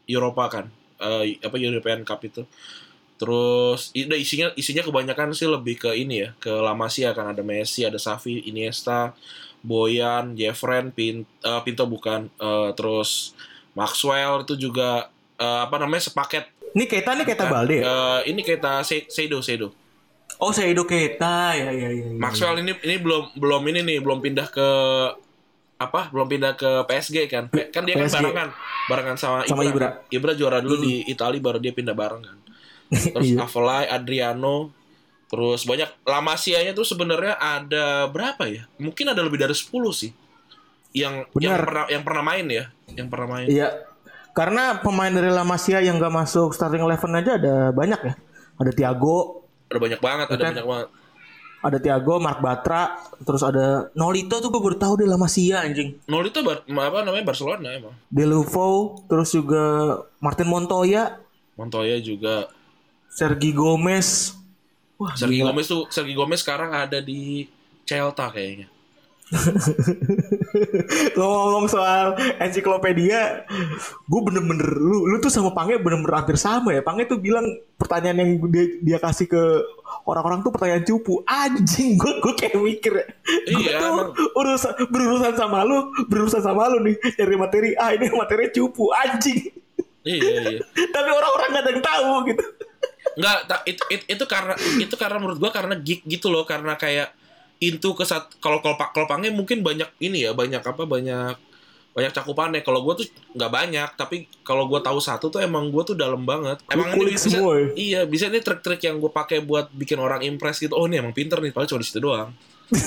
Eropa 0.06 0.44
kan 0.50 0.66
Eh, 1.02 1.42
apa 1.42 1.56
European 1.58 2.06
Cup 2.06 2.22
itu 2.22 2.46
terus 3.18 3.94
udah 3.94 4.18
isinya 4.18 4.48
isinya 4.58 4.82
kebanyakan 4.82 5.30
sih 5.30 5.46
lebih 5.46 5.78
ke 5.78 5.90
ini 5.94 6.26
ya 6.26 6.30
ke 6.42 6.50
La 6.50 6.74
Masia 6.74 7.14
kan 7.14 7.30
ada 7.30 7.42
Messi 7.46 7.86
ada 7.86 7.94
Xavi 7.94 8.50
Iniesta 8.50 9.14
Boyan 9.62 10.34
Jeffren 10.34 10.90
Pin, 10.90 11.22
eh, 11.22 11.60
Pinto 11.62 11.86
bukan 11.86 12.26
Eh, 12.38 12.70
terus 12.74 13.30
Maxwell 13.78 14.42
itu 14.42 14.54
juga 14.58 15.06
eh, 15.38 15.60
apa 15.66 15.78
namanya 15.78 16.10
sepaket 16.10 16.50
Ini 16.74 16.84
Keita 16.88 17.14
nih 17.14 17.24
Keita 17.28 17.44
kan? 17.46 17.52
Balde 17.54 17.74
ya? 17.78 17.84
Eh, 17.86 18.20
ini 18.34 18.40
kita 18.42 18.82
Se- 18.82 19.06
Seido 19.06 19.38
Seido 19.38 19.70
Oh 20.42 20.50
Seido 20.50 20.82
Keita 20.82 21.54
ya 21.54 21.70
ya 21.70 21.88
ya. 21.94 22.02
ya. 22.02 22.18
Maxwell 22.18 22.58
ini 22.58 22.74
ini 22.82 22.96
belum 22.98 23.38
belum 23.38 23.62
ini 23.70 23.80
nih 23.86 23.98
belum 24.02 24.18
pindah 24.18 24.50
ke 24.50 24.68
apa 25.82 26.08
belum 26.08 26.26
pindah 26.26 26.52
ke 26.52 26.70
PSG 26.84 27.16
kan 27.26 27.44
kan 27.48 27.82
dia 27.82 27.94
kan 27.94 28.06
PSG. 28.06 28.16
barengan 28.20 28.48
barengan 28.84 29.16
sama, 29.16 29.42
Sama 29.44 29.62
Ibra. 29.62 29.80
kan. 29.80 29.92
Ibra 30.08 30.32
juara 30.32 30.58
dulu 30.58 30.76
di 30.78 31.02
Italia 31.04 31.38
baru 31.38 31.58
dia 31.58 31.70
pindah 31.70 31.92
bareng 31.92 32.22
kan 32.22 32.36
terus 33.14 33.28
Iya. 33.28 33.42
Avalai 33.42 33.84
Adriano 33.86 34.70
terus 35.26 35.64
banyak 35.64 35.88
La 36.04 36.20
Masia-nya 36.20 36.70
tuh 36.70 36.84
sebenarnya 36.84 37.34
ada 37.34 38.04
berapa 38.06 38.44
ya 38.44 38.68
mungkin 38.76 39.08
ada 39.08 39.20
lebih 39.20 39.38
dari 39.38 39.52
10 39.52 39.72
sih 39.92 40.12
yang 40.92 41.24
yang 41.34 41.56
Benar. 41.56 41.64
pernah 41.64 41.84
yang 41.88 42.02
pernah 42.02 42.22
main 42.22 42.46
ya 42.46 42.64
yang 42.92 43.08
pernah 43.08 43.28
main 43.30 43.48
Iya. 43.48 43.68
Karena 44.32 44.76
pemain 44.78 45.08
dari 45.08 45.28
La 45.28 45.40
Masia 45.42 45.78
yang 45.78 45.96
gak 45.96 46.08
masuk 46.10 46.52
starting 46.52 46.80
eleven 46.80 47.12
aja 47.12 47.36
ada 47.36 47.68
banyak 47.68 48.00
ya. 48.02 48.14
Ada 48.56 48.72
Thiago, 48.72 49.44
ada 49.66 49.76
banyak 49.76 50.00
banget 50.00 50.26
ada 50.26 50.36
Kan? 50.38 50.52
banyak 50.52 50.66
banget 50.66 50.88
ada 51.62 51.78
Thiago, 51.78 52.18
Mark 52.18 52.42
Batra, 52.42 52.98
terus 53.22 53.46
ada 53.46 53.88
Nolito 53.94 54.42
tuh 54.42 54.50
gue 54.50 54.58
baru 54.58 54.76
tahu 54.76 54.92
dia 54.98 55.08
La 55.08 55.14
Masia 55.14 55.62
anjing. 55.62 55.94
Nol 56.10 56.26
itu 56.26 56.42
bar, 56.42 56.66
apa 56.66 56.98
namanya 57.06 57.22
Barcelona 57.22 57.70
emang 57.70 57.94
Deluvo, 58.10 58.98
terus 59.06 59.30
juga 59.30 59.96
Martin 60.18 60.50
Montoya, 60.50 61.22
Montoya 61.54 62.02
juga 62.02 62.50
Sergi 63.06 63.54
Gomez. 63.54 64.34
Wah, 64.98 65.14
Sergi 65.14 65.38
gila. 65.38 65.54
Gomez 65.54 65.66
tuh 65.70 65.86
Sergi 65.88 66.14
Gomez 66.18 66.42
sekarang 66.42 66.74
ada 66.74 66.98
di 66.98 67.46
Celta 67.86 68.30
kayaknya 68.34 68.66
ngomong 71.16 71.66
soal 71.68 72.16
ensiklopedia, 72.36 73.48
gue 74.04 74.20
bener-bener 74.20 74.76
lu 74.76 75.08
lu 75.08 75.16
tuh 75.24 75.32
sama 75.32 75.56
Pange 75.56 75.80
bener-bener 75.80 76.20
hampir 76.20 76.36
sama 76.36 76.76
ya. 76.76 76.84
Pange 76.84 77.08
tuh 77.08 77.16
bilang 77.16 77.44
pertanyaan 77.80 78.20
yang 78.22 78.30
dia, 78.52 78.64
dia 78.80 78.98
kasih 79.00 79.26
ke 79.28 79.42
orang-orang 80.06 80.42
tuh 80.42 80.50
pertanyaan 80.50 80.84
cupu. 80.84 81.22
Anjing, 81.24 81.96
gue 81.96 82.12
gue 82.18 82.32
kayak 82.34 82.58
mikir. 82.58 82.92
Gue 82.92 83.70
Iya, 83.70 83.78
tuh 83.78 83.88
emang. 83.90 84.08
urusan 84.36 84.72
berurusan 84.90 85.34
sama 85.34 85.62
lu, 85.62 85.90
berurusan 86.06 86.42
sama 86.42 86.66
lu 86.70 86.82
nih 86.82 86.96
nyari 87.18 87.36
materi. 87.38 87.70
Ah 87.78 87.94
ini 87.94 88.10
materi 88.12 88.50
cupu, 88.50 88.90
anjing. 88.90 89.52
iya 90.02 90.58
iya 90.58 90.58
Tapi 90.90 91.08
orang-orang 91.14 91.48
gak 91.54 91.62
ada 91.62 91.70
yang 91.70 91.84
tahu 91.84 92.12
gitu. 92.26 92.44
Nggak, 93.12 93.38
ta- 93.46 93.64
itu, 93.68 93.82
itu, 93.92 94.04
itu 94.08 94.24
karena 94.26 94.54
itu 94.80 94.94
karena 94.98 95.18
menurut 95.20 95.38
gua 95.38 95.52
karena 95.54 95.74
geek 95.78 96.02
gitu 96.08 96.32
loh, 96.32 96.42
karena 96.48 96.74
kayak 96.74 97.12
into 97.62 97.94
ke 97.94 98.02
saat 98.02 98.26
kalau 98.42 98.58
kalau 98.58 98.74
kalau 98.74 99.06
mungkin 99.30 99.62
banyak 99.62 99.86
ini 100.02 100.26
ya, 100.26 100.34
banyak 100.34 100.58
apa 100.58 100.82
banyak 100.82 101.51
banyak 101.92 102.12
cakupannya. 102.12 102.60
Kalau 102.60 102.80
gua 102.80 102.96
tuh 102.96 103.04
nggak 103.36 103.52
banyak, 103.52 103.88
tapi 103.96 104.24
kalau 104.42 104.64
gua 104.64 104.80
tahu 104.80 104.96
satu 104.98 105.28
tuh 105.28 105.40
emang 105.40 105.68
gua 105.68 105.84
tuh 105.84 105.92
dalam 105.92 106.24
banget. 106.24 106.60
Emang 106.68 106.92
ini 106.96 107.12
bisa, 107.12 107.28
semua 107.28 107.52
ya? 107.60 107.68
iya 107.76 108.00
bisa 108.04 108.32
nih 108.32 108.40
trik-trik 108.40 108.80
yang 108.82 108.96
gua 108.96 109.12
pakai 109.12 109.44
buat 109.44 109.68
bikin 109.70 110.00
orang 110.00 110.24
impress 110.24 110.58
gitu. 110.58 110.72
Oh 110.72 110.88
ini 110.88 110.98
emang 110.98 111.12
pinter 111.12 111.36
nih, 111.38 111.52
padahal 111.52 111.68
cuma 111.68 111.80
di 111.80 111.88
situ 111.88 112.00
doang. 112.00 112.32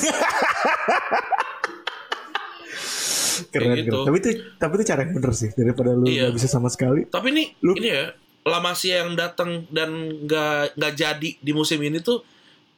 Keren, 3.51 3.75
gitu. 3.75 3.91
keren. 3.91 4.05
Tapi 4.07 4.17
itu 4.23 4.29
tapi 4.55 4.73
itu 4.79 4.83
cara 4.87 4.99
yang 5.03 5.13
bener 5.19 5.31
sih 5.35 5.49
daripada 5.51 5.91
lu 5.91 6.07
Iya. 6.07 6.31
gak 6.31 6.35
bisa 6.39 6.47
sama 6.47 6.71
sekali. 6.71 7.03
Tapi 7.11 7.27
nih 7.35 7.47
Lu- 7.67 7.75
ini 7.75 7.89
ya, 7.91 8.15
La 8.47 8.59
Masia 8.63 9.03
yang 9.03 9.17
datang 9.17 9.67
dan 9.67 9.91
nggak 10.23 10.77
nggak 10.79 10.93
jadi 10.95 11.29
di 11.35 11.51
musim 11.51 11.81
ini 11.83 11.99
tuh 11.99 12.23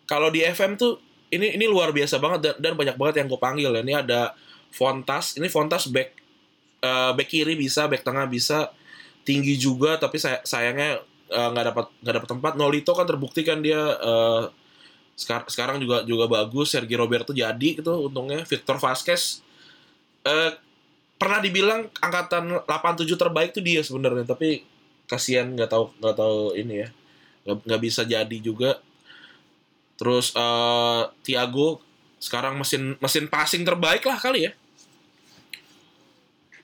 kalau 0.09 0.33
di 0.33 0.41
FM 0.41 0.79
tuh 0.79 0.97
ini 1.29 1.59
ini 1.59 1.67
luar 1.67 1.91
biasa 1.91 2.17
banget 2.17 2.39
dan, 2.41 2.55
dan 2.57 2.73
banyak 2.73 2.95
banget 2.97 3.15
yang 3.21 3.27
gue 3.29 3.39
panggil 3.39 3.69
ya. 3.69 3.81
Ini 3.85 3.93
ada 4.01 4.33
Fontas, 4.73 5.37
ini 5.37 5.45
Fontas 5.45 5.85
back 5.93 6.16
eh, 6.87 7.11
back 7.17 7.27
kiri 7.27 7.59
bisa, 7.59 7.91
back 7.91 8.07
tengah 8.07 8.23
bisa, 8.31 8.71
tinggi 9.27 9.59
juga 9.59 9.99
tapi 9.99 10.15
say- 10.15 10.43
sayangnya 10.47 11.03
eh, 11.27 11.47
nggak 11.51 11.65
dapat 11.75 11.85
nggak 12.03 12.15
dapat 12.23 12.29
tempat. 12.31 12.51
Nolito 12.55 12.91
kan 12.95 13.03
terbukti 13.03 13.43
kan 13.43 13.59
dia 13.59 13.81
eh, 13.99 14.43
sekar- 15.19 15.47
sekarang 15.51 15.83
juga 15.83 16.07
juga 16.07 16.25
bagus. 16.31 16.71
Sergio 16.71 17.03
Roberto 17.03 17.35
jadi 17.35 17.69
gitu 17.75 18.07
untungnya. 18.07 18.47
Victor 18.47 18.79
Vasquez 18.79 19.43
eh, 20.23 20.51
pernah 21.17 21.39
dibilang 21.41 21.89
angkatan 21.97 22.61
87 22.69 23.17
terbaik 23.17 23.49
tuh 23.51 23.65
dia 23.65 23.81
sebenarnya 23.81 24.23
tapi 24.23 24.61
kasihan 25.09 25.49
nggak 25.49 25.69
tahu 25.71 25.89
nggak 25.97 26.15
tahu 26.15 26.53
ini 26.53 26.85
ya 26.85 26.89
nggak 27.47 27.81
bisa 27.81 28.05
jadi 28.05 28.37
juga 28.37 28.77
terus 29.97 30.29
eh 30.37 31.03
Thiago 31.25 31.81
sekarang 32.21 32.61
mesin 32.61 32.93
mesin 33.01 33.25
passing 33.25 33.65
terbaik 33.65 34.05
lah 34.05 34.19
kali 34.21 34.45
ya 34.45 34.51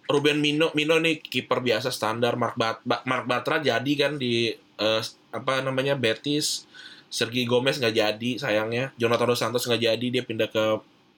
Ruben 0.04 0.38
Mino 0.38 0.68
Mino 0.72 0.98
nih 0.98 1.20
kiper 1.20 1.60
biasa 1.60 1.88
standar. 1.88 2.36
Mark 2.36 2.54
Bat, 2.54 2.84
Ba- 2.84 3.04
Mark 3.04 3.24
Batra 3.24 3.58
jadi 3.58 3.92
kan 3.96 4.16
di 4.16 4.50
eh, 4.54 5.02
apa 5.30 5.60
namanya 5.60 5.94
Betis. 5.94 6.68
Sergi 7.08 7.46
Gomez 7.46 7.78
nggak 7.78 7.94
jadi 7.94 8.30
sayangnya. 8.38 8.90
Jonathan 8.96 9.28
dos 9.28 9.38
Santos 9.38 9.64
nggak 9.64 9.82
jadi 9.86 10.06
dia 10.10 10.24
pindah 10.24 10.48
ke 10.48 10.64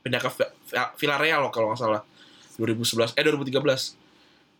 pindah 0.02 0.20
ke 0.20 0.30
Vi- 0.30 0.54
Vi- 0.70 0.92
Villarreal 0.98 1.40
loh 1.40 1.50
kalau 1.50 1.72
nggak 1.72 1.80
salah. 1.80 2.02
2011 2.56 3.16
eh 3.16 3.24
2013 3.24 3.96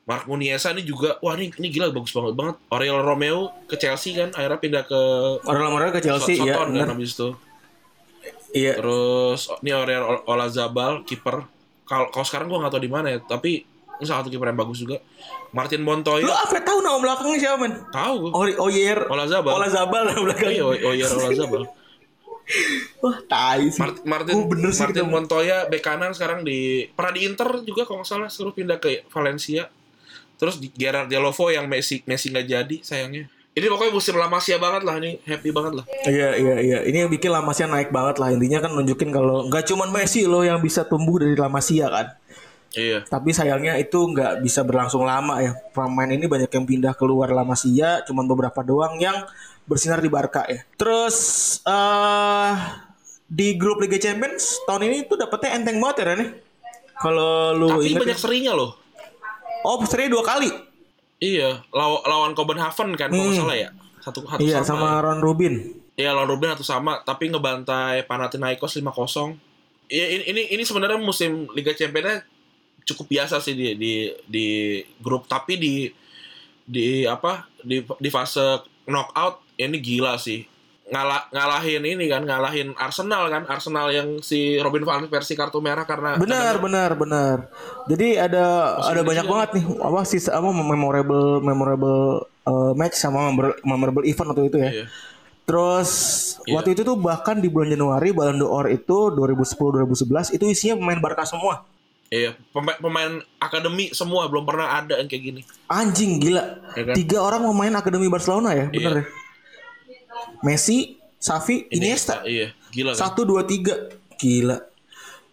Mark 0.06 0.24
Muniesa 0.26 0.70
ini 0.70 0.82
juga 0.82 1.18
wah 1.20 1.34
ini 1.34 1.50
ini 1.52 1.68
gila 1.68 1.90
bagus 1.90 2.10
banget 2.10 2.34
banget. 2.34 2.56
Oriol 2.70 3.02
Romeo 3.02 3.50
ke 3.66 3.76
Chelsea 3.76 4.14
kan 4.14 4.32
akhirnya 4.32 4.58
pindah 4.58 4.84
ke 4.84 5.02
Orang-orang 5.44 5.92
ke 5.92 6.00
Chelsea 6.00 6.38
ya. 6.38 6.56
Soton 6.56 6.72
bener. 6.72 6.80
kan 6.82 6.90
habis 6.94 7.12
itu. 7.14 7.30
Iya. 8.54 8.80
terus 8.80 9.42
oh, 9.48 9.60
ini 9.60 9.72
Oriol 9.72 10.04
Ol- 10.06 10.24
Olazabal 10.26 11.04
kiper. 11.04 11.44
Kalau 11.84 12.08
kalau 12.08 12.24
sekarang 12.24 12.48
gua 12.48 12.64
nggak 12.64 12.74
tahu 12.74 12.82
di 12.82 12.90
mana 12.90 13.08
ya 13.10 13.20
tapi 13.20 13.68
ini 13.96 14.06
salah 14.06 14.20
satu 14.20 14.30
kiper 14.30 14.48
yang 14.48 14.58
bagus 14.58 14.78
juga 14.78 14.98
Martin 15.50 15.80
Lu 15.80 15.88
Montoya 15.88 16.28
apa 16.28 16.60
tahu 16.60 16.80
nama 16.80 16.98
belakangnya 16.98 17.38
siapa 17.38 17.58
men? 17.58 17.74
tahu. 17.90 18.28
Ori 18.30 18.54
Oyer. 18.58 19.00
Olazabal 19.06 19.56
Olazabal 19.56 20.02
nama 20.06 20.22
belakangnya. 20.22 20.52
iya 20.54 20.64
Oyer 20.66 21.10
Olazabal 21.10 21.64
Wah, 23.02 23.18
tai 23.26 23.70
sih. 23.70 23.82
Mart- 23.82 24.06
Martin 24.06 24.36
Gua 24.38 24.46
bener 24.48 24.70
sih 24.70 24.84
Martin. 24.84 25.06
Montoya 25.06 25.58
bek 25.66 25.82
kanan 25.82 26.14
sekarang 26.14 26.46
di 26.46 26.86
pernah 26.88 27.12
di 27.12 27.22
Inter 27.24 27.50
juga 27.62 27.84
kalau 27.84 28.02
nggak 28.02 28.10
salah 28.12 28.30
suruh 28.30 28.54
pindah 28.54 28.78
ke 28.78 29.02
Valencia 29.10 29.66
terus 30.36 30.60
di 30.60 30.70
Gerard 30.70 31.08
Delovo 31.08 31.48
yang 31.48 31.66
Messi 31.66 32.04
Messi 32.04 32.28
nggak 32.28 32.46
jadi 32.46 32.76
sayangnya 32.82 33.26
ini 33.56 33.66
pokoknya 33.66 33.90
musim 33.90 34.14
La 34.14 34.28
Masia 34.28 34.60
banget 34.60 34.84
lah 34.84 35.00
ini 35.00 35.16
happy 35.24 35.50
banget 35.50 35.80
lah 35.80 35.86
Iya 36.04 36.36
iya 36.36 36.56
iya. 36.60 36.78
Ini 36.84 37.08
yang 37.08 37.10
bikin 37.10 37.32
La 37.32 37.40
Masia 37.40 37.66
naik 37.66 37.88
banget 37.88 38.20
lah. 38.20 38.30
Intinya 38.30 38.60
kan 38.60 38.76
nunjukin 38.76 39.10
kalau 39.10 39.48
nggak 39.48 39.64
cuman 39.66 39.90
Messi 39.90 40.28
loh 40.28 40.44
yang 40.44 40.60
bisa 40.60 40.84
tumbuh 40.84 41.18
dari 41.18 41.34
La 41.34 41.48
Masia 41.48 41.88
kan. 41.88 42.20
Iya. 42.76 43.00
Tapi 43.02 43.32
sayangnya 43.32 43.76
itu 43.76 43.96
nggak 43.96 44.40
bisa 44.40 44.62
berlangsung 44.62 45.02
lama 45.02 45.40
ya. 45.40 45.56
Pemain 45.72 46.06
ini 46.06 46.24
banyak 46.24 46.48
yang 46.48 46.66
pindah 46.66 46.94
keluar 46.94 47.32
La 47.32 47.42
Masia, 47.42 48.04
cuman 48.04 48.24
beberapa 48.26 48.60
doang 48.62 48.96
yang 48.98 49.24
bersinar 49.64 49.98
di 49.98 50.08
Barca 50.08 50.44
ya. 50.46 50.62
Terus 50.76 51.16
eh 51.64 52.54
di 53.26 53.56
grup 53.56 53.80
Liga 53.80 53.98
Champions 53.98 54.62
tahun 54.64 54.86
ini 54.86 54.98
tuh 55.04 55.18
dapetnya 55.18 55.56
enteng 55.56 55.80
banget 55.80 55.96
ya 55.98 56.06
Ren 56.06 56.20
ya? 56.20 56.30
Kalau 56.96 57.32
lu 57.52 57.68
Tapi 57.74 57.88
inget 57.90 58.02
banyak 58.04 58.14
ya. 58.14 58.22
serinya 58.22 58.52
loh. 58.54 58.72
Oh, 59.62 59.82
seri 59.84 60.06
dua 60.06 60.22
kali. 60.22 60.52
Iya, 61.18 61.64
law- 61.72 62.04
lawan 62.04 62.32
Copenhagen 62.32 62.94
kan 62.94 63.10
kalau 63.10 63.32
Hmm. 63.32 63.40
salah 63.42 63.58
ya. 63.58 63.70
Satu 63.98 64.22
satu 64.22 64.38
Iya, 64.38 64.62
sama. 64.62 64.86
sama 64.86 65.02
Ron 65.02 65.20
Rubin. 65.20 65.54
Iya, 65.96 66.12
lawan 66.12 66.30
Rubin 66.30 66.52
satu 66.52 66.62
sama, 66.62 67.02
tapi 67.02 67.28
ngebantai 67.28 68.04
Panathinaikos 68.04 68.76
5-0. 68.76 69.34
Iya, 69.88 70.06
ini 70.12 70.24
ini, 70.28 70.42
ini 70.52 70.64
sebenarnya 70.64 71.00
musim 71.00 71.50
Liga 71.52 71.72
Championnya 71.72 72.22
cukup 72.86 73.10
biasa 73.10 73.42
sih 73.42 73.52
di 73.52 73.74
di 73.76 73.94
di 74.26 74.48
grup, 75.02 75.26
tapi 75.26 75.58
di 75.58 75.74
di 76.64 77.04
apa 77.04 77.46
di 77.60 77.82
di 77.82 78.10
fase 78.10 78.62
knockout 78.86 79.42
ini 79.58 79.78
gila 79.78 80.16
sih. 80.16 80.46
Ngalah 80.86 81.34
ngalahin 81.34 81.82
ini 81.82 82.06
kan, 82.06 82.22
ngalahin 82.22 82.78
Arsenal 82.78 83.26
kan, 83.26 83.42
Arsenal 83.50 83.90
yang 83.90 84.22
si 84.22 84.62
Robin 84.62 84.86
van 84.86 85.10
Persie 85.10 85.34
kartu 85.34 85.58
merah 85.58 85.82
karena 85.82 86.14
Benar, 86.14 86.62
benar, 86.62 86.94
benar. 86.94 87.50
Jadi 87.90 88.22
ada 88.22 88.78
ada 88.78 89.02
ini 89.02 89.10
banyak 89.10 89.26
juga. 89.26 89.34
banget 89.34 89.50
nih 89.58 89.66
apa 89.82 90.00
sih 90.06 90.22
apa 90.30 90.46
memorable 90.46 91.42
memorable 91.42 92.02
uh, 92.46 92.78
match 92.78 93.02
sama 93.02 93.34
memorable, 93.34 93.58
memorable 93.66 94.06
event 94.06 94.30
waktu 94.30 94.46
itu 94.46 94.58
ya. 94.62 94.70
Iya. 94.70 94.86
Terus 95.46 95.90
Iya. 96.46 96.54
waktu 96.62 96.78
itu 96.78 96.82
tuh 96.86 96.98
bahkan 97.02 97.42
di 97.42 97.50
bulan 97.50 97.74
Januari 97.74 98.14
Ballon 98.14 98.38
d'Or 98.38 98.70
itu 98.70 99.10
2010 99.10 99.82
2011 99.82 100.38
itu 100.38 100.46
isinya 100.46 100.78
pemain 100.78 101.02
Barca 101.02 101.26
semua. 101.26 101.66
Iya, 102.06 102.38
pemain, 102.54 102.78
pemain 102.78 103.12
akademi 103.42 103.90
semua 103.90 104.30
belum 104.30 104.46
pernah 104.46 104.78
ada 104.78 105.02
yang 105.02 105.10
kayak 105.10 105.24
gini. 105.26 105.42
Anjing 105.66 106.22
gila. 106.22 106.44
Iya 106.78 106.84
kan? 106.86 106.96
Tiga 106.96 107.18
orang 107.20 107.42
pemain 107.44 107.74
akademi 107.74 108.08
Barcelona 108.08 108.54
ya, 108.54 108.70
bener 108.70 108.94
Iya. 108.94 109.02
ya. 109.02 109.06
Messi, 110.42 110.96
Xavi, 111.18 111.70
Iniesta. 111.74 112.22
Iya, 112.24 112.54
gila 112.70 112.94
kan. 112.94 113.00
Satu 113.10 113.26
dua 113.26 113.44
tiga 113.44 113.90
gila 114.16 114.62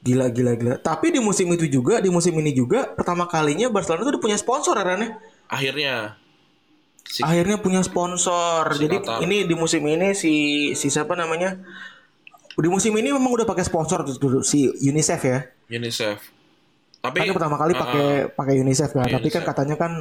gila 0.03 0.27
gila 0.35 0.59
gila 0.59 0.75
tapi 0.83 1.15
di 1.15 1.23
musim 1.23 1.47
itu 1.55 1.71
juga 1.71 2.03
di 2.03 2.11
musim 2.11 2.35
ini 2.35 2.51
juga 2.51 2.91
pertama 2.91 3.31
kalinya 3.31 3.71
Barcelona 3.71 4.03
tuh 4.03 4.19
udah 4.19 4.23
punya 4.27 4.35
sponsor 4.35 4.75
ya 4.75 4.83
Ran, 4.83 4.99
ya? 4.99 5.09
Akhirnya 5.47 5.95
si 7.07 7.23
akhirnya 7.23 7.63
punya 7.63 7.87
sponsor 7.87 8.67
Si 8.75 8.83
jadi 8.83 8.99
Qatar. 8.99 9.23
ini 9.23 9.47
di 9.47 9.55
musim 9.55 9.87
ini 9.87 10.11
si 10.11 10.33
si 10.75 10.91
siapa 10.91 11.15
namanya 11.15 11.55
di 12.59 12.67
musim 12.67 12.91
ini 12.99 13.15
memang 13.15 13.31
udah 13.31 13.47
pakai 13.47 13.63
sponsor 13.63 14.03
tuh 14.03 14.43
si 14.43 14.67
UNICEF 14.67 15.23
ya 15.23 15.39
UNICEF. 15.71 16.19
Tapi 17.03 17.17
kan 17.19 17.35
pertama 17.35 17.57
kali 17.59 17.73
pakai 17.75 18.09
pakai 18.31 18.55
UNICEF 18.63 18.95
kan 18.95 19.11
tapi 19.11 19.27
kan 19.27 19.43
UNICEF. 19.43 19.51
katanya 19.51 19.75
kan 19.75 19.93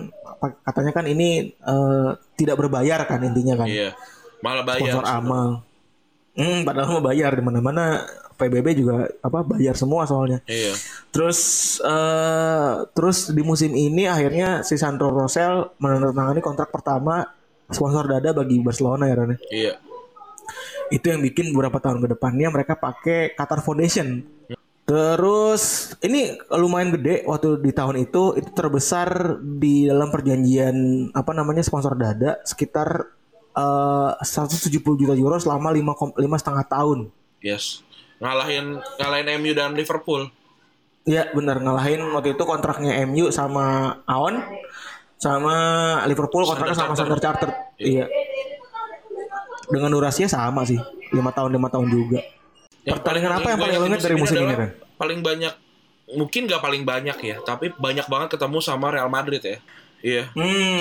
katanya 0.62 0.92
kan 0.94 1.06
ini 1.06 1.30
eh, 1.52 2.10
tidak 2.38 2.56
berbayar 2.56 3.02
kan 3.04 3.20
intinya 3.22 3.58
kan 3.58 3.68
Iya. 3.68 3.98
Malah 4.40 4.62
bayar. 4.64 4.80
sponsor 4.94 5.06
amal 5.06 5.50
hmm 6.32 6.64
padahal 6.64 6.96
mau 6.96 7.04
bayar 7.04 7.36
di 7.36 7.44
mana 7.44 7.60
mana 7.60 7.86
PBB 8.38 8.68
juga 8.74 9.04
apa 9.20 9.44
bayar 9.44 9.74
semua 9.74 10.06
soalnya 10.06 10.40
Iya. 10.46 10.78
Terus 11.10 11.40
eh 11.82 12.74
terus 12.94 13.30
di 13.30 13.42
musim 13.42 13.74
ini 13.74 14.06
akhirnya 14.06 14.62
si 14.62 14.78
Sandro 14.78 15.10
Rosell 15.10 15.74
menandatangani 15.78 16.40
kontrak 16.40 16.70
pertama 16.70 17.26
sponsor 17.66 18.06
dada 18.06 18.30
bagi 18.32 18.62
Barcelona 18.62 19.10
ya 19.10 19.16
Ran. 19.16 19.34
Iya. 19.50 19.74
Itu 20.90 21.08
yang 21.08 21.20
bikin 21.20 21.50
beberapa 21.50 21.80
tahun 21.80 21.98
ke 22.00 22.14
depannya 22.14 22.48
mereka 22.48 22.76
pakai 22.76 23.32
Qatar 23.32 23.60
Foundation. 23.60 24.22
Terus 24.92 25.96
ini 26.04 26.36
lumayan 26.52 26.92
gede 26.92 27.24
waktu 27.24 27.64
di 27.64 27.72
tahun 27.72 28.04
itu 28.04 28.36
itu 28.36 28.52
terbesar 28.52 29.40
di 29.40 29.88
dalam 29.88 30.12
perjanjian 30.12 31.08
apa 31.16 31.32
namanya 31.32 31.64
sponsor 31.64 31.96
dada 31.96 32.44
sekitar 32.44 33.08
eh 33.56 34.12
170 34.20 34.84
juta 34.84 35.16
euro 35.16 35.40
selama 35.40 35.72
lima 35.72 35.96
lima 36.20 36.36
setengah 36.36 36.68
tahun. 36.68 37.08
Yes. 37.40 37.88
Ngalahin 38.20 38.84
ngalahin 39.00 39.28
MU 39.40 39.52
dan 39.56 39.72
Liverpool. 39.80 40.28
Iya 41.08 41.32
benar 41.32 41.64
ngalahin 41.64 42.04
waktu 42.12 42.36
itu 42.36 42.44
kontraknya 42.44 43.00
MU 43.08 43.32
sama 43.32 43.96
Aon 44.04 44.44
sama 45.16 45.56
Liverpool 46.04 46.44
kontraknya 46.44 46.76
sama 46.76 47.00
Standard 47.00 47.24
Standard 47.24 47.48
Chartered. 47.48 47.56
Iya. 47.80 48.12
Dengan 49.72 49.96
durasinya 49.96 50.28
sama 50.28 50.68
sih, 50.68 50.84
lima 51.16 51.32
tahun 51.32 51.56
lima 51.56 51.72
tahun 51.72 51.88
juga. 51.88 52.20
Pertandingan 52.84 53.34
apa 53.34 53.48
yang 53.48 53.60
paling 53.60 53.78
lo 53.78 53.88
dari 53.94 54.16
musim 54.16 54.38
ini, 54.40 54.54
Ren? 54.54 54.72
Paling 54.96 55.20
banyak 55.20 55.54
mungkin 56.12 56.42
gak 56.44 56.60
paling 56.60 56.84
banyak 56.84 57.18
ya, 57.18 57.38
tapi 57.40 57.72
banyak 57.72 58.06
banget 58.06 58.28
ketemu 58.32 58.58
sama 58.60 58.90
Real 58.90 59.08
Madrid 59.08 59.40
ya. 59.40 59.58
Iya. 60.02 60.24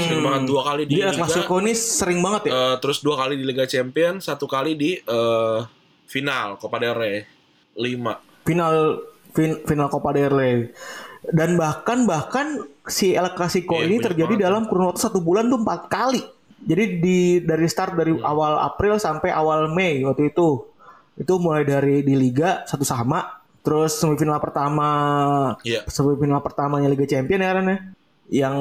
Sering 0.01 0.24
banget 0.24 0.42
Hmm. 0.42 0.48
dua 0.48 0.62
kali 0.64 0.82
di 0.84 0.96
Dia 0.96 1.12
Liga. 1.12 1.20
Clasico 1.20 1.61
ini 1.61 1.72
sering 1.72 2.18
banget 2.18 2.42
ya. 2.42 2.51
eh, 2.51 2.76
terus 2.80 2.98
dua 2.98 3.16
kali 3.16 3.36
di 3.36 3.44
Liga 3.44 3.64
Champions, 3.64 4.24
satu 4.24 4.48
kali 4.48 4.74
di 4.74 4.96
eh, 4.96 5.59
final 6.07 6.57
Copa 6.57 6.76
del 6.76 6.94
Rey. 6.94 7.16
Lima. 7.76 8.16
Final 8.42 8.96
fin- 9.30 9.61
final 9.62 9.88
Copa 9.88 10.11
del 10.11 10.28
Rey. 10.28 10.55
Dan 11.22 11.55
bahkan 11.55 12.09
bahkan 12.09 12.64
si 12.82 13.12
El 13.12 13.28
Clasico 13.30 13.76
Iya, 13.76 13.86
ini 13.86 13.96
terjadi 14.01 14.34
banget. 14.34 14.40
dalam 14.42 14.62
kurun 14.66 14.88
waktu 14.88 15.05
satu 15.05 15.20
bulan 15.20 15.46
tuh 15.46 15.61
empat 15.61 15.80
kali. 15.86 16.24
Jadi 16.61 16.84
di 16.96 17.18
dari 17.40 17.68
start 17.68 17.92
dari 17.94 18.11
Iya. 18.11 18.24
awal 18.24 18.57
April 18.59 18.96
sampai 18.96 19.28
awal 19.28 19.68
Mei 19.68 20.01
waktu 20.01 20.32
itu. 20.32 20.64
Itu 21.20 21.36
mulai 21.36 21.62
dari 21.62 22.00
di 22.00 22.16
liga 22.16 22.64
satu 22.64 22.80
sama, 22.80 23.20
terus 23.60 23.92
semifinal 23.94 24.40
pertama 24.40 24.88
Iya. 25.60 25.84
semifinal 25.84 26.40
pertamanya 26.40 26.88
Liga 26.88 27.04
Champion 27.04 27.38
ya 27.38 27.52
Ren 27.52 27.68
ya. 27.68 27.78
Yang 28.30 28.56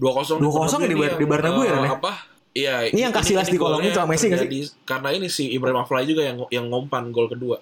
2-0 0.00 0.40
2-0 0.40 0.86
di 0.86 0.96
Bar- 0.96 1.18
di 1.18 1.26
Bernabeu 1.26 1.62
ya, 1.62 1.72
Ren, 1.74 1.84
ya? 1.84 1.92
apa? 1.92 2.12
Iya, 2.48 2.74
Ini 2.90 3.00
yang 3.04 3.12
Casillas 3.12 3.46
dikolongin 3.46 3.92
golnya 3.92 4.02
sama 4.02 4.16
Messi 4.16 4.26
sih? 4.26 4.64
Karena 4.82 5.12
ini 5.12 5.28
si 5.28 5.52
Ibrahim 5.52 5.78
Aflay 5.78 6.08
juga 6.08 6.24
yang 6.24 6.42
yang 6.48 6.66
ngumpan 6.66 7.12
gol 7.12 7.28
kedua. 7.28 7.60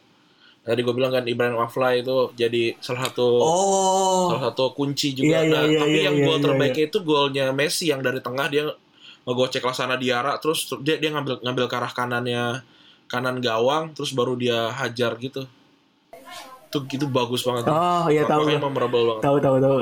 Tadi 0.62 0.80
gue 0.80 0.94
bilang 0.94 1.10
kan 1.10 1.22
Ibrahim 1.22 1.58
Aflay 1.58 2.00
itu 2.00 2.30
jadi 2.32 2.74
salah 2.78 3.06
satu 3.06 3.26
Oh. 3.38 4.30
salah 4.30 4.50
satu 4.50 4.72
kunci 4.72 5.12
juga. 5.12 5.36
Iya, 5.36 5.40
iya, 5.42 5.52
Nah, 5.52 5.62
iya, 5.64 5.78
tapi 5.80 5.90
iya, 5.92 6.04
yang 6.06 6.16
iya, 6.16 6.24
gol 6.24 6.38
iya, 6.38 6.44
terbaiknya 6.44 6.84
itu 6.86 6.98
golnya 7.02 7.44
Messi 7.50 7.84
yang 7.86 8.00
dari 8.00 8.18
tengah 8.18 8.46
dia 8.46 8.64
ngegocek 9.26 9.60
Lasana 9.60 9.98
Diara 9.98 10.38
terus 10.38 10.64
dia 10.80 10.96
dia 10.96 11.10
ngambil 11.10 11.42
ngambil 11.42 11.64
ke 11.66 11.74
arah 11.74 11.90
kanannya 11.90 12.44
kanan 13.06 13.38
gawang 13.38 13.90
terus 13.90 14.10
baru 14.10 14.34
dia 14.34 14.70
hajar 14.72 15.14
gitu. 15.16 15.46
Itu 16.66 16.78
gitu 16.86 17.06
bagus 17.06 17.40
banget. 17.40 17.66
Oh, 17.66 18.06
iya 18.06 18.22
tahu 18.24 18.44
Makanya 18.44 18.62
memorable 18.62 19.02
banget. 19.08 19.22
Tahu 19.22 19.36
tahu 19.38 19.56
tahu. 19.58 19.78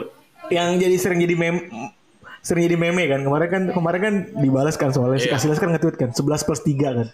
Yang 0.48 0.68
jadi 0.78 0.96
sering 0.98 1.20
jadi 1.20 1.34
meme 1.34 1.60
sering 2.44 2.60
jadi 2.62 2.76
meme 2.76 3.08
kan 3.08 3.24
kemarin 3.24 3.48
kan 3.48 3.62
kemarin 3.72 4.00
kan 4.02 4.14
dibalas 4.36 4.76
kan 4.76 4.92
soalnya 4.92 5.16
si 5.16 5.26
Iya. 5.26 5.40
Casillas 5.40 5.56
kan 5.56 5.72
nge-tweet 5.72 5.96
kan 5.96 6.12
11 6.12 6.44
plus 6.44 6.60
3 6.60 6.76
kan 6.92 7.08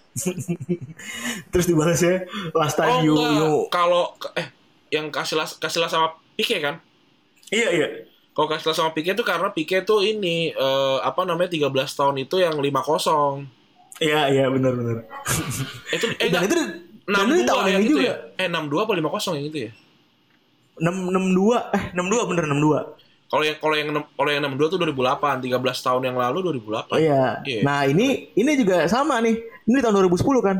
terus 1.51 1.65
dibalasnya 1.65 2.27
last 2.51 2.75
Oh 2.75 2.83
time 2.83 2.99
you, 3.01 3.15
enggak, 3.15 3.31
you- 3.39 3.63
kalau 3.67 4.11
eh 4.35 4.51
yang 4.91 5.07
Casillas 5.07 5.55
Casillas 5.55 5.87
sama 5.87 6.19
Pique 6.35 6.59
kan? 6.59 6.83
iya 7.47 7.71
iya 7.71 7.87
Kalau 8.31 8.47
Casillas 8.47 8.75
sama 8.75 8.91
Pique 8.91 9.07
itu 9.09 9.23
karena 9.23 9.47
Pique 9.51 9.79
tuh 9.83 9.99
ini 10.01 10.51
eh, 10.51 10.97
apa 10.99 11.23
namanya 11.23 11.47
13 11.47 11.63
tahun 11.71 12.15
itu 12.19 12.35
yang 12.37 12.55
5-0. 12.55 13.47
Iya 14.01 14.21
iya 14.27 14.45
benar 14.49 14.73
benar 14.73 14.97
Itu 15.89 16.05
eh 16.17 16.27
dan 16.27 16.41
itu 16.43 16.55
dan 17.05 17.25
itu 17.25 17.33
di 17.33 17.43
62 17.43 17.45
tahun 17.45 17.63
yang 17.67 17.81
ini 17.81 17.85
itu 17.85 17.95
juga 17.95 18.03
ya? 18.03 18.15
Eh 18.35 18.47
62 18.49 18.81
apa 18.81 18.91
5-0 18.93 19.37
yang 19.37 19.45
itu 19.45 19.57
ya? 19.61 19.71
6 20.77 20.89
62 21.13 21.77
eh 21.77 21.83
62 21.93 22.29
bener 22.29 22.43
62 22.47 22.99
Kalau 23.31 23.43
yang 23.43 23.57
kalau 23.57 23.75
yang 23.75 23.87
enam- 23.89 24.09
kalau 24.11 24.27
yang 24.27 24.43
62 24.43 24.67
tuh 24.67 24.77
2008, 24.77 25.39
13 25.39 25.55
tahun 25.79 26.01
yang 26.03 26.17
lalu 26.19 26.37
2008. 26.51 26.91
Oh 26.91 26.99
iya. 26.99 27.39
Iya. 27.41 27.61
Nah 27.63 27.87
ini 27.87 28.27
ini 28.33 28.51
juga 28.59 28.83
sama 28.85 29.23
nih. 29.23 29.39
Ini 29.63 29.71
di 29.71 29.81
tahun 29.81 29.95
2010 30.03 30.19
kan. 30.43 30.57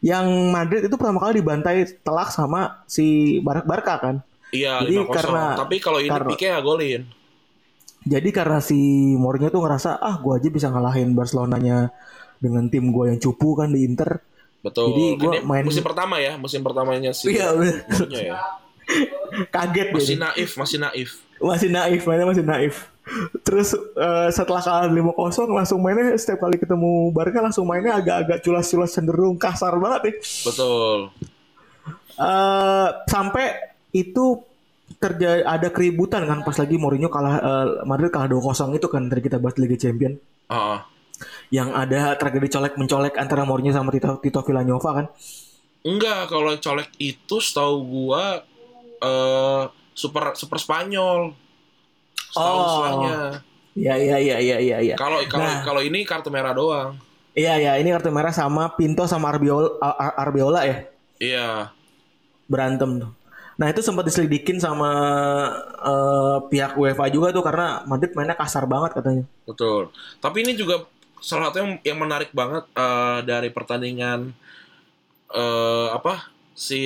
Yang 0.00 0.26
Madrid 0.48 0.82
itu 0.84 0.96
pertama 0.96 1.16
kali 1.18 1.40
dibantai 1.40 1.80
telak 2.00 2.28
sama 2.28 2.84
si 2.84 3.06
Bar 3.40 3.64
Barca 3.64 3.96
kan. 3.96 4.16
Iya, 4.52 4.84
Jadi 4.84 5.00
5-0. 5.00 5.16
karena- 5.16 5.56
Tapi 5.56 5.76
kalau 5.78 5.96
ini 5.98 6.08
karena- 6.08 6.28
Pique 6.28 6.46
nggak 6.46 6.60
golin. 6.62 7.02
Jadi 8.02 8.28
karena 8.30 8.58
si 8.60 8.76
Mourinho 9.14 9.48
tuh 9.48 9.60
ngerasa 9.60 9.96
ah 9.96 10.16
gua 10.18 10.36
aja 10.36 10.48
bisa 10.48 10.68
ngalahin 10.68 11.12
Barcelonanya 11.12 11.88
dengan 12.40 12.66
tim 12.66 12.88
gua 12.88 13.12
yang 13.12 13.20
cupu 13.20 13.54
kan 13.54 13.68
di 13.68 13.84
Inter. 13.84 14.18
Betul. 14.60 14.92
Jadi 14.92 15.04
Ini 15.16 15.38
main- 15.40 15.64
musim 15.64 15.80
pertama 15.80 16.16
ya, 16.18 16.36
musim 16.36 16.60
pertamanya 16.60 17.12
si 17.12 17.32
Iya 17.32 17.52
bener. 17.52 17.76
Ya. 18.10 18.40
Kaget 19.54 19.94
Masih 19.94 20.16
dia. 20.16 20.24
naif, 20.26 20.50
masih 20.56 20.78
naif. 20.78 21.10
Masih 21.38 21.68
naif, 21.70 22.02
mainnya 22.02 22.26
masih 22.26 22.42
naif. 22.42 22.74
Terus 23.40 23.72
eh, 23.74 24.28
setelah 24.30 24.58
kalah 24.58 24.86
5-0 24.86 25.16
langsung 25.48 25.78
mainnya 25.78 26.12
setiap 26.14 26.42
kali 26.42 26.56
ketemu 26.56 27.08
Barca 27.10 27.38
langsung 27.38 27.64
mainnya 27.64 27.96
agak-agak 27.96 28.38
culas-culas 28.40 28.90
cenderung 28.90 29.34
kasar 29.36 29.72
banget 29.76 30.00
nih. 30.10 30.16
Betul. 30.44 30.98
eh 32.12 32.88
sampai 33.06 33.46
itu 33.90 34.44
terjadi 34.98 35.40
ada 35.42 35.70
keributan 35.70 36.22
kan 36.22 36.42
pas 36.42 36.52
lagi 36.52 36.76
Mourinho 36.76 37.08
kalah 37.08 37.36
eh, 37.38 37.66
Madrid 37.82 38.10
kalah 38.10 38.28
2-0 38.28 38.44
itu 38.76 38.86
kan 38.86 39.08
tadi 39.08 39.22
kita 39.22 39.38
bahas 39.38 39.56
Liga 39.56 39.78
Champion 39.78 40.20
Heeh. 40.46 40.78
Yang 41.50 41.70
ada 41.70 42.14
tragedi 42.14 42.46
colek 42.46 42.74
mencolek 42.74 43.14
antara 43.14 43.42
Mourinho 43.42 43.70
sama 43.70 43.90
Tito 43.90 44.18
Tito 44.18 44.40
Villanova 44.40 44.90
kan 44.94 45.06
Enggak, 45.80 46.28
kalau 46.28 46.52
colek 46.54 46.92
itu 46.96 47.36
setahu 47.38 47.76
gua 47.82 48.44
eh 49.00 49.62
super 49.92 50.32
super 50.34 50.60
Spanyol. 50.60 51.32
Setahun 52.28 52.52
Oh. 52.54 52.68
setelahnya. 52.70 53.18
Iya 53.72 53.94
iya 53.96 54.16
iya 54.18 54.36
iya 54.38 54.56
iya 54.60 54.76
iya. 54.82 54.94
Kalau 54.94 55.24
kalau 55.24 55.40
Nah. 55.42 55.64
kalau 55.64 55.80
ini 55.80 56.04
kartu 56.04 56.28
merah 56.28 56.52
doang. 56.52 57.00
Iya 57.32 57.56
iya 57.56 57.72
ini 57.76 57.88
kartu 57.90 58.10
merah 58.10 58.28
sama 58.28 58.74
Pinto 58.74 59.06
sama 59.06 59.30
Arbiola, 59.30 59.72
Ar- 59.80 60.16
Arbiola 60.20 60.60
ya 60.62 60.84
Iya. 61.16 61.72
berantem 62.44 63.00
tuh. 63.00 63.10
Nah 63.56 63.66
itu 63.66 63.80
sempat 63.80 64.04
diselidikin 64.04 64.60
sama 64.60 64.90
eh, 65.80 66.36
pihak 66.46 66.76
UEFA 66.76 67.08
juga 67.08 67.32
tuh 67.32 67.40
karena 67.40 67.80
Madrid 67.84 68.12
mainnya 68.12 68.36
kasar 68.36 68.64
banget 68.64 68.92
katanya. 68.94 69.24
Betul. 69.44 69.88
Tapi 70.18 70.44
ini 70.44 70.52
juga 70.54 70.84
salah 71.20 71.52
satu 71.52 71.62
yang, 71.62 71.72
yang 71.84 71.98
menarik 72.00 72.32
banget 72.32 72.64
eh, 72.74 73.20
dari 73.28 73.48
pertandingan 73.52 74.32
eh 75.30 75.88
apa 75.94 76.26
si 76.58 76.82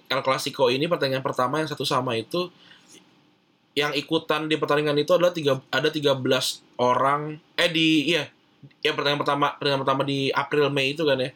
El 0.00 0.20
Clasico 0.24 0.72
ini 0.72 0.88
pertandingan 0.88 1.20
pertama 1.20 1.60
yang 1.60 1.68
satu 1.68 1.84
sama 1.84 2.16
itu 2.16 2.48
yang 3.74 3.92
ikutan 3.92 4.46
di 4.46 4.56
pertandingan 4.56 4.96
itu 4.96 5.12
adalah 5.12 5.34
tiga 5.34 5.60
ada 5.68 5.90
13 5.90 6.22
orang 6.80 7.36
eh 7.58 7.68
di 7.68 8.14
iya 8.14 8.30
yang 8.80 8.94
pertandingan 8.96 9.20
pertama 9.20 9.46
pertandingan 9.58 9.82
pertama 9.84 10.02
di 10.06 10.32
April 10.32 10.70
Mei 10.72 10.94
itu 10.94 11.04
kan 11.04 11.20
ya 11.20 11.30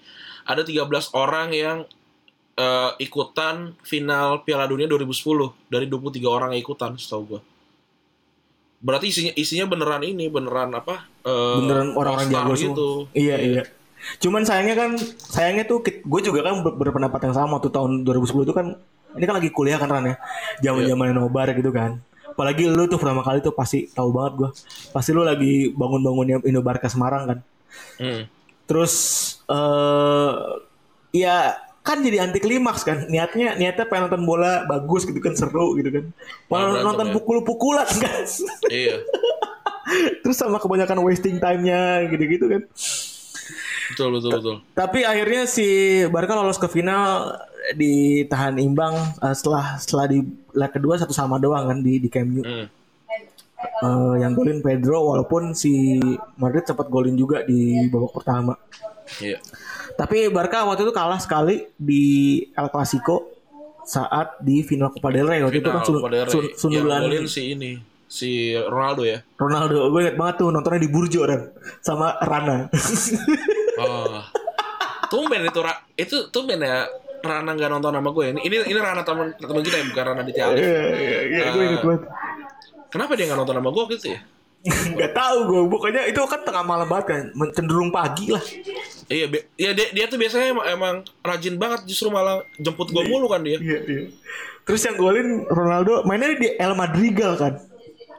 ada 0.49 0.63
13 0.65 0.89
orang 1.13 1.49
yang 1.53 1.79
eh, 2.57 2.91
ikutan 3.03 3.77
final 3.85 4.47
Piala 4.47 4.65
Dunia 4.65 4.89
2010 4.89 5.69
dari 5.69 5.87
23 5.91 6.25
orang 6.25 6.49
yang 6.57 6.63
ikutan 6.65 6.97
setahu 6.97 7.37
gua 7.37 7.41
berarti 8.79 9.11
isinya 9.11 9.33
isinya 9.35 9.67
beneran 9.67 10.03
ini 10.03 10.31
beneran 10.31 10.71
apa 10.71 11.07
eh, 11.27 11.55
Beneran 11.59 11.95
orang-orang 11.95 12.29
jago 12.31 12.55
semua. 12.55 12.63
gitu 12.63 12.89
Iya 13.13 13.37
iya. 13.37 13.63
Cuman 14.23 14.47
sayangnya 14.47 14.77
kan 14.79 14.91
sayangnya 15.19 15.67
tuh 15.67 15.83
gue 15.83 16.21
juga 16.23 16.47
kan 16.47 16.63
ber- 16.63 16.79
berpendapat 16.79 17.19
yang 17.27 17.35
sama 17.35 17.59
waktu 17.59 17.69
tahun 17.69 18.07
2010 18.07 18.47
itu 18.47 18.55
kan 18.55 18.79
ini 19.19 19.25
kan 19.27 19.35
lagi 19.35 19.51
kuliah 19.51 19.77
kan 19.77 19.91
Ran 19.91 20.07
ya. 20.07 20.17
Zaman-zaman 20.63 21.11
nobar 21.11 21.51
gitu 21.53 21.75
kan. 21.75 21.99
Apalagi 22.29 22.71
lu 22.71 22.87
tuh 22.87 23.03
pertama 23.03 23.27
kali 23.27 23.43
tuh 23.43 23.51
pasti 23.51 23.91
tahu 23.91 24.15
banget 24.15 24.33
gua. 24.39 24.51
Pasti 24.95 25.11
lu 25.11 25.27
lagi 25.27 25.75
bangun-bangunnya 25.75 26.47
Indo 26.47 26.63
Barca 26.63 26.87
Semarang 26.87 27.27
kan. 27.27 27.39
Hmm. 27.99 28.23
Terus 28.71 28.95
eh 29.51 30.33
ya 31.11 31.57
kan 31.89 32.05
jadi 32.05 32.29
anti 32.29 32.37
klimaks 32.37 32.85
kan 32.85 33.09
niatnya 33.09 33.57
niatnya 33.57 33.89
pengen 33.89 34.13
nonton 34.13 34.29
bola 34.29 34.69
bagus 34.69 35.09
gitu 35.09 35.17
kan 35.25 35.33
seru 35.33 35.73
gitu 35.81 35.89
kan 35.89 36.05
malah 36.53 36.85
nonton 36.85 37.09
ya. 37.09 37.13
pukul-pukulan 37.17 37.89
kan 37.89 38.29
iya 38.69 39.01
terus 40.21 40.37
sama 40.37 40.61
kebanyakan 40.61 41.01
wasting 41.01 41.41
time-nya 41.41 42.05
gitu-gitu 42.13 42.45
kan 42.45 42.63
betul 43.89 44.09
betul 44.21 44.31
betul 44.37 44.57
Tapi 44.77 45.01
akhirnya 45.09 45.49
si 45.49 45.65
Barca 46.13 46.37
lolos 46.37 46.61
ke 46.61 46.69
final 46.69 47.33
ditahan 47.73 48.61
imbang 48.61 48.93
eh, 49.25 49.33
setelah 49.33 49.81
setelah 49.81 50.13
di 50.13 50.21
leg 50.53 50.69
kedua 50.69 51.01
satu 51.01 51.17
sama 51.17 51.41
doang 51.41 51.73
kan 51.73 51.79
di 51.81 51.97
di 51.97 52.13
Camp 52.13 52.29
Nou. 52.29 52.45
Hmm. 52.45 52.69
Eh, 53.59 54.15
yang 54.21 54.37
golin 54.37 54.61
Pedro 54.61 55.09
walaupun 55.09 55.57
si 55.57 55.97
Madrid 56.37 56.69
sempat 56.69 56.93
golin 56.93 57.17
juga 57.17 57.49
di 57.49 57.89
babak 57.89 58.13
pertama. 58.13 58.55
iya 59.25 59.41
Tapi 59.99 60.31
Barca 60.31 60.63
waktu 60.63 60.87
itu 60.87 60.93
kalah 60.93 61.19
sekali 61.19 61.67
di 61.75 62.05
El 62.49 62.69
Clasico 62.69 63.35
saat 63.83 64.39
di 64.39 64.63
final 64.63 64.89
Copa 64.89 65.11
del 65.11 65.27
Rey 65.27 65.41
waktu 65.41 65.59
itu 65.59 65.67
kan 65.67 65.83
Final 65.83 65.85
sun- 65.85 65.99
Copa 65.99 66.09
del 66.09 66.23
Rey. 66.23 66.31
sun- 66.31 66.53
sundulan 66.55 67.01
yang 67.01 67.11
golin 67.11 67.27
si 67.27 67.43
ini 67.51 67.71
si 68.07 68.31
Ronaldo 68.55 69.03
ya 69.03 69.19
Ronaldo. 69.35 69.91
Gue 69.91 70.01
inget 70.03 70.15
banget 70.15 70.35
tuh 70.39 70.49
nontonnya 70.49 70.79
di 70.79 70.89
Burjo 70.89 71.23
dan 71.25 71.51
sama 71.81 72.15
Rana. 72.17 72.71
oh 73.81 74.23
tumben 75.09 75.41
itu 75.43 75.59
Ra- 75.59 75.83
itu 75.95 76.17
tumben 76.29 76.59
ya 76.59 76.87
Rana 77.19 77.51
nggak 77.51 77.67
nonton 77.69 77.91
sama 77.91 78.11
gue 78.11 78.25
ini 78.31 78.41
ini 78.43 78.57
ini 78.63 78.79
Rana 78.79 79.03
teman 79.03 79.35
teman 79.35 79.61
kita 79.61 79.77
ya 79.77 79.85
bukan 79.89 80.05
Rana 80.07 80.23
di 80.23 80.33
Tialif 80.33 80.63
Iya 80.63 80.83
iya 80.95 81.19
iya 81.27 81.43
gue 81.51 81.63
inget 81.65 81.83
banget. 81.83 82.03
kenapa 82.89 83.13
dia 83.13 83.25
nggak 83.27 83.39
nonton 83.39 83.57
sama 83.57 83.71
gue 83.71 83.85
gitu 83.93 84.07
ya 84.15 84.21
Gak 85.01 85.13
tahu 85.17 85.39
gue 85.49 85.63
pokoknya 85.73 86.03
itu 86.09 86.21
kan 86.29 86.41
tengah 86.45 86.65
malam 86.65 86.87
banget 86.89 87.07
kan. 87.09 87.25
Cenderung 87.57 87.91
pagi 87.91 88.33
lah. 88.33 88.45
Iya 89.09 89.27
iya 89.57 89.71
dia, 89.73 89.89
dia 89.95 90.05
tuh 90.05 90.21
biasanya 90.21 90.53
emang, 90.53 90.67
emang 90.69 90.95
rajin 91.25 91.57
banget 91.57 91.89
justru 91.89 92.13
malah 92.13 92.45
jemput 92.61 92.93
gue 92.93 93.05
mulu 93.09 93.29
kan 93.33 93.41
dia. 93.41 93.57
Iya 93.57 93.79
iya. 93.89 94.03
Terus 94.69 94.85
yang 94.85 94.97
golin 95.01 95.49
Ronaldo 95.49 96.05
mainnya 96.05 96.37
di 96.37 96.53
El 96.61 96.77
Madrigal 96.77 97.41
kan? 97.41 97.57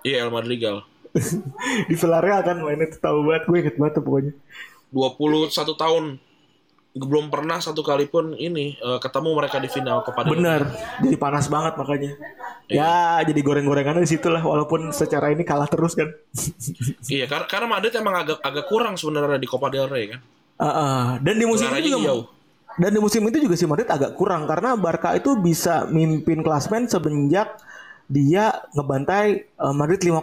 Iya 0.02 0.26
El 0.26 0.34
Madrigal. 0.34 0.86
Di 1.90 1.96
Villarreal 1.98 2.46
kan 2.46 2.58
mainnya 2.62 2.86
tuh 2.90 3.02
tahu 3.02 3.18
banget. 3.26 3.44
Gue 3.50 3.58
inget 3.66 3.76
banget 3.82 3.94
tuh 3.98 4.04
pokoknya. 4.06 4.34
21 4.94 5.54
tahun 5.54 6.06
belum 6.90 7.30
pernah 7.30 7.58
satu 7.58 7.80
kali 7.80 8.10
pun 8.10 8.34
ini 8.34 8.74
eh, 8.76 9.00
ketemu 9.00 9.30
mereka 9.38 9.58
di 9.58 9.70
final 9.70 10.02
Rey. 10.02 10.26
bener 10.34 10.62
jadi 11.00 11.16
panas 11.16 11.46
banget 11.46 11.78
makanya 11.78 12.18
ya 12.66 13.22
jadi 13.22 13.40
goreng-gorengannya 13.40 14.02
di 14.02 14.10
situ 14.10 14.26
lah 14.28 14.42
walaupun 14.42 14.90
secara 14.90 15.30
ini 15.30 15.46
kalah 15.46 15.70
terus 15.70 15.94
kan 15.94 16.10
Iya, 17.14 17.26
karena, 17.26 17.46
karena 17.46 17.68
Madrid 17.70 17.94
emang 17.94 18.16
agak 18.18 18.38
agak 18.42 18.66
kurang 18.66 18.94
sebenarnya 18.94 19.38
di 19.38 19.46
Copa 19.46 19.70
del 19.70 19.86
Rey 19.86 20.06
kan. 20.10 20.22
Ah, 20.58 20.66
ah. 20.68 21.04
dan 21.22 21.38
di 21.38 21.46
musim 21.46 21.66
Gelarnya 21.66 21.82
itu 21.82 21.92
juga 21.96 22.08
jauh. 22.10 22.26
dan 22.76 22.90
di 22.92 23.00
musim 23.00 23.22
itu 23.24 23.38
juga 23.40 23.56
si 23.56 23.66
Madrid 23.66 23.88
agak 23.88 24.12
kurang 24.14 24.44
karena 24.44 24.76
Barca 24.76 25.14
itu 25.14 25.38
bisa 25.38 25.88
mimpin 25.88 26.42
klasmen 26.42 26.86
semenjak 26.86 27.54
dia 28.06 28.50
ngebantai 28.74 29.28
eh, 29.46 29.74
Madrid 29.74 30.02
5-0 30.02 30.20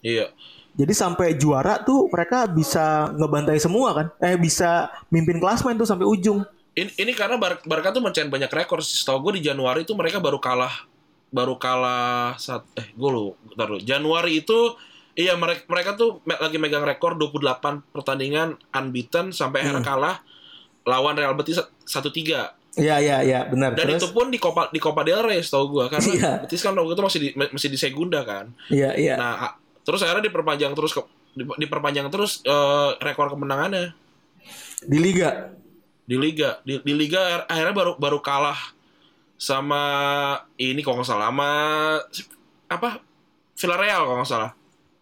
Iya. 0.00 0.28
Jadi 0.74 0.90
sampai 0.90 1.34
juara 1.34 1.78
tuh 1.78 2.06
mereka 2.06 2.44
bisa 2.44 3.08
ngebantai 3.12 3.56
semua 3.56 3.94
kan? 3.94 4.06
Eh 4.18 4.34
bisa 4.34 4.90
mimpin 5.06 5.38
klasmen 5.38 5.74
tuh 5.74 5.86
sampai 5.86 6.02
ujung. 6.02 6.42
Ini, 6.74 6.90
ini 6.98 7.12
karena 7.14 7.38
Bar 7.38 7.62
Barca 7.62 7.88
tuh 7.88 8.02
mencetak 8.02 8.26
banyak 8.26 8.50
rekor. 8.50 8.82
sih. 8.82 8.98
Setahu 8.98 9.22
gue 9.24 9.38
di 9.38 9.46
Januari 9.46 9.82
itu 9.82 9.94
mereka 9.94 10.18
baru 10.18 10.36
kalah 10.36 10.74
baru 11.30 11.54
kalah 11.54 12.34
saat 12.36 12.66
eh 12.74 12.90
gue 12.90 13.06
lu 13.08 13.32
dulu. 13.48 13.78
Januari 13.78 14.38
itu 14.38 14.74
iya 15.14 15.34
mereka 15.34 15.62
mereka 15.64 15.94
tuh 15.94 16.18
lagi 16.24 16.58
megang 16.58 16.82
rekor 16.82 17.14
28 17.14 17.62
pertandingan 17.90 18.58
unbeaten 18.68 19.30
sampai 19.30 19.62
akhirnya 19.62 19.78
Hmm. 19.78 19.86
kalah 19.88 20.16
lawan 20.82 21.14
Real 21.14 21.32
Betis 21.32 21.58
1-3. 21.86 22.50
Iya 22.74 22.98
iya 22.98 23.22
iya 23.22 23.40
benar. 23.46 23.72
Dan 23.72 23.86
Terus 23.88 24.02
itu 24.02 24.08
pun 24.10 24.26
di 24.26 24.38
Copa 24.38 24.66
di 24.68 24.78
Copa 24.78 25.00
del 25.00 25.22
Rey 25.22 25.38
setahu 25.38 25.70
gue 25.72 25.84
karena 25.86 26.02
Iya. 26.08 26.30
Betis 26.42 26.58
kan 26.58 26.74
waktu 26.74 26.90
itu 26.92 27.02
masih 27.02 27.20
di 27.20 27.28
masih 27.32 27.68
di 27.68 27.78
Segunda 27.78 28.26
kan. 28.26 28.50
iya 28.66 28.90
iya. 28.94 29.14
Nah, 29.14 29.34
a- 29.40 29.54
terus 29.84 30.00
akhirnya 30.00 30.24
diperpanjang 30.24 30.72
terus 30.72 30.90
ke, 30.90 31.00
di- 31.32 31.58
diperpanjang 31.60 32.08
terus 32.08 32.40
eh, 32.42 32.90
rekor 32.98 33.28
kemenangannya 33.28 33.92
Di 34.82 34.98
liga. 34.98 35.54
di 36.04 36.16
liga. 36.16 36.60
Di, 36.60 36.80
di 36.80 36.92
liga 36.92 37.16
akhir- 37.18 37.46
akhirnya 37.48 37.74
baru 37.74 37.92
baru 37.96 38.18
kalah 38.18 38.58
sama 39.34 39.82
ini 40.56 40.80
kalau 40.80 40.98
nggak 40.98 41.08
salah 41.08 41.28
sama 41.28 41.50
apa 42.66 43.00
Villarreal 43.54 44.02
kalau 44.02 44.18
nggak 44.18 44.30
salah 44.30 44.52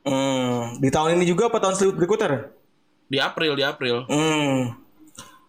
Hmm, 0.02 0.82
di 0.82 0.90
tahun 0.90 1.14
ini 1.14 1.24
juga 1.24 1.46
apa 1.46 1.62
tahun 1.62 1.94
berikutnya? 1.94 2.50
di 3.06 3.20
April 3.20 3.54
di 3.54 3.62
April. 3.62 4.02
Hmm. 4.08 4.74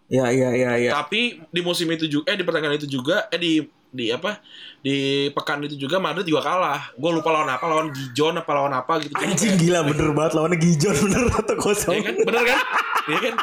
Iya 0.06 0.30
iya 0.30 0.48
iya 0.52 0.70
iya. 0.78 0.90
Tapi 0.92 1.42
di 1.42 1.58
musim 1.58 1.90
itu 1.90 2.06
juga 2.06 2.30
eh 2.30 2.36
di 2.36 2.44
pertandingan 2.44 2.76
itu 2.76 2.86
juga 2.86 3.26
eh 3.32 3.40
di 3.40 3.52
di 3.94 4.10
apa 4.10 4.42
di 4.82 5.30
pekan 5.30 5.62
itu 5.62 5.78
juga 5.78 6.02
Madrid 6.02 6.26
juga 6.26 6.42
kalah. 6.42 6.90
Gue 6.98 7.14
lupa 7.14 7.30
lawan 7.30 7.46
apa 7.46 7.64
lawan 7.70 7.94
Gijon 7.94 8.34
apa 8.34 8.50
lawan 8.50 8.74
apa 8.74 8.98
gitu. 8.98 9.14
Cuma 9.14 9.30
Anjing 9.30 9.54
gila 9.54 9.86
bener 9.86 10.10
banget 10.10 10.32
lawannya 10.34 10.58
Gijon 10.58 10.96
bener 11.06 11.22
atau 11.30 11.56
kosong. 11.56 11.94
Iya 11.94 12.02
kan 12.10 12.14
bener 12.26 12.42
kan? 12.42 12.58
Iya 13.06 13.18
kan? 13.22 13.34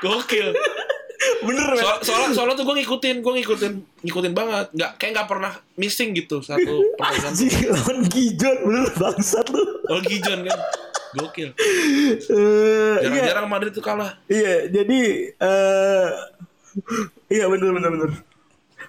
Gokil. 0.00 0.48
bener. 1.42 1.68
Soal, 1.76 1.96
soalnya, 2.06 2.28
soalnya 2.30 2.54
tuh 2.54 2.64
gue 2.64 2.76
ngikutin, 2.82 3.16
gue 3.20 3.32
ngikutin, 3.42 3.72
ngikutin 4.06 4.32
banget. 4.32 4.66
Nggak 4.72 4.90
kayak 4.96 5.12
nggak 5.12 5.28
pernah 5.28 5.52
missing 5.76 6.16
gitu 6.16 6.40
satu 6.40 6.96
pertandingan. 6.96 7.30
Anjing 7.36 7.52
lawan 7.68 7.98
Gijon 8.08 8.56
bener 8.64 8.86
bangsat 8.96 9.46
lu. 9.52 9.62
Oh 9.92 10.00
Gijon 10.00 10.40
kan, 10.48 10.58
gokil. 11.20 11.50
Eh, 11.52 12.16
iya. 12.32 13.04
Jarang-jarang 13.04 13.46
Madrid 13.50 13.76
tuh 13.76 13.84
kalah. 13.84 14.16
Iya, 14.30 14.72
jadi 14.72 15.00
eh 15.36 16.08
iya 17.28 17.44
bener 17.50 17.70
bener 17.76 17.90
bener. 17.92 18.10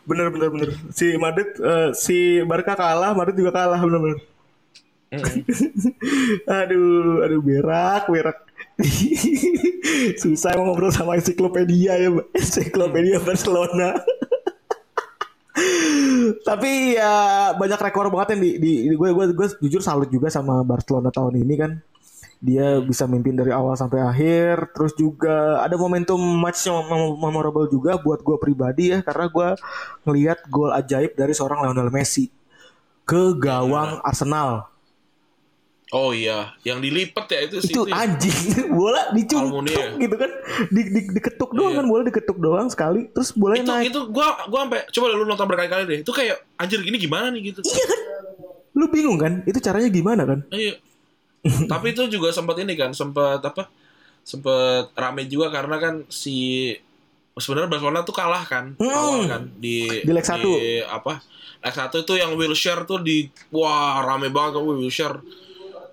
Bener 0.10 0.34
bener 0.34 0.50
bener. 0.50 0.70
Si 0.90 1.14
Madrid 1.22 1.50
eh, 1.62 1.90
si 1.94 2.42
Barca 2.42 2.74
kalah, 2.74 3.14
Madrid 3.14 3.38
juga 3.38 3.54
kalah 3.54 3.78
bener 3.78 4.02
bener. 4.02 4.20
aduh, 6.62 7.26
aduh 7.26 7.42
berak, 7.42 8.04
berak. 8.10 8.38
Susah 10.22 10.54
emang 10.54 10.74
ngobrol 10.74 10.94
sama 10.94 11.18
ensiklopedia 11.18 11.98
ya, 11.98 12.10
Mbak. 12.14 12.28
ensiklopedia 12.38 13.18
Barcelona. 13.22 13.98
Tapi 16.48 16.96
ya 16.96 17.14
banyak 17.58 17.80
rekor 17.82 18.08
banget 18.14 18.38
yang 18.38 18.42
di, 18.46 18.52
di, 18.62 18.72
di 18.94 18.96
gue 18.96 19.10
gue 19.12 19.26
gue 19.34 19.48
jujur 19.66 19.82
salut 19.82 20.08
juga 20.08 20.30
sama 20.30 20.62
Barcelona 20.62 21.10
tahun 21.10 21.42
ini 21.42 21.56
kan. 21.58 21.72
Dia 22.40 22.80
bisa 22.80 23.04
mimpin 23.04 23.34
dari 23.34 23.52
awal 23.52 23.76
sampai 23.76 24.00
akhir. 24.00 24.72
Terus 24.72 24.94
juga 24.94 25.60
ada 25.60 25.76
momentum 25.76 26.16
match 26.16 26.64
yang 26.64 26.80
mem- 26.82 27.20
memorable 27.20 27.68
juga 27.68 27.96
buat 27.96 28.20
gue 28.20 28.38
pribadi 28.38 28.90
ya 28.90 29.00
karena 29.00 29.28
gue 29.28 29.48
ngelihat 30.04 30.48
gol 30.48 30.72
ajaib 30.72 31.14
dari 31.14 31.32
seorang 31.32 31.62
Lionel 31.62 31.90
Messi 31.90 32.32
ke 33.04 33.36
gawang 33.36 34.00
Arsenal. 34.02 34.72
Oh 35.90 36.14
iya, 36.14 36.54
yang 36.62 36.78
dilipet 36.78 37.26
ya 37.28 37.40
itu 37.44 37.56
sih. 37.60 37.74
itu 37.74 37.82
ya. 37.84 37.98
anjing 37.98 38.38
bola 38.78 39.10
dicungkuk 39.10 39.66
Almunia. 39.66 39.98
gitu 39.98 40.16
kan 40.16 40.30
di, 40.70 40.82
di, 40.86 41.02
diketuk 41.10 41.50
doang 41.50 41.74
Iya. 41.74 41.80
kan 41.82 41.86
bola 41.90 42.02
diketuk 42.06 42.38
doang 42.38 42.68
sekali 42.70 43.10
terus 43.10 43.34
bola 43.34 43.58
itu 43.58 43.66
naik 43.66 43.90
itu 43.90 44.02
gua 44.08 44.38
gua 44.46 44.70
sampai 44.70 44.86
coba 44.88 45.06
lu 45.10 45.26
nonton 45.26 45.44
berkali-kali 45.44 45.84
deh. 45.84 46.00
Itu 46.06 46.14
kayak 46.14 46.46
anjir 46.56 46.78
gini 46.80 46.94
gimana 46.96 47.34
nih 47.34 47.52
gitu. 47.52 47.66
iya 47.66 47.84
kan 47.84 48.00
lu 48.72 48.86
bingung 48.88 49.18
kan 49.18 49.42
itu 49.44 49.58
caranya 49.60 49.90
gimana 49.90 50.24
kan 50.24 50.40
Iya. 50.54 50.78
Tapi 51.42 51.92
itu 51.92 52.08
juga 52.10 52.30
sempat 52.30 52.58
ini 52.58 52.74
kan, 52.74 52.92
sempat 52.92 53.40
apa? 53.40 53.72
Sempat 54.22 54.92
rame 54.94 55.24
juga 55.26 55.48
karena 55.50 55.78
kan 55.78 56.04
si 56.08 56.70
sebenarnya 57.32 57.70
Barcelona 57.70 58.04
tuh 58.04 58.12
kalah 58.12 58.44
kan 58.44 58.76
Hmm. 58.76 58.92
awal 58.92 59.22
kan 59.26 59.44
di 59.56 59.88
Di 60.00 60.12
leg 60.12 60.22
satu. 60.22 60.60
apa? 60.86 61.24
Leg 61.60 61.72
satu 61.74 61.96
itu 62.00 62.14
yang 62.14 62.34
Wilshere 62.34 62.84
tuh 62.84 63.00
di 63.00 63.24
wah 63.50 64.04
rame 64.04 64.28
banget 64.28 64.60
wih, 64.60 64.84
Wilshere. 64.84 65.24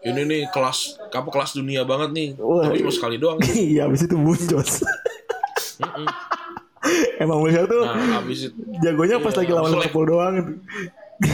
Ini 0.02 0.22
nih 0.22 0.42
kelas 0.48 0.98
apa 1.04 1.26
kelas 1.26 1.54
dunia 1.54 1.82
banget 1.82 2.10
nih. 2.10 2.28
Wah. 2.36 2.66
Tapi 2.66 2.78
cuma 2.78 2.90
sekali 2.90 3.16
doang. 3.16 3.38
iya 3.54 3.86
habis 3.86 4.02
itu 4.02 4.14
muncos 4.14 4.82
emang 7.18 7.38
Wilshere 7.40 7.66
tuh 7.66 7.82
Nah, 7.82 8.20
habis 8.20 8.46
itu 8.46 8.58
jagonya 8.78 9.18
pas 9.18 9.32
Iya, 9.32 9.40
lagi 9.40 9.52
lawan. 9.52 9.70
Liverpool 9.72 10.06
doang 10.06 10.34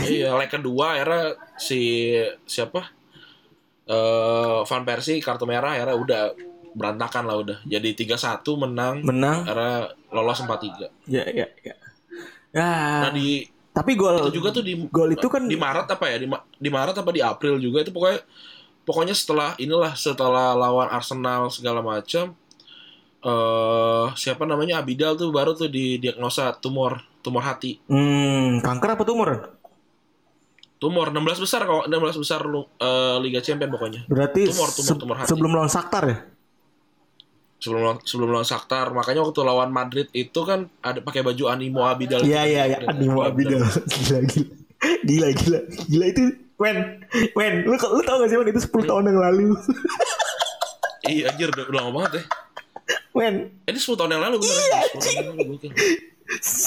iya 0.07 0.31
leg 0.33 0.49
kedua 0.49 0.95
akhirnya 0.95 1.25
si 1.57 1.81
siapa 2.45 2.87
eh 3.93 4.59
Van 4.65 4.85
Persie 4.89 5.21
kartu 5.21 5.45
merah 5.45 5.77
akhirnya 5.77 5.97
udah 5.97 6.23
berantakan 6.73 7.29
lah 7.29 7.37
udah. 7.37 7.59
Jadi 7.69 7.93
3-1 7.93 8.41
menang 8.57 8.95
menang. 9.05 9.45
akhirnya 9.45 9.93
lolos 10.09 10.41
4-3 10.41 10.89
ya 11.09 11.25
ya 11.29 11.47
ya. 11.61 11.75
Ya. 12.53 12.69
Nah 13.09 13.13
di 13.13 13.45
tapi 13.73 13.97
gol 13.97 14.29
itu 14.29 14.41
juga 14.41 14.53
tuh 14.53 14.65
di 14.65 14.77
gol 14.89 15.17
itu 15.17 15.27
kan 15.29 15.45
di 15.49 15.57
Maret 15.57 15.89
apa 15.89 16.05
ya? 16.09 16.17
Di, 16.21 16.29
di 16.61 16.69
Maret 16.73 16.97
apa 16.97 17.11
di 17.13 17.21
April 17.25 17.57
juga 17.61 17.85
itu 17.85 17.93
pokoknya 17.93 18.21
pokoknya 18.85 19.15
setelah 19.17 19.57
inilah 19.57 19.93
setelah 19.97 20.53
lawan 20.57 20.89
Arsenal 20.93 21.49
segala 21.49 21.81
macam 21.81 22.37
eh 23.23 24.07
siapa 24.17 24.45
namanya? 24.45 24.81
Abidal 24.81 25.17
tuh 25.17 25.33
baru 25.33 25.57
tuh 25.57 25.69
didiagnosa 25.73 26.57
tumor 26.61 27.01
tumor 27.25 27.45
hati. 27.45 27.81
Hmm, 27.89 28.61
kanker 28.61 28.97
apa 28.99 29.05
tumor 29.09 29.62
tumor 30.83 31.07
16 31.09 31.23
besar 31.39 31.63
kok 31.63 31.87
16 31.87 31.95
besar 32.19 32.43
lu 32.43 32.67
eh, 32.77 33.17
Liga 33.21 33.39
Champion 33.39 33.71
pokoknya 33.71 34.03
berarti 34.05 34.51
Tumor, 34.51 34.67
tumor, 34.69 34.83
se- 34.85 34.99
tumor 34.99 35.17
hati. 35.17 35.29
sebelum 35.31 35.51
lawan 35.53 35.71
Shakhtar 35.71 36.05
ya 36.05 36.19
sebelum 37.57 37.81
lawan- 37.81 38.03
sebelum 38.03 38.29
lawan 38.29 38.43
Shakhtar 38.43 38.91
makanya 38.91 39.23
waktu 39.23 39.41
lawan 39.41 39.71
Madrid 39.71 40.11
itu 40.11 40.41
kan 40.43 40.67
ada 40.81 40.99
pakai 40.99 41.23
baju 41.23 41.45
Animo 41.47 41.87
Abidal 41.87 42.21
Iya 42.21 42.43
iya 42.43 42.63
iya, 42.67 42.79
Iya, 42.83 42.91
Animo 42.91 43.23
Abidal. 43.23 43.63
Gila 44.03 44.19
gila. 44.27 44.51
Gila 45.07 45.29
gila. 45.33 45.61
Gila 45.87 46.07
itu 46.09 46.23
Wen, 46.59 46.79
Wen, 47.35 47.63
lu 47.63 47.75
lu 47.75 48.03
tau 48.03 48.19
gak 48.19 48.27
sih 48.27 48.35
Wen 48.35 48.47
itu 48.49 48.59
10 48.61 48.83
tahun 48.85 49.07
yang 49.09 49.19
lalu. 49.21 49.55
iya 51.05 51.27
anjir 51.29 51.47
udah, 51.49 51.65
lama 51.71 51.91
banget 51.97 52.13
ya 52.13 52.23
Wen, 53.13 53.35
ini 53.63 53.75
10 53.77 53.95
tahun 53.95 54.11
yang 54.11 54.23
lalu 54.23 54.37
bener 54.39 54.57
iya, 54.57 54.79
10 54.89 54.99
tahun 54.99 55.15
yang 55.23 55.37
lalu. 55.37 55.55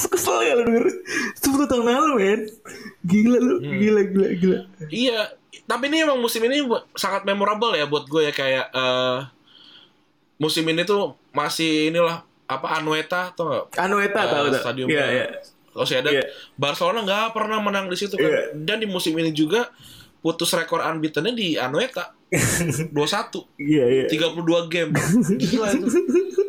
Kesel 0.09 0.37
ya 0.41 0.53
lu 0.53 0.63
denger. 0.63 0.85
10 1.35 1.65
tahun 1.65 1.85
lalu 1.85 2.09
men. 2.15 2.41
Gila 3.01 3.37
lu, 3.37 3.55
Hmm. 3.59 3.75
gila 3.75 4.01
gila 4.05 4.27
gila. 4.33 4.57
Iya, 4.87 5.19
tapi 5.63 5.87
ini 5.87 6.03
emang 6.03 6.17
musim 6.17 6.41
ini 6.41 6.61
sangat 6.93 7.23
memorable 7.23 7.73
ya 7.73 7.85
buat 7.85 8.05
gue 8.05 8.21
ya 8.23 8.33
kayak 8.33 8.65
eh, 8.69 9.17
musim 10.35 10.65
ini 10.65 10.83
tuh 10.83 11.15
masih 11.31 11.89
inilah 11.89 12.21
apa 12.45 12.77
Anueta 12.77 13.31
atau 13.31 13.45
enggak? 13.47 13.63
Anoeta 13.75 14.19
Eh, 14.21 14.27
tau 14.27 14.45
stadium 14.53 14.87
Iya 14.87 15.05
iya. 15.09 15.25
Sociedad. 15.71 16.07
Iya. 16.07 16.23
Barcelona 16.55 17.01
nggak 17.01 17.33
pernah 17.33 17.59
menang 17.59 17.89
di 17.89 17.97
situ 17.97 18.15
kan. 18.15 18.29
Iya. 18.29 18.53
Dan 18.53 18.79
di 18.79 18.87
musim 18.87 19.11
ini 19.15 19.31
juga 19.31 19.67
putus 20.21 20.53
rekor 20.53 20.79
unbeaten-nya 20.79 21.33
di 21.33 21.57
Anoeta. 21.57 22.13
21 22.31 22.91
Iya 23.61 23.85
iya. 23.85 24.05
32 24.09 24.69
game. 24.69 24.91
Gila 25.35 25.67
itu. 25.71 25.87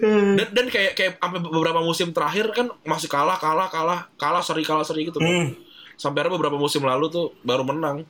Dan, 0.00 0.48
dan 0.52 0.66
kayak 0.68 0.92
kayak 0.96 1.12
sampai 1.18 1.40
beberapa 1.40 1.80
musim 1.80 2.10
terakhir 2.12 2.52
kan 2.52 2.66
masih 2.82 3.08
kalah 3.08 3.36
kalah 3.36 3.68
kalah 3.70 4.00
kalah 4.16 4.42
seri 4.42 4.62
kalah 4.62 4.84
seri 4.86 5.08
gitu. 5.08 5.18
Hmm. 5.22 5.56
Sampai 5.96 6.28
beberapa 6.28 6.56
musim 6.60 6.84
lalu 6.84 7.08
tuh 7.08 7.26
baru 7.46 7.64
menang. 7.64 8.04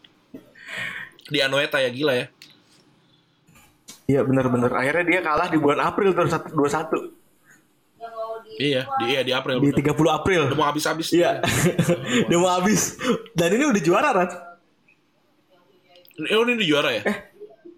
Di 1.26 1.38
Anoeta 1.42 1.78
ya 1.82 1.90
gila 1.90 2.14
ya. 2.14 2.26
Iya 4.06 4.20
benar-benar. 4.22 4.70
Akhirnya 4.70 5.04
dia 5.06 5.20
kalah 5.22 5.50
di 5.50 5.58
bulan 5.58 5.82
April 5.82 6.14
tahun 6.14 6.30
21 6.54 7.16
Iya, 8.56 8.88
di 8.88 9.04
iya 9.12 9.20
di 9.20 9.32
April. 9.36 9.60
di 9.60 9.68
bener. 9.68 9.92
30 9.92 10.16
April. 10.16 10.40
Udah 10.48 10.56
mau 10.56 10.66
habis-habis. 10.72 11.12
Iya. 11.12 11.44
Dia 12.30 12.38
mau 12.40 12.48
habis. 12.48 12.96
Dan 13.36 13.52
ini 13.52 13.68
udah 13.68 13.82
juara 13.84 14.10
kan? 14.16 14.28
Eh, 16.16 16.32
oh, 16.32 16.48
ini 16.48 16.56
di 16.56 16.64
juara 16.64 16.88
ya? 16.96 17.02
Bentar, 17.04 17.35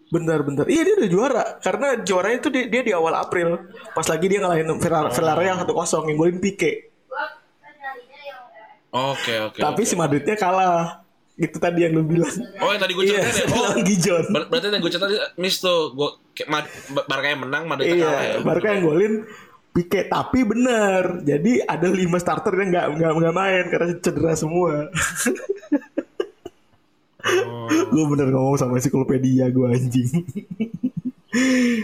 bentar. 0.09 0.65
Iya 0.67 0.83
dia 0.85 0.95
udah 0.99 1.11
juara. 1.11 1.45
Karena 1.61 1.89
juaranya 2.01 2.37
itu 2.41 2.49
dia, 2.49 2.65
dia 2.67 2.83
di 2.83 2.93
awal 2.93 3.15
April. 3.15 3.61
Pas 3.93 4.07
lagi 4.09 4.27
dia 4.27 4.41
ngalahin 4.41 4.69
Ferrari, 4.81 5.09
Ferrari 5.13 5.45
yang 5.47 5.59
1-0 5.61 6.09
yang 6.09 6.17
golin 6.17 6.39
Pique. 6.41 6.89
Oke, 8.89 9.35
oke. 9.45 9.59
Tapi 9.61 9.83
oke. 9.85 9.89
si 9.89 9.95
Madridnya 9.95 10.33
kalah. 10.35 11.05
Itu 11.39 11.61
tadi 11.61 11.87
yang 11.87 11.95
lu 11.95 12.03
bilang. 12.03 12.27
Oh, 12.59 12.73
yang 12.75 12.83
tadi 12.83 12.93
gue 12.97 13.05
Iya, 13.05 13.21
ceritain 13.23 13.47
ya. 13.47 13.55
Oh, 13.55 13.63
lawan 13.63 13.81
Gijon. 13.85 14.25
ber- 14.33 14.49
berarti 14.51 14.67
yang 14.73 14.83
gue 14.83 14.91
ceritain 14.91 15.13
tadi 15.13 15.17
miss 15.39 15.57
tuh. 15.61 15.93
Gue 15.95 16.11
Barca 17.07 17.27
yang 17.29 17.43
menang, 17.47 17.63
Madrid 17.69 17.95
kalah 17.95 18.23
ya. 18.25 18.33
Iya, 18.35 18.43
Barca 18.43 18.69
yang 18.73 18.83
golin 18.83 19.15
Pique. 19.71 20.01
Tapi 20.09 20.39
bener. 20.43 21.23
Jadi 21.23 21.63
ada 21.63 21.87
lima 21.87 22.19
starter 22.19 22.51
yang 22.57 22.69
nggak 22.73 22.87
nggak 22.97 23.35
main 23.37 23.65
karena 23.69 23.87
cedera 24.01 24.33
semua. 24.35 24.89
Oh. 27.19 27.67
gue 27.67 28.05
bener 28.15 28.31
ngomong 28.31 28.55
sama 28.55 28.79
ensiklopedia 28.79 29.51
gue 29.51 29.67
anjing. 29.67 30.23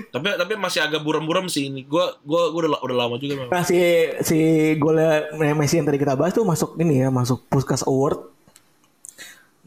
Tapi 0.08 0.28
tapi 0.34 0.52
masih 0.54 0.80
agak 0.80 1.02
buram-buram 1.02 1.46
sih 1.46 1.68
ini. 1.68 1.84
Gue 1.84 2.00
gua, 2.22 2.48
gua 2.48 2.60
udah 2.64 2.80
udah 2.80 2.96
lama 2.96 3.14
juga 3.18 3.34
memang. 3.36 3.52
Nah 3.52 3.62
si 3.62 3.76
si 4.22 4.38
golnya 4.78 5.28
Messi 5.34 5.76
yang 5.76 5.86
tadi 5.86 5.98
kita 5.98 6.14
bahas 6.14 6.32
tuh 6.32 6.46
masuk 6.46 6.78
ini 6.78 7.02
ya 7.02 7.10
masuk 7.10 7.44
Puskas 7.46 7.84
Award. 7.84 8.30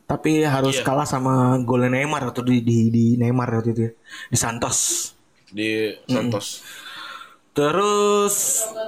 Tapi 0.08 0.48
harus 0.48 0.80
Iya. 0.80 0.88
kalah 0.88 1.04
sama 1.04 1.60
golnya 1.62 1.92
Neymar 1.92 2.24
waktu 2.24 2.40
di, 2.42 2.58
di, 2.64 2.78
di 2.88 3.06
Neymar 3.20 3.60
waktu 3.60 3.76
itu 3.76 3.82
ya. 3.86 3.94
Di 4.32 4.38
Santos. 4.40 4.78
di 5.48 5.92
Santos. 6.08 6.64
Terus 7.52 8.36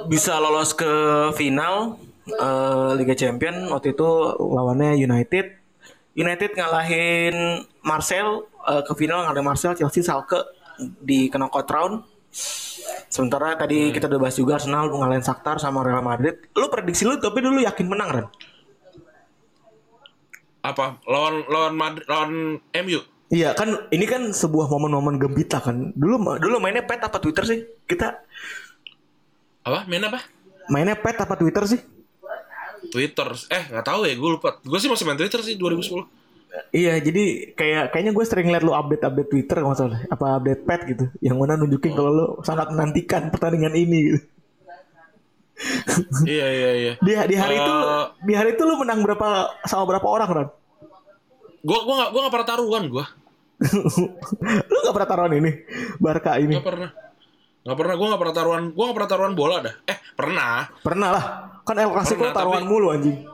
bisa 0.08 0.40
lolos 0.40 0.72
ke 0.72 0.88
final 1.34 2.00
eh, 2.30 2.90
Liga 2.96 3.16
Champion 3.16 3.68
waktu 3.68 3.92
itu 3.92 4.08
lawannya 4.40 4.96
United. 4.96 5.59
United 6.20 6.52
ngalahin 6.52 7.64
Marcel 7.80 8.44
eh, 8.68 8.84
ke 8.84 8.94
final 9.00 9.24
ngalahin 9.24 9.48
Marcel 9.48 9.72
Chelsea 9.80 10.04
Salke 10.04 10.44
di 11.00 11.32
knockout 11.32 11.70
round. 11.72 11.96
Sementara 13.10 13.56
tadi 13.56 13.90
kita 13.90 14.06
udah 14.06 14.20
bahas 14.22 14.36
juga 14.36 14.60
Arsenal 14.60 14.92
ngalahin 14.92 15.24
Shakhtar 15.24 15.58
sama 15.58 15.82
Real 15.82 16.04
Madrid. 16.04 16.44
Lu 16.54 16.68
prediksi 16.68 17.08
lu 17.08 17.16
tapi 17.18 17.40
dulu 17.40 17.64
yakin 17.64 17.88
menang 17.88 18.10
Ren? 18.12 18.28
Apa? 20.60 21.00
Lawan 21.08 21.48
lawan 21.48 21.74
Madrid 21.74 22.06
lawan 22.06 22.60
MU. 22.60 23.00
Iya 23.30 23.54
kan 23.54 23.88
ini 23.94 24.06
kan 24.10 24.34
sebuah 24.34 24.68
momen-momen 24.68 25.22
gembira 25.22 25.62
kan. 25.64 25.96
Dulu 25.96 26.20
dulu 26.42 26.56
mainnya 26.60 26.84
pet 26.84 27.00
apa 27.00 27.18
Twitter 27.22 27.46
sih? 27.48 27.60
Kita 27.88 28.12
Apa? 29.64 29.86
Main 29.88 30.04
apa? 30.04 30.20
mainnya 30.70 30.94
pet 30.94 31.18
apa 31.18 31.34
Twitter 31.34 31.66
sih? 31.66 31.82
Twitter. 32.88 33.28
Eh, 33.52 33.64
nggak 33.76 33.86
tahu 33.86 34.08
ya, 34.08 34.16
gue 34.16 34.30
lupa. 34.40 34.58
Gue 34.64 34.80
sih 34.80 34.88
masih 34.88 35.04
main 35.04 35.20
Twitter 35.20 35.44
sih 35.44 35.60
2010. 35.60 36.08
Iya, 36.74 36.98
jadi 36.98 37.54
kayak 37.54 37.94
kayaknya 37.94 38.12
gue 38.14 38.26
sering 38.26 38.50
liat 38.50 38.66
lu 38.66 38.74
update-update 38.74 39.30
Twitter 39.30 39.58
kalau 39.62 39.78
salah, 39.78 40.02
apa 40.10 40.42
update 40.42 40.66
pet 40.66 40.82
gitu, 40.90 41.06
yang 41.22 41.38
mana 41.38 41.54
nunjukin 41.54 41.94
kalau 41.94 42.10
lu 42.10 42.26
sangat 42.42 42.74
menantikan 42.74 43.30
pertandingan 43.30 43.74
ini. 43.78 44.00
Gitu. 44.10 44.20
iya, 46.26 46.48
iya, 46.50 46.72
iya. 46.74 46.94
Di, 47.04 47.12
di 47.14 47.36
hari 47.38 47.56
itu, 47.60 47.74
Eh. 47.74 48.06
di 48.26 48.34
hari 48.34 48.50
itu 48.58 48.64
lu 48.66 48.82
menang 48.82 49.04
berapa 49.06 49.60
sama 49.68 49.84
berapa 49.86 50.08
orang 50.08 50.30
kan? 50.30 50.48
Gue 51.62 51.80
gua 51.84 51.96
nggak 52.02 52.10
gua 52.16 52.20
nggak 52.26 52.34
pernah 52.34 52.50
taruhan 52.50 52.84
gue. 52.88 53.06
lu 54.72 54.78
nggak 54.80 54.96
pernah 54.96 55.10
taruhan 55.10 55.34
ini, 55.36 55.52
Barca 56.02 56.32
ini? 56.40 56.56
Nggak 56.58 56.66
pernah. 56.66 56.90
Nggak 57.70 57.78
pernah. 57.86 57.96
Gue 58.02 58.08
nggak 58.10 58.22
pernah 58.26 58.36
taruhan. 58.36 58.64
Gue 58.74 58.84
nggak 58.90 58.98
pernah 58.98 59.12
taruhan 59.14 59.34
bola 59.38 59.56
dah. 59.62 59.76
Eh, 59.86 59.98
pernah. 60.18 60.66
Pernah 60.82 61.10
lah, 61.14 61.24
kan 61.62 61.78
El 61.78 61.94
Clasico 61.94 62.26
taruhan 62.34 62.66
tapi- 62.66 62.70
mulu 62.74 62.90
anjing. 62.90 63.30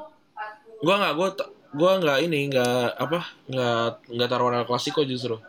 Gue 0.83 0.95
nggak. 0.99 1.13
Gue 1.15 1.27
gue 1.75 1.91
nggak 2.03 2.17
ini 2.27 2.39
nggak 2.51 2.87
apa 2.99 3.19
nggak 3.47 3.87
nggak 4.11 4.27
taruhan 4.27 4.59
El 4.59 4.67
Clasico 4.67 5.07
justru. 5.07 5.39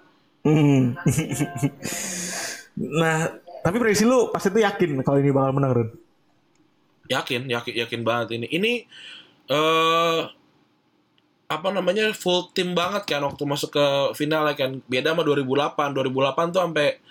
Hmm. 0.46 0.94
nah, 3.02 3.34
tapi 3.66 3.76
prediksi 3.82 4.06
lu 4.06 4.30
pas 4.30 4.46
itu 4.46 4.62
yakin 4.62 5.02
kalau 5.02 5.18
ini 5.18 5.34
bakal 5.34 5.50
menang 5.58 5.72
Ren? 5.74 5.90
Yakin, 7.10 7.50
yakin, 7.50 7.74
yakin 7.82 8.00
banget 8.06 8.38
ini. 8.38 8.46
Ini 8.54 8.72
eh 9.50 10.20
apa 11.46 11.68
namanya 11.70 12.10
full 12.14 12.50
tim 12.50 12.74
banget 12.74 13.06
kan 13.06 13.22
waktu 13.26 13.42
masuk 13.42 13.74
ke 13.74 13.86
final 14.14 14.46
ya 14.46 14.54
kan. 14.54 14.78
Beda 14.86 15.10
sama 15.18 15.26
2008. 15.26 15.90
2008 15.90 16.54
tuh 16.54 16.62
sampai 16.62 17.02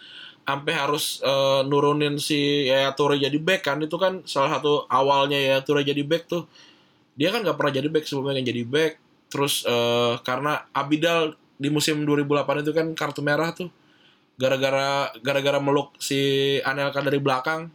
sampai 0.45 0.73
harus 0.77 1.19
eh, 1.25 1.61
nurunin 1.65 2.15
si 2.21 2.69
Yaya 2.69 2.93
Toure 2.97 3.17
jadi 3.17 3.37
back 3.41 3.61
kan. 3.67 3.77
Itu 3.81 3.97
kan 3.97 4.21
salah 4.29 4.57
satu 4.57 4.85
awalnya 4.89 5.37
Yaya 5.37 5.61
Toure 5.65 5.81
jadi 5.83 6.01
back 6.05 6.23
tuh. 6.29 6.43
Dia 7.19 7.31
kan 7.33 7.41
nggak 7.45 7.57
pernah 7.57 7.73
jadi 7.75 7.87
back 7.91 8.05
sebelumnya 8.07 8.39
kan 8.41 8.45
jadi 8.47 8.63
back. 8.65 8.93
Terus 9.33 9.65
eh, 9.67 10.13
karena 10.23 10.53
Abidal 10.71 11.35
di 11.57 11.69
musim 11.73 12.03
2008 12.03 12.63
itu 12.63 12.71
kan 12.75 12.87
kartu 12.93 13.21
merah 13.23 13.51
tuh 13.55 13.71
gara-gara 14.35 15.11
gara-gara 15.23 15.59
meluk 15.63 15.95
si 15.99 16.19
Anelka 16.63 16.99
dari 17.03 17.19
belakang. 17.19 17.71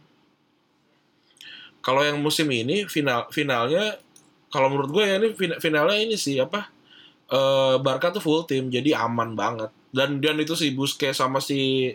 Kalau 1.81 2.01
yang 2.05 2.21
musim 2.21 2.45
ini 2.53 2.85
final 2.85 3.25
finalnya 3.33 3.97
kalau 4.53 4.69
menurut 4.69 4.91
gue 4.93 5.03
ya 5.07 5.15
ini 5.17 5.29
fin- 5.33 5.57
finalnya 5.57 5.97
ini 5.97 6.13
sih 6.19 6.37
apa 6.37 6.69
eh 7.31 7.75
Barca 7.81 8.11
tuh 8.13 8.21
full 8.21 8.43
tim 8.45 8.67
jadi 8.69 8.99
aman 9.07 9.33
banget 9.33 9.71
dan 9.95 10.19
dan 10.19 10.35
itu 10.43 10.53
si 10.53 10.75
Busquets 10.75 11.17
sama 11.23 11.39
si 11.41 11.91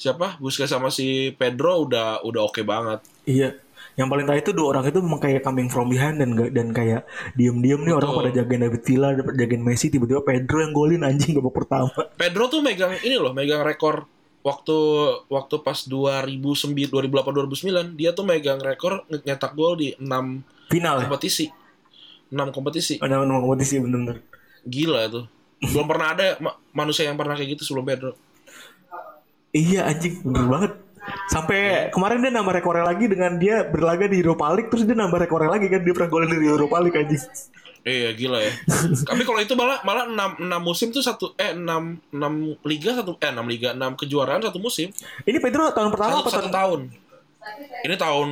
siapa 0.00 0.40
Busquets 0.40 0.72
sama 0.72 0.88
si 0.88 1.06
Pedro 1.32 1.84
udah 1.84 2.24
udah 2.24 2.42
oke 2.42 2.62
banget 2.62 3.04
Iya. 3.22 3.52
Yang 3.90 4.08
paling 4.08 4.24
tahu 4.24 4.38
itu 4.38 4.50
dua 4.50 4.66
orang 4.70 4.84
itu 4.86 4.98
memang 4.98 5.18
kayak 5.18 5.42
coming 5.42 5.68
from 5.68 5.86
behind 5.86 6.16
dan 6.16 6.32
dan 6.32 6.68
kayak 6.70 7.04
diem-diem 7.34 7.76
nih 7.78 7.92
orang 7.92 8.10
pada 8.14 8.30
jagain 8.32 8.62
David 8.62 8.82
Villa, 8.82 9.08
jagain 9.12 9.60
Messi 9.60 9.86
tiba-tiba 9.88 10.22
Pedro 10.22 10.56
yang 10.58 10.72
golin 10.72 11.02
anjing 11.02 11.36
babak 11.36 11.52
pertama. 11.54 11.92
Pedro 12.14 12.48
tuh 12.48 12.60
megang 12.60 12.96
ini 12.96 13.14
loh 13.14 13.30
megang 13.30 13.60
rekor 13.60 14.08
waktu 14.40 14.76
waktu 15.26 15.54
pas 15.60 15.84
2009 15.84 16.40
2008 16.88 17.92
2009 17.92 17.92
dia 17.92 18.10
tuh 18.10 18.24
megang 18.24 18.56
rekor 18.58 19.04
nyetak 19.04 19.52
gol 19.52 19.76
di 19.76 19.92
6 19.92 20.00
Final 20.70 20.96
ya. 20.96 21.04
kompetisi 21.04 21.44
6 22.30 22.40
kompetisi 22.50 22.94
Ada 22.96 23.20
nama 23.20 23.36
kompetisi 23.38 23.76
bener-bener. 23.76 24.24
gila 24.62 25.02
tuh 25.08 25.24
belum 25.60 25.84
pernah 25.84 26.08
ada 26.10 26.26
ma- 26.38 26.56
manusia 26.72 27.04
yang 27.04 27.16
pernah 27.16 27.34
kayak 27.34 27.52
gitu 27.52 27.66
sebelum 27.66 27.84
Pedro 27.84 28.16
Iya 29.50 29.86
anjing 29.86 30.22
bener 30.22 30.46
banget. 30.46 30.72
Sampai 31.26 31.88
kemarin 31.90 32.22
dia 32.22 32.30
nambah 32.30 32.54
rekornya 32.54 32.86
lagi 32.86 33.10
dengan 33.10 33.34
dia 33.34 33.66
berlaga 33.66 34.06
di 34.06 34.22
Europa 34.22 34.46
League 34.54 34.70
terus 34.70 34.86
dia 34.86 34.94
nambah 34.94 35.18
rekornya 35.18 35.50
lagi 35.50 35.66
kan 35.66 35.82
dia 35.82 35.92
pernah 35.96 36.10
golin 36.10 36.30
di 36.30 36.46
Europa 36.46 36.76
League 36.78 36.94
anjing. 36.94 37.22
Iya 37.80 38.12
gila 38.12 38.38
ya. 38.38 38.52
Tapi 39.08 39.22
kalau 39.24 39.40
itu 39.40 39.56
malah 39.56 39.80
malah 39.82 40.04
6, 40.06 40.44
6 40.44 40.52
musim 40.60 40.92
tuh 40.92 41.00
satu 41.00 41.32
eh 41.34 41.56
6 41.56 42.12
6 42.12 42.68
liga 42.68 42.90
satu 42.92 43.16
eh 43.16 43.30
6 43.32 43.40
liga 43.48 43.68
6 43.72 44.00
kejuaraan 44.04 44.40
satu 44.44 44.60
musim. 44.60 44.92
Ini 45.24 45.38
Pedro 45.40 45.72
tahun 45.72 45.88
pertama 45.90 46.20
Satu, 46.20 46.22
apa 46.22 46.30
satu 46.30 46.50
tahun? 46.52 46.52
tahun. 46.52 46.80
Ini 47.88 47.94
tahun 47.96 48.28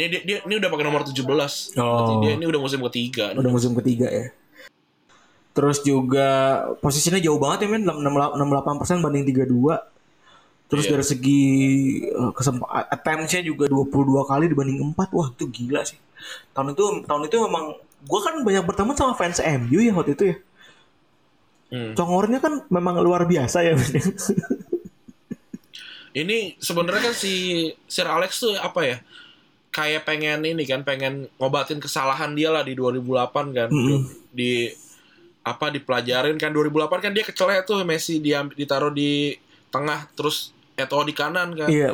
ini 0.00 0.04
dia, 0.08 0.20
dia 0.24 0.38
ini 0.48 0.54
udah 0.56 0.68
pakai 0.72 0.84
nomor 0.88 1.02
17. 1.04 1.12
Berarti 1.76 1.76
Oh. 2.16 2.20
dia 2.24 2.32
ini 2.40 2.46
udah 2.48 2.60
musim 2.64 2.80
ketiga. 2.88 3.36
Udah 3.36 3.52
musim 3.52 3.76
ketiga 3.76 4.08
ya. 4.08 4.32
Terus 5.52 5.84
juga 5.84 6.28
posisinya 6.80 7.20
jauh 7.20 7.36
banget 7.36 7.68
ya 7.68 7.76
men 7.76 7.84
68% 7.84 9.04
banding 9.04 9.28
32. 9.28 9.76
Terus 10.70 10.86
Iya. 10.86 10.92
dari 10.94 11.04
segi 11.04 11.40
kesempatan 12.30 12.86
attempts-nya 12.88 13.42
juga 13.42 13.66
22 13.66 14.22
kali 14.22 14.46
dibanding 14.46 14.78
4. 14.94 15.10
Wah, 15.10 15.28
itu 15.34 15.44
gila 15.50 15.82
sih. 15.82 15.98
Tahun 16.54 16.70
itu 16.70 16.84
tahun 17.04 17.26
itu 17.26 17.36
memang 17.42 17.74
gua 18.06 18.20
kan 18.22 18.34
banyak 18.40 18.62
berteman 18.62 18.94
sama 18.94 19.18
fans 19.18 19.42
MU 19.42 19.82
ya 19.82 19.90
waktu 19.90 20.14
itu 20.14 20.24
ya. 20.30 20.36
Hmm. 21.70 21.92
Congornya 21.94 22.38
kan 22.38 22.62
memang 22.70 23.02
luar 23.02 23.26
biasa 23.26 23.66
ya. 23.66 23.74
Ini 26.10 26.58
sebenarnya 26.58 27.10
kan 27.10 27.14
si 27.14 27.34
Sir 27.86 28.06
Alex 28.06 28.42
tuh 28.42 28.58
apa 28.58 28.82
ya? 28.82 28.96
Kayak 29.70 30.02
pengen 30.02 30.42
ini 30.42 30.66
kan, 30.66 30.82
pengen 30.82 31.30
ngobatin 31.38 31.78
kesalahan 31.78 32.34
dia 32.34 32.50
lah 32.50 32.66
di 32.66 32.74
2008 32.74 33.54
kan. 33.54 33.68
Mm-mm. 33.70 34.10
Di 34.34 34.74
apa 35.46 35.70
dipelajarin 35.70 36.34
kan 36.36 36.50
2008 36.50 36.98
kan 37.00 37.12
dia 37.14 37.22
kecelek 37.22 37.62
tuh 37.64 37.80
Messi 37.86 38.18
diam- 38.18 38.50
ditaruh 38.50 38.90
di 38.90 39.38
tengah 39.70 40.10
terus 40.12 40.50
Eto'o 40.80 41.02
di 41.02 41.12
kanan 41.12 41.52
kan. 41.52 41.68
iya. 41.68 41.92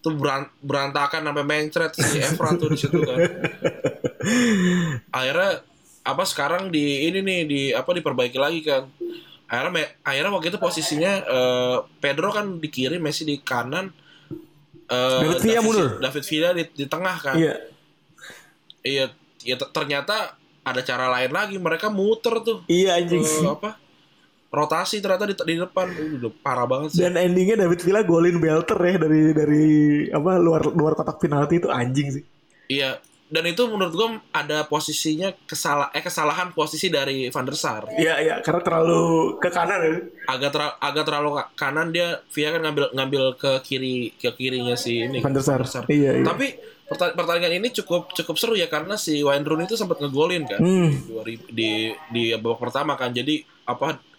Tuh 0.00 0.12
beran- 0.12 0.48
berantakan 0.58 1.20
sampai 1.22 1.44
mencret 1.44 1.92
si 1.92 2.18
Evra 2.18 2.52
tuh 2.54 2.68
di 2.68 2.78
situ 2.78 3.00
kan. 3.00 3.16
Akhirnya 5.12 5.64
apa 6.00 6.24
sekarang 6.24 6.68
di 6.68 7.06
ini 7.06 7.20
nih 7.20 7.40
di 7.44 7.60
apa 7.70 7.92
diperbaiki 7.92 8.36
lagi 8.36 8.60
kan. 8.60 8.88
Akhirnya 9.44 9.90
akhirnya 10.00 10.30
waktu 10.30 10.48
itu 10.48 10.58
posisinya 10.58 11.12
eh, 11.20 11.76
Pedro 11.98 12.30
kan 12.30 12.56
di 12.56 12.68
kiri, 12.68 12.96
Messi 12.96 13.24
di 13.24 13.36
kanan. 13.38 13.90
eh, 14.86 15.20
David 15.20 15.40
Villa 15.40 15.60
mundur. 15.60 15.88
David 15.98 16.24
Villa 16.24 16.48
di, 16.50 16.64
di 16.66 16.86
tengah 16.86 17.16
kan. 17.18 17.36
Iya. 17.36 17.54
Iya, 18.80 19.04
ya 19.44 19.56
ter- 19.56 19.70
ternyata 19.70 20.34
ada 20.62 20.80
cara 20.80 21.10
lain 21.10 21.30
lagi. 21.30 21.56
Mereka 21.56 21.90
muter 21.90 22.40
tuh. 22.40 22.64
Iya 22.66 22.96
anjing. 22.96 23.20
Eh, 23.20 23.44
apa? 23.44 23.76
Rotasi 24.50 24.98
ternyata 24.98 25.24
di, 25.24 25.34
di 25.36 25.56
depan. 25.56 25.86
Udah 26.18 26.32
parah 26.36 26.66
banget 26.66 26.90
sih. 26.92 27.00
Dan 27.00 27.14
endingnya 27.14 27.54
David 27.56 27.80
Villa 27.80 28.02
golin 28.02 28.36
belter 28.36 28.74
ya 28.76 28.98
dari 28.98 29.30
dari 29.30 29.64
apa 30.06 30.36
luar 30.36 30.66
luar 30.66 30.92
kotak 30.92 31.18
penalti 31.18 31.56
itu 31.56 31.70
anjing 31.70 32.10
sih. 32.10 32.24
Iya, 32.66 32.98
dan 33.26 33.46
itu 33.46 33.62
menurut 33.64 33.90
gua 33.90 34.08
ada 34.30 34.62
posisinya 34.64 35.30
kesalah 35.40 35.90
eh 35.90 35.98
kesalahan 36.00 36.50
posisi 36.50 36.86
dari 36.86 37.26
Van 37.26 37.42
der 37.42 37.54
Sar. 37.54 37.86
Iya 37.92 38.18
iya 38.18 38.34
karena 38.40 38.58
terlalu 38.60 39.02
ke 39.38 39.48
kanan 39.48 39.78
ya. 39.80 39.90
Agak 40.26 40.50
tera- 40.50 40.76
agak 40.78 41.04
terlalu 41.04 41.30
ka- 41.32 41.50
kanan 41.56 41.90
dia 41.90 42.18
Via 42.28 42.50
kan 42.50 42.60
ngambil 42.60 42.84
ngambil 42.90 43.22
ke 43.36 43.52
kiri 43.60 43.94
ke 44.12 44.34
kirinya 44.34 44.74
si 44.74 44.98
ini 45.00 45.18
Van 45.18 45.30
der 45.30 45.46
Sar. 45.46 45.62
Iya 45.86 46.18
iya. 46.18 46.26
Tapi 46.26 46.58
perta- 46.84 47.14
pertandingan 47.14 47.54
ini 47.56 47.70
cukup 47.72 48.10
cukup 48.10 48.34
seru 48.34 48.54
ya 48.54 48.66
karena 48.66 48.98
si 48.98 49.22
Wayne 49.22 49.46
Rooney 49.46 49.66
itu 49.66 49.78
sempat 49.78 50.02
ngegolin 50.02 50.42
kan. 50.42 50.58
Hmm. 50.58 50.90
2000 51.06 51.54
di 51.54 51.70
di 52.10 52.34
babak 52.34 52.58
pertama 52.60 52.98
kan. 52.98 53.14
Jadi 53.14 53.46
apa 53.62 54.09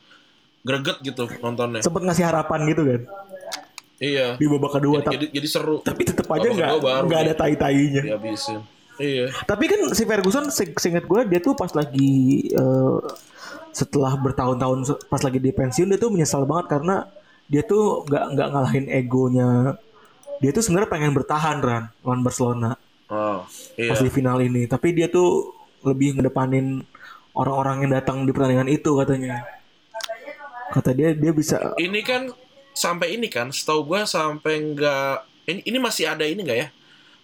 greget 0.61 0.97
gitu 1.01 1.25
nontonnya. 1.39 1.81
Sempet 1.81 2.01
ngasih 2.01 2.25
harapan 2.25 2.59
gitu 2.69 2.83
kan 2.85 3.01
Iya. 4.01 4.33
di 4.33 4.49
babak 4.49 4.81
kedua 4.81 4.97
tapi, 5.05 5.13
Jadi 5.13 5.25
jadi 5.29 5.47
seru. 5.47 5.77
tapi 5.85 6.01
tetep 6.01 6.25
aja 6.25 6.47
nggak 6.49 6.69
nggak 7.05 7.19
ada 7.21 7.33
nih. 7.33 7.37
tai 7.37 7.53
tainya. 7.53 8.01
Dihabisin. 8.01 8.59
Iya. 8.97 9.29
Tapi 9.45 9.65
kan 9.69 9.79
si 9.93 10.03
Ferguson 10.05 10.45
seinget 10.49 11.05
gue 11.05 11.21
dia 11.29 11.37
tuh 11.37 11.53
pas 11.53 11.69
lagi 11.69 12.49
eh, 12.49 12.97
setelah 13.71 14.17
bertahun-tahun 14.17 15.05
pas 15.05 15.21
lagi 15.21 15.37
di 15.37 15.53
pensiun 15.53 15.85
dia 15.87 16.01
tuh 16.01 16.09
menyesal 16.09 16.49
banget 16.49 16.77
karena 16.77 17.05
dia 17.45 17.61
tuh 17.61 18.01
nggak 18.09 18.25
nggak 18.33 18.47
ngalahin 18.49 18.85
egonya. 18.89 19.77
Dia 20.41 20.49
tuh 20.49 20.65
sebenarnya 20.65 20.89
pengen 20.89 21.13
bertahan 21.13 21.61
Ran 21.61 21.93
lawan 22.01 22.25
Barcelona 22.25 22.73
Oh, 23.05 23.45
iya. 23.77 23.93
pas 23.93 24.01
di 24.01 24.09
final 24.09 24.41
ini. 24.41 24.65
Tapi 24.65 24.97
dia 24.97 25.13
tuh 25.13 25.53
lebih 25.85 26.17
ngedepanin 26.17 26.81
orang-orang 27.37 27.85
yang 27.85 27.91
datang 27.93 28.25
di 28.25 28.33
pertandingan 28.33 28.65
itu 28.65 28.97
katanya. 28.97 29.45
Kata 30.71 30.89
dia 30.91 31.11
dia 31.11 31.31
bisa 31.31 31.75
ini 31.75 31.99
kan 31.99 32.31
sampai 32.71 33.13
ini 33.13 33.27
kan 33.27 33.51
setahu 33.51 33.83
gua 33.85 34.03
sampai 34.03 34.63
enggak 34.63 35.21
ini 35.43 35.59
ini 35.63 35.77
masih 35.77 36.07
ada 36.07 36.23
ini 36.23 36.39
enggak 36.39 36.59
ya 36.59 36.67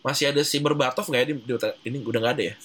masih 0.04 0.30
ada 0.30 0.42
si 0.42 0.60
Berbatov 0.60 1.04
nggak 1.04 1.22
ya 1.22 1.28
di, 1.28 1.36
di- 1.38 1.78
ini 1.86 1.98
udah 2.02 2.20
nggak 2.20 2.36
ada 2.36 2.44
ya 2.44 2.56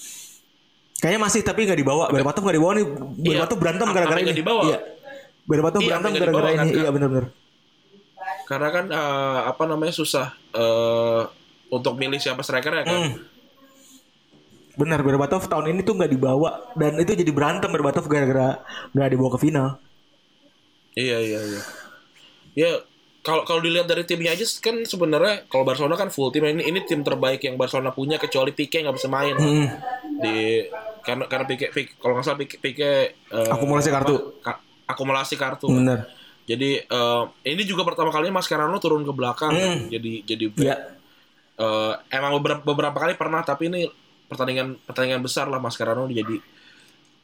kayaknya 0.95 1.19
masih 1.21 1.41
tapi 1.41 1.67
nggak 1.67 1.75
dibawa. 1.77 2.07
Berbatov 2.07 2.43
nggak 2.43 2.55
dibawa 2.55 2.71
nih. 2.73 2.85
Berbatov 3.19 3.57
berantem 3.59 3.83
Apa- 3.83 3.95
gara-gara 3.97 4.19
ini. 4.19 4.25
nggak 4.25 4.39
dibawa? 4.39 4.61
Iya. 4.63 4.77
Berbatov 5.43 5.79
Iya, 5.79 5.87
berantem 5.89 6.09
nggak 6.09 6.21
gara-gara 6.23 6.47
kan, 6.47 6.55
ini. 6.55 6.71
Kak? 6.71 6.79
Iya 6.79 6.89
benar-benar. 6.91 7.25
karena 8.43 8.69
kan 8.69 8.85
eh, 8.87 9.39
apa 9.45 9.63
namanya 9.65 9.91
susah 9.91 10.27
eh, 10.51 11.21
untuk 11.69 11.95
milih 11.95 12.19
siapa 12.19 12.39
striker 12.39 12.71
ya 12.73 12.83
kan 12.83 12.91
Hmm. 12.93 13.13
Benar 14.73 14.99
Berbatov 14.99 15.45
tahun 15.45 15.69
ini 15.69 15.81
tuh 15.81 15.93
nggak 15.93 16.09
dibawa 16.09 16.49
dan 16.73 16.97
itu 16.97 17.13
jadi 17.13 17.29
berantem 17.29 17.67
Berbatov 17.67 18.03
gara-gara 18.05 18.59
nggak 18.91 19.09
dibawa 19.09 19.29
ke 19.29 19.39
final. 19.39 19.67
Iya 20.93 21.17
iya 21.17 21.39
iya 21.41 21.61
ya 22.53 22.71
kalau 23.19 23.43
kalau 23.43 23.59
dilihat 23.59 23.85
dari 23.85 24.03
timnya 24.03 24.29
aja 24.29 24.43
kan 24.59 24.83
sebenarnya 24.83 25.47
kalau 25.47 25.63
Barcelona 25.63 25.95
kan 25.95 26.07
full 26.07 26.27
tim 26.27 26.43
ini 26.43 26.61
ini 26.61 26.83
tim 26.83 27.01
terbaik 27.01 27.39
yang 27.39 27.55
Barcelona 27.55 27.89
punya 27.89 28.15
kecuali 28.15 28.51
Pique 28.51 28.77
nggak 28.77 28.93
bisa 28.93 29.07
main 29.07 29.33
Hmm. 29.33 29.67
di 30.19 30.67
karena 31.01 31.25
karena 31.25 31.45
Pique, 31.45 31.67
Pique 31.69 31.95
kalau 31.97 32.13
nggak 32.13 32.25
salah 32.25 32.37
Pique, 32.37 32.57
Pique 32.57 32.83
eh, 33.15 33.49
Akumulasi 33.49 33.89
apa, 33.89 33.95
kartu. 33.97 34.15
ka- 34.39 34.59
akumulasi 34.85 35.35
kartu 35.35 35.67
Benar. 35.69 36.03
Jadi 36.43 36.75
eh, 36.77 37.23
ini 37.45 37.63
juga 37.63 37.83
pertama 37.83 38.11
kalinya 38.11 38.37
Mascherano 38.37 38.75
turun 38.77 39.01
ke 39.01 39.11
belakang. 39.11 39.51
Hmm. 39.51 39.87
Jadi 39.87 40.23
jadi 40.23 40.45
Iya. 40.53 40.75
eh, 41.55 41.93
emang 42.09 42.35
beberapa, 42.37 42.61
beberapa 42.61 42.97
kali 42.97 43.15
pernah 43.15 43.39
tapi 43.41 43.67
ini 43.67 43.87
pertandingan 44.25 44.75
pertandingan 44.83 45.21
besar 45.21 45.47
lah 45.47 45.57
Mascherano 45.57 46.05
jadi 46.05 46.37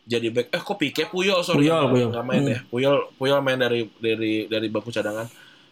jadi 0.09 0.27
back. 0.27 0.49
Eh 0.49 0.57
kok 0.57 0.75
Pique 0.75 1.05
Puyol 1.05 1.39
sorry 1.39 1.63
Puyol, 1.63 1.85
nggak- 1.85 1.93
Puyol. 2.09 2.09
main 2.23 2.41
Hmm. 2.41 2.49
ya. 2.49 2.59
Puyol 2.65 2.95
Puyol 3.13 3.39
main 3.39 3.55
dari 3.55 3.85
dari 3.95 4.33
dari 4.45 4.67
bangku 4.67 4.89
cadangan. 4.89 5.29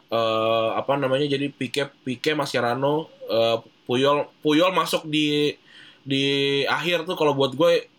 Eh 0.08 0.70
apa 0.72 0.94
namanya 0.96 1.26
jadi 1.26 1.50
Pique 1.50 1.90
Pique 2.00 2.32
Mascherano 2.32 3.10
eh, 3.26 3.58
Puyol 3.84 4.30
Puyol 4.40 4.70
masuk 4.72 5.06
di 5.06 5.58
di 6.02 6.24
akhir 6.64 7.04
tuh 7.04 7.16
kalau 7.16 7.34
buat 7.34 7.52
gue 7.52 7.90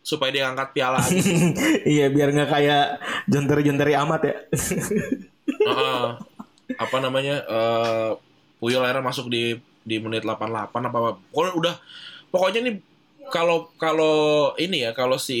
supaya 0.00 0.32
dia 0.32 0.48
angkat 0.48 0.72
piala 0.72 0.98
aja. 0.98 1.12
iya 1.86 2.08
biar 2.08 2.32
nggak 2.32 2.50
kayak 2.50 2.84
jonteri-jonteri 3.26 3.92
amat 3.94 4.20
ya. 4.24 4.36
Heeh. 5.62 6.06
apa 6.72 6.96
namanya 6.98 7.36
eh 7.42 8.10
Puyol 8.56 8.80
akhirnya 8.80 9.04
masuk 9.04 9.26
di 9.26 9.54
di 9.82 9.98
menit 9.98 10.22
88 10.22 10.38
apa 10.70 10.78
apa 10.78 11.10
pokoknya 11.28 11.52
udah 11.52 11.74
pokoknya 12.30 12.60
nih 12.62 12.74
kalau 13.28 13.70
kalau 13.74 14.16
ini 14.56 14.82
ya 14.82 14.90
kalau 14.90 15.14
si 15.16 15.38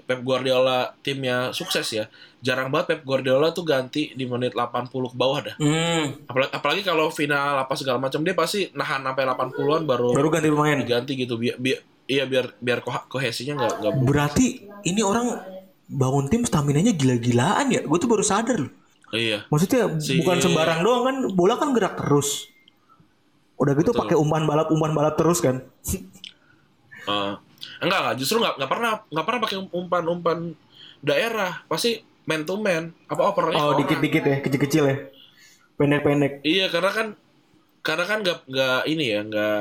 Pep 0.00 0.20
Guardiola 0.20 0.96
timnya 0.98 1.50
sukses 1.50 1.86
ya 1.86 2.08
jarang 2.38 2.68
banget 2.68 2.86
Pep 2.90 3.02
Guardiola 3.02 3.50
tuh 3.50 3.62
ganti 3.62 4.10
di 4.10 4.24
menit 4.24 4.52
80 4.52 4.88
ke 4.88 5.14
bawah 5.14 5.38
dah 5.42 5.54
Hmm. 5.54 6.24
apalagi, 6.24 6.50
apalagi 6.50 6.82
kalau 6.82 7.06
final 7.08 7.60
apa 7.60 7.74
segala 7.74 7.96
macam 7.98 8.20
dia 8.20 8.32
pasti 8.32 8.72
nahan 8.72 9.00
sampai 9.02 9.24
80-an 9.24 9.84
baru, 9.84 10.10
Baru 10.10 10.28
ganti 10.28 10.48
pemain. 10.48 10.74
diganti 10.74 11.12
gitu 11.14 11.36
biar 11.36 11.56
biar 11.56 11.78
iya 12.06 12.24
biar 12.24 12.56
biar 12.56 12.80
koh- 12.80 13.06
kohesinya 13.06 13.54
nggak 13.56 13.74
nggak 13.78 13.92
Berarti 14.02 14.46
ini 14.82 15.00
orang 15.00 15.36
bangun 15.86 16.26
tim 16.26 16.42
stamina-nya 16.42 16.90
gila-gilaan 16.92 17.66
ya. 17.68 17.82
Gue 17.82 17.98
tuh 17.98 18.06
baru 18.06 18.22
sadar 18.22 18.58
loh. 18.58 18.72
Iya. 19.10 19.42
Maksudnya 19.46 19.98
Si- 19.98 20.16
bukan 20.16 20.38
sembarang 20.38 20.80
doang 20.80 21.02
kan, 21.02 21.16
bola 21.30 21.54
kan 21.54 21.70
gerak 21.70 21.98
terus. 21.98 22.46
Udah 23.56 23.74
gitu 23.74 23.90
pakai 23.92 24.14
umpan 24.14 24.42
balap 24.42 24.70
umpan 24.70 24.90
balap 24.90 25.14
terus 25.14 25.38
kan. 25.38 25.60
Eh, 27.06 27.32
enggak 27.80 27.98
enggak 28.02 28.16
justru 28.16 28.40
enggak 28.40 28.54
enggak 28.60 28.70
pernah 28.70 28.92
enggak 29.08 29.26
pernah 29.26 29.40
pakai 29.40 29.58
umpan-umpan 29.70 30.38
daerah. 31.00 31.52
Pasti 31.64 32.00
man 32.28 32.44
to 32.44 32.56
man. 32.56 32.92
Apa 33.06 33.22
opernya? 33.32 33.56
Oh, 33.56 33.72
dikit-dikit 33.76 34.22
ya, 34.22 34.36
kecil-kecil 34.40 34.84
ya. 34.86 34.96
Pendek-pendek. 35.76 36.44
Iya, 36.44 36.68
karena 36.68 36.90
kan 36.92 37.06
karena 37.80 38.04
kan 38.04 38.18
enggak 38.20 38.38
enggak 38.44 38.80
ini 38.84 39.04
ya, 39.08 39.20
enggak 39.24 39.60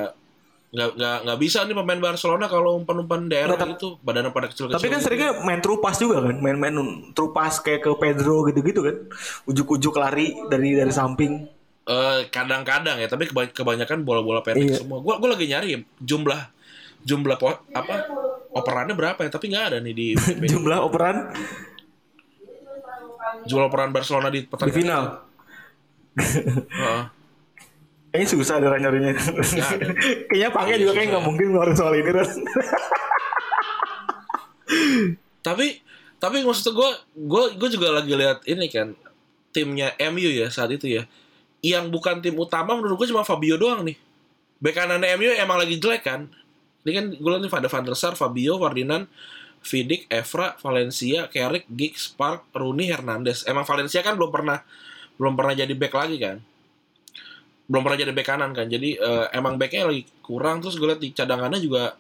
nggak 0.70 0.90
nggak 1.02 1.18
nggak 1.26 1.40
bisa 1.42 1.66
nih 1.66 1.74
pemain 1.74 1.98
Barcelona 1.98 2.46
kalau 2.46 2.78
umpan-umpan 2.78 3.26
daerah 3.26 3.58
Nggak, 3.58 3.82
itu 3.82 3.98
badannya 4.06 4.30
pada 4.30 4.54
kecil-kecil. 4.54 4.78
Tapi 4.78 4.88
kan 4.94 5.00
gitu. 5.02 5.06
seringnya 5.10 5.32
main 5.42 5.62
true 5.66 5.82
pass 5.82 5.98
juga 5.98 6.22
kan, 6.22 6.38
main-main 6.38 6.76
true 7.18 7.34
pass 7.34 7.58
kayak 7.58 7.82
ke 7.82 7.90
Pedro 7.98 8.46
gitu-gitu 8.46 8.86
kan. 8.86 8.96
Ujuk-ujuk 9.50 9.98
lari 9.98 10.38
dari 10.46 10.78
dari 10.78 10.94
samping. 10.94 11.50
Eh, 11.90 12.22
kadang-kadang 12.30 13.02
ya, 13.02 13.10
tapi 13.10 13.26
keba- 13.26 13.50
kebanyakan 13.50 14.06
bola-bola 14.06 14.46
pendek 14.46 14.78
Iya. 14.78 14.86
semua. 14.86 15.02
Gua 15.02 15.18
gua 15.18 15.34
lagi 15.34 15.50
nyari 15.50 15.68
ya, 15.74 15.80
jumlah 16.06 16.38
jumlah 17.02 17.38
po- 17.38 17.64
apa 17.72 17.96
operannya 18.52 18.94
berapa 18.94 19.20
ya, 19.20 19.30
tapi 19.30 19.50
nggak 19.50 19.66
ada 19.72 19.78
nih 19.80 19.94
di. 19.94 20.08
Jumlah 20.52 20.80
operan 20.82 21.32
jumlah 23.40 23.70
operan 23.70 23.94
Barcelona 23.94 24.28
di 24.28 24.42
di 24.42 24.48
pertandingan. 24.48 24.76
final. 24.76 25.04
Heeh. 26.18 27.02
Kayaknya 28.10 28.28
susah 28.28 28.58
ada 28.58 28.74
nyarinya. 28.76 29.14
Kayaknya 29.14 30.50
Pangnya 30.50 30.76
Iya, 30.76 30.82
juga 30.82 30.92
kayak 30.98 31.08
nggak 31.14 31.24
mungkin 31.24 31.46
ngeluarin 31.54 31.76
soal 31.78 31.94
ini 31.94 32.10
kan. 32.10 32.26
tapi 35.40 35.82
tapi 36.20 36.44
maksud 36.44 36.76
gue 36.76 36.90
gue 37.16 37.44
gue 37.58 37.70
juga 37.72 37.96
lagi 37.96 38.12
lihat 38.14 38.44
ini 38.46 38.68
kan 38.68 38.92
timnya 39.50 39.96
MU 40.12 40.30
ya 40.30 40.52
saat 40.52 40.70
itu 40.70 40.86
ya 40.86 41.08
yang 41.64 41.90
bukan 41.90 42.20
tim 42.20 42.36
utama 42.38 42.76
menurut 42.78 43.00
gue 43.02 43.08
cuma 43.10 43.26
Fabio 43.26 43.56
doang 43.58 43.82
nih 43.82 43.98
bek 44.60 44.76
kanannya 44.76 45.16
MU 45.18 45.32
emang 45.34 45.58
lagi 45.58 45.80
jelek 45.80 46.04
kan 46.06 46.28
ini 46.88 46.92
kan 46.96 47.06
gue 47.12 47.30
lihat 47.30 47.44
nih 47.44 47.52
ada 47.52 47.70
Van 47.70 47.84
der 47.84 47.96
Sar 47.98 48.14
Fabio 48.16 48.56
Ferdinand 48.56 49.06
Vidic 49.60 50.08
Evra 50.08 50.56
Valencia 50.64 51.28
Carrick 51.28 51.68
Giggs 51.68 52.08
Park 52.16 52.48
Rooney 52.56 52.88
Hernandez. 52.88 53.44
Emang 53.44 53.68
Valencia 53.68 54.00
kan 54.00 54.16
belum 54.16 54.32
pernah 54.32 54.64
belum 55.20 55.36
pernah 55.36 55.54
jadi 55.56 55.74
back 55.76 55.94
lagi 55.94 56.18
kan? 56.18 56.38
Belum 57.68 57.84
pernah 57.84 58.00
jadi 58.00 58.12
back 58.16 58.28
kanan 58.28 58.52
kan? 58.56 58.72
Jadi 58.72 58.96
eh, 58.96 59.26
emang 59.36 59.60
backnya 59.60 59.92
lagi 59.92 60.08
kurang. 60.24 60.64
Terus 60.64 60.80
gue 60.80 60.88
lihat 60.88 61.02
di 61.04 61.12
cadangannya 61.12 61.60
juga 61.60 62.00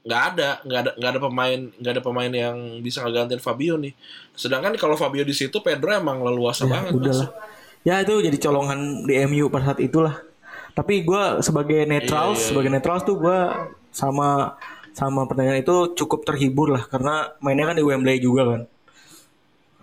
nggak 0.00 0.22
ada 0.32 0.50
nggak 0.64 0.80
ada 0.80 0.90
nggak 0.96 1.10
ada 1.12 1.20
pemain 1.20 1.60
nggak 1.76 1.92
ada 1.92 2.02
pemain 2.02 2.32
yang 2.32 2.56
bisa 2.80 3.04
ngegantiin 3.04 3.42
Fabio 3.44 3.76
nih. 3.76 3.92
Sedangkan 4.32 4.72
kalau 4.80 4.96
Fabio 4.96 5.28
di 5.28 5.36
situ 5.36 5.60
Pedro 5.60 5.92
emang 5.92 6.24
leluasa 6.24 6.64
ya, 6.64 6.72
banget 6.72 6.92
udahlah. 6.96 7.28
Ya 7.84 8.00
itu 8.00 8.16
jadi 8.24 8.36
colongan 8.40 9.04
di 9.04 9.20
MU 9.28 9.52
pada 9.52 9.72
saat 9.72 9.80
itulah. 9.84 10.16
Tapi 10.72 11.04
gue 11.04 11.44
sebagai 11.44 11.82
netral, 11.84 12.32
Iya, 12.32 12.38
iya, 12.38 12.46
sebagai 12.46 12.70
netral 12.72 13.02
tuh 13.04 13.20
gue 13.20 13.38
sama 13.90 14.56
sama 14.94 15.24
pertandingan 15.28 15.62
itu 15.62 15.76
cukup 15.98 16.26
terhibur 16.26 16.68
lah 16.74 16.84
karena 16.90 17.34
mainnya 17.38 17.66
kan 17.70 17.76
di 17.78 17.84
Wembley 17.86 18.18
juga 18.22 18.42
kan. 18.56 18.60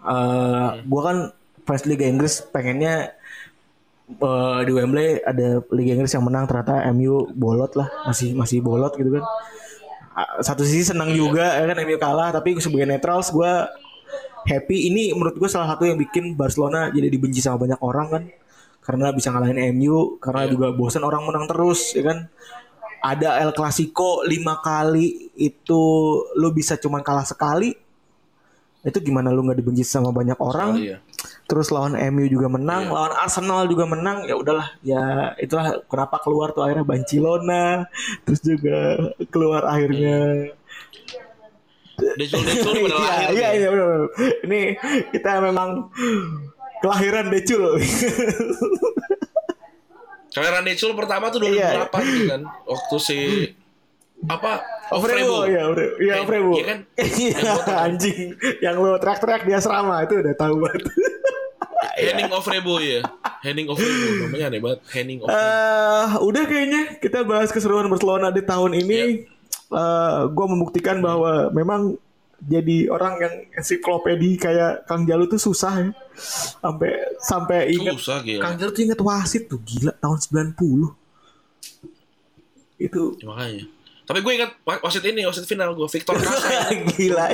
Eh 0.08 0.70
gue 0.88 1.02
kan 1.08 1.18
fans 1.68 1.84
Liga 1.90 2.06
Inggris 2.08 2.40
pengennya 2.54 3.12
eh, 4.08 4.60
di 4.68 4.72
Wembley 4.72 5.20
ada 5.24 5.64
Liga 5.74 5.92
Inggris 6.00 6.14
yang 6.16 6.26
menang 6.28 6.46
ternyata 6.50 6.84
MU 6.96 7.28
bolot 7.36 7.74
lah 7.80 7.88
masih 8.08 8.34
masih 8.36 8.60
bolot 8.64 8.94
gitu 8.96 9.10
kan. 9.20 9.24
Ah, 10.18 10.42
Satu 10.42 10.66
sisi 10.66 10.84
senang 10.92 11.14
juga 11.14 11.46
ya 11.60 11.66
kan 11.70 11.78
MU 11.86 11.98
kalah 12.02 12.30
tapi 12.34 12.58
sebagai 12.60 12.88
netrals 12.90 13.30
gue 13.34 13.52
happy. 14.48 14.78
Ini 14.92 15.14
menurut 15.18 15.36
gue 15.38 15.50
salah 15.52 15.76
satu 15.76 15.84
yang 15.90 15.98
bikin 16.00 16.34
Barcelona 16.40 16.90
jadi 16.94 17.08
dibenci 17.12 17.40
sama 17.44 17.58
banyak 17.68 17.80
orang 17.84 18.08
kan. 18.10 18.24
Karena 18.86 19.12
bisa 19.12 19.36
ngalahin 19.36 19.60
MU 19.76 20.16
karena 20.24 20.48
juga 20.48 20.72
bosan 20.72 21.04
orang 21.04 21.28
menang 21.28 21.46
terus 21.52 21.92
ya 21.92 22.04
kan 22.08 22.32
ada 23.02 23.38
El 23.42 23.52
Clasico 23.54 24.22
lima 24.26 24.60
kali 24.60 25.32
itu 25.38 25.82
lu 26.36 26.50
bisa 26.52 26.76
cuman 26.76 27.02
kalah 27.06 27.26
sekali 27.26 27.74
itu 28.82 28.98
gimana 29.04 29.34
lu 29.36 29.44
nggak 29.44 29.60
dibenci 29.60 29.84
sama 29.84 30.16
banyak 30.16 30.40
orang 30.40 30.80
Iya. 30.80 30.98
terus 31.44 31.74
lawan 31.76 32.00
MU 32.14 32.24
juga 32.32 32.48
menang 32.48 32.88
lawan 32.88 33.14
Arsenal 33.20 33.68
juga 33.68 33.84
menang 33.84 34.24
ya 34.24 34.40
udahlah 34.40 34.68
ya 34.80 35.34
itulah 35.38 35.84
kenapa 35.92 36.24
keluar 36.24 36.56
tuh 36.56 36.64
akhirnya 36.64 36.88
Barcelona 36.88 37.84
terus 38.24 38.40
juga 38.40 39.12
keluar 39.28 39.68
akhirnya 39.68 40.50
Decul 41.98 42.46
Decul 42.46 42.74
pada 42.86 42.96
Iya, 43.02 43.34
iya, 43.34 43.48
iya, 43.58 43.68
benar, 43.74 43.88
benar. 43.90 44.10
Ini 44.46 44.62
kita 45.10 45.42
memang 45.42 45.90
kelahiran 46.78 47.26
Decul. 47.34 47.74
kelahiran 50.38 50.64
Decul 50.64 50.92
pertama 50.94 51.26
tuh 51.28 51.40
2008 51.40 51.52
Iya. 51.52 51.82
gitu 52.00 52.24
kan 52.28 52.42
waktu 52.64 52.96
si 52.98 53.18
apa 54.20 54.52
Ofrebo, 54.88 55.46
ya, 55.46 55.68
Ofrebo. 55.68 55.96
Iya, 56.00 56.14
Eh, 56.14 56.24
Ofrebo. 56.24 56.52
iya 56.54 56.66
kan? 56.66 56.80
Iya, 57.22 57.52
anjing. 57.84 58.28
Yang 58.60 58.76
lo 58.78 58.96
teriak-teriak 58.96 59.44
di 59.44 59.52
asrama 59.52 60.02
itu 60.02 60.16
udah 60.16 60.34
tahu 60.34 60.56
banget. 60.58 60.84
Henning 61.98 62.30
Ofrebo 62.30 62.78
ya 62.78 63.02
Henning 63.42 63.68
Ofrebo 63.68 64.06
namanya 64.24 64.46
aneh 64.48 64.62
banget 64.62 64.80
Henning 64.88 65.20
Ofrebo 65.20 65.34
Eh, 65.36 66.08
udah 66.24 66.44
kayaknya 66.46 66.82
kita 66.98 67.22
bahas 67.24 67.50
keseruan 67.50 67.86
Barcelona 67.86 68.30
di 68.30 68.42
tahun 68.42 68.74
ini. 68.76 69.26
Eh, 69.68 70.20
gue 70.28 70.46
membuktikan 70.48 70.98
bahwa 70.98 71.50
memang 71.52 71.98
jadi 72.40 72.86
orang 72.88 73.14
yang 73.18 73.34
ensiklopedi 73.52 74.38
kayak 74.38 74.84
Kang 74.84 75.04
Jalu 75.04 75.26
tuh 75.26 75.40
susah 75.40 75.74
ya. 75.80 75.90
Sampai 76.58 76.92
sampai 77.20 77.60
ingat 77.72 77.94
susah 77.96 78.22
gila 78.22 78.42
Kang 78.42 78.56
Jalu 78.56 78.70
tuh 78.72 78.84
inget 78.84 79.00
wasit 79.00 79.44
tuh 79.46 79.60
gila 79.60 79.94
tahun 79.96 80.18
90. 80.54 80.58
Itu 82.80 83.18
Ya, 83.18 83.26
makanya 83.26 83.66
tapi 84.04 84.22
gue 84.22 84.34
ingat 84.34 84.56
wa- 84.64 84.80
wasit 84.82 85.04
ini 85.04 85.22
wasit 85.22 85.44
final 85.44 85.74
gue 85.74 85.84
Victor 85.86 86.16
Kasa 86.22 86.72
gila. 86.88 87.28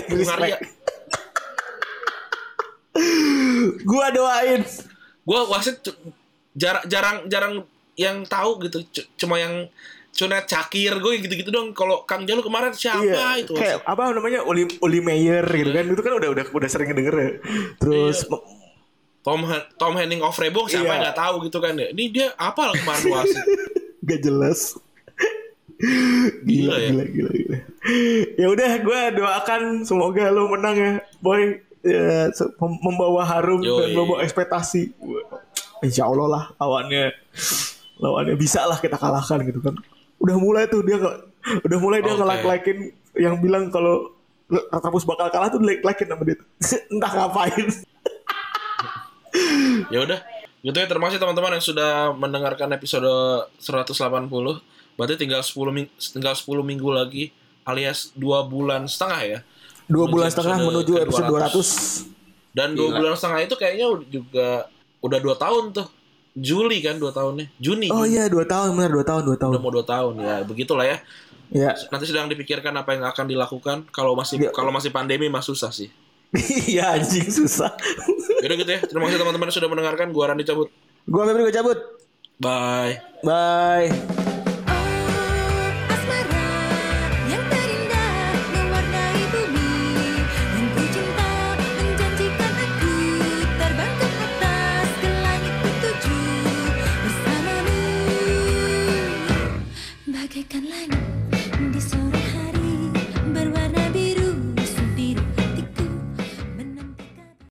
Gua 3.84 4.08
doain. 4.10 4.62
gue 5.24 5.40
wasit 5.48 5.80
jarang 6.54 6.84
jarang 6.86 7.18
jarang 7.28 7.54
yang 7.96 8.26
tahu 8.26 8.60
gitu 8.62 8.84
cuma 9.16 9.40
yang 9.40 9.72
Cunet 10.14 10.46
Cakir 10.46 10.94
gue 10.94 11.14
gitu-gitu 11.20 11.50
dong 11.50 11.74
kalau 11.74 12.06
Kang 12.06 12.22
Jalu 12.24 12.40
kemarin 12.40 12.70
siapa 12.70 13.02
Iya, 13.02 13.42
itu 13.42 13.52
kayak 13.52 13.82
apa 13.82 14.14
namanya 14.14 14.46
Oli 14.46 14.70
Oli 14.78 15.02
Meyer 15.02 15.42
gitu 15.44 15.74
kan 15.74 15.86
itu 15.90 16.02
kan 16.02 16.14
udah 16.14 16.30
udah 16.30 16.46
udah 16.48 16.70
sering 16.70 16.94
denger 16.94 17.16
ya. 17.18 17.30
Terus 17.78 18.22
Iya. 18.24 18.38
Tom 19.24 19.42
Tom 19.74 19.94
Henning 19.96 20.22
Ofrebo 20.22 20.68
siapa 20.68 20.86
Iya. 20.88 21.02
nggak 21.10 21.18
tahu 21.18 21.36
gitu 21.46 21.58
kan 21.58 21.74
ya 21.74 21.90
ini 21.90 22.14
dia 22.14 22.30
apa 22.36 22.70
lah 22.70 22.76
kemarin 22.76 23.04
wasit 23.12 23.42
gak 24.08 24.22
jelas. 24.22 24.60
Gila 26.44 26.46
Gila, 26.46 26.76
ya. 26.78 26.90
gila, 26.90 27.04
gila, 27.06 27.32
gila. 27.34 27.58
Ya 28.38 28.48
udah, 28.48 28.72
gue 28.80 29.00
doakan 29.20 29.62
semoga 29.84 30.32
lo 30.32 30.48
menang 30.48 30.76
ya, 30.76 30.92
boy. 31.20 31.60
Ya, 31.84 32.32
membawa 32.80 33.28
harum 33.28 33.60
Yoi. 33.60 33.76
dan 33.82 33.90
membawa 33.92 34.24
ekspektasi. 34.24 34.96
Insya 35.84 36.08
Allah 36.08 36.28
lah 36.32 36.44
lawannya, 36.56 37.12
lawannya 38.00 38.40
bisa 38.40 38.64
lah 38.64 38.80
kita 38.80 38.96
kalahkan 38.96 39.44
gitu 39.44 39.60
kan. 39.60 39.76
Udah 40.24 40.36
mulai 40.40 40.64
tuh 40.72 40.82
dia 40.88 40.96
udah 41.44 41.80
mulai 41.84 42.00
dia 42.00 42.16
Oke. 42.16 42.24
nge-like-likein 42.24 42.80
yang 43.20 43.36
bilang 43.44 43.68
kalau 43.68 44.16
Retropus 44.48 45.08
bakal 45.08 45.28
kalah 45.34 45.50
tuh 45.50 45.60
like-likein 45.60 46.08
sama 46.08 46.24
dia. 46.24 46.38
Entah 46.94 47.12
ngapain. 47.12 47.68
ya 49.94 50.00
udah 50.06 50.20
gitu 50.64 50.78
ya 50.80 50.88
terima 50.88 51.12
kasih 51.12 51.20
teman-teman 51.20 51.60
yang 51.60 51.66
sudah 51.66 52.16
mendengarkan 52.16 52.72
episode 52.72 53.10
180 53.60 54.30
berarti 54.96 55.14
tinggal 55.18 55.42
10 55.42 55.76
ming 55.76 55.88
tinggal 55.98 56.38
10 56.38 56.64
minggu 56.64 56.90
lagi 56.94 57.34
alias 57.66 58.14
dua 58.16 58.46
bulan 58.46 58.86
setengah 58.86 59.22
ya 59.26 59.40
Dua 59.84 60.08
Menuju 60.08 60.14
bulan 60.16 60.30
setengah 60.32 60.58
menuju 60.64 60.94
episode 61.04 61.28
200. 61.28 62.56
dan 62.56 62.72
dua 62.72 62.90
bulan 62.96 63.20
setengah 63.20 63.40
itu 63.44 63.56
kayaknya 63.60 63.88
juga 64.08 64.48
udah 65.04 65.20
dua 65.20 65.36
tahun 65.36 65.64
tuh 65.76 65.88
Juli 66.34 66.78
kan 66.80 66.98
dua 66.98 67.10
tahunnya 67.10 67.46
Juni 67.56 67.88
Oh 67.88 68.02
Juni. 68.02 68.12
iya, 68.12 68.26
dua 68.26 68.44
tahun 68.44 68.74
benar 68.74 68.92
dua 68.92 69.06
tahun 69.06 69.22
dua 69.24 69.38
tahun. 69.38 69.52
udah 69.54 69.62
mau 69.62 69.72
dua 69.72 69.86
tahun 69.86 70.14
ya 70.18 70.36
begitulah 70.44 70.86
ya 70.86 70.98
Ya, 71.50 71.70
nanti 71.88 72.10
sedang 72.10 72.26
dipikirkan 72.26 72.74
apa 72.74 72.98
yang 72.98 73.06
akan 73.06 73.26
dilakukan 73.28 73.78
kalau 73.88 74.14
masih 74.14 74.42
Ya. 74.42 74.50
kalau 74.50 74.70
masih 74.70 74.90
pandemi 74.90 75.30
mah 75.30 75.40
susah 75.40 75.70
sih 75.70 75.94
iya 76.66 76.98
anjing 76.98 77.30
susah. 77.30 77.70
Yaudah 78.42 78.58
gitu 78.58 78.72
ya 78.72 78.82
terima 78.82 79.06
kasih 79.06 79.22
teman-teman 79.22 79.54
sudah 79.54 79.70
mendengarkan 79.70 80.10
gua 80.10 80.34
Randy 80.34 80.42
cabut 80.44 80.74
Gua 81.06 81.30
Febri 81.30 81.46
gue 81.46 81.54
cabut. 81.54 81.78
bye 82.36 82.98
Bye. 83.22 84.33
can 100.54 100.70
like 100.70 100.93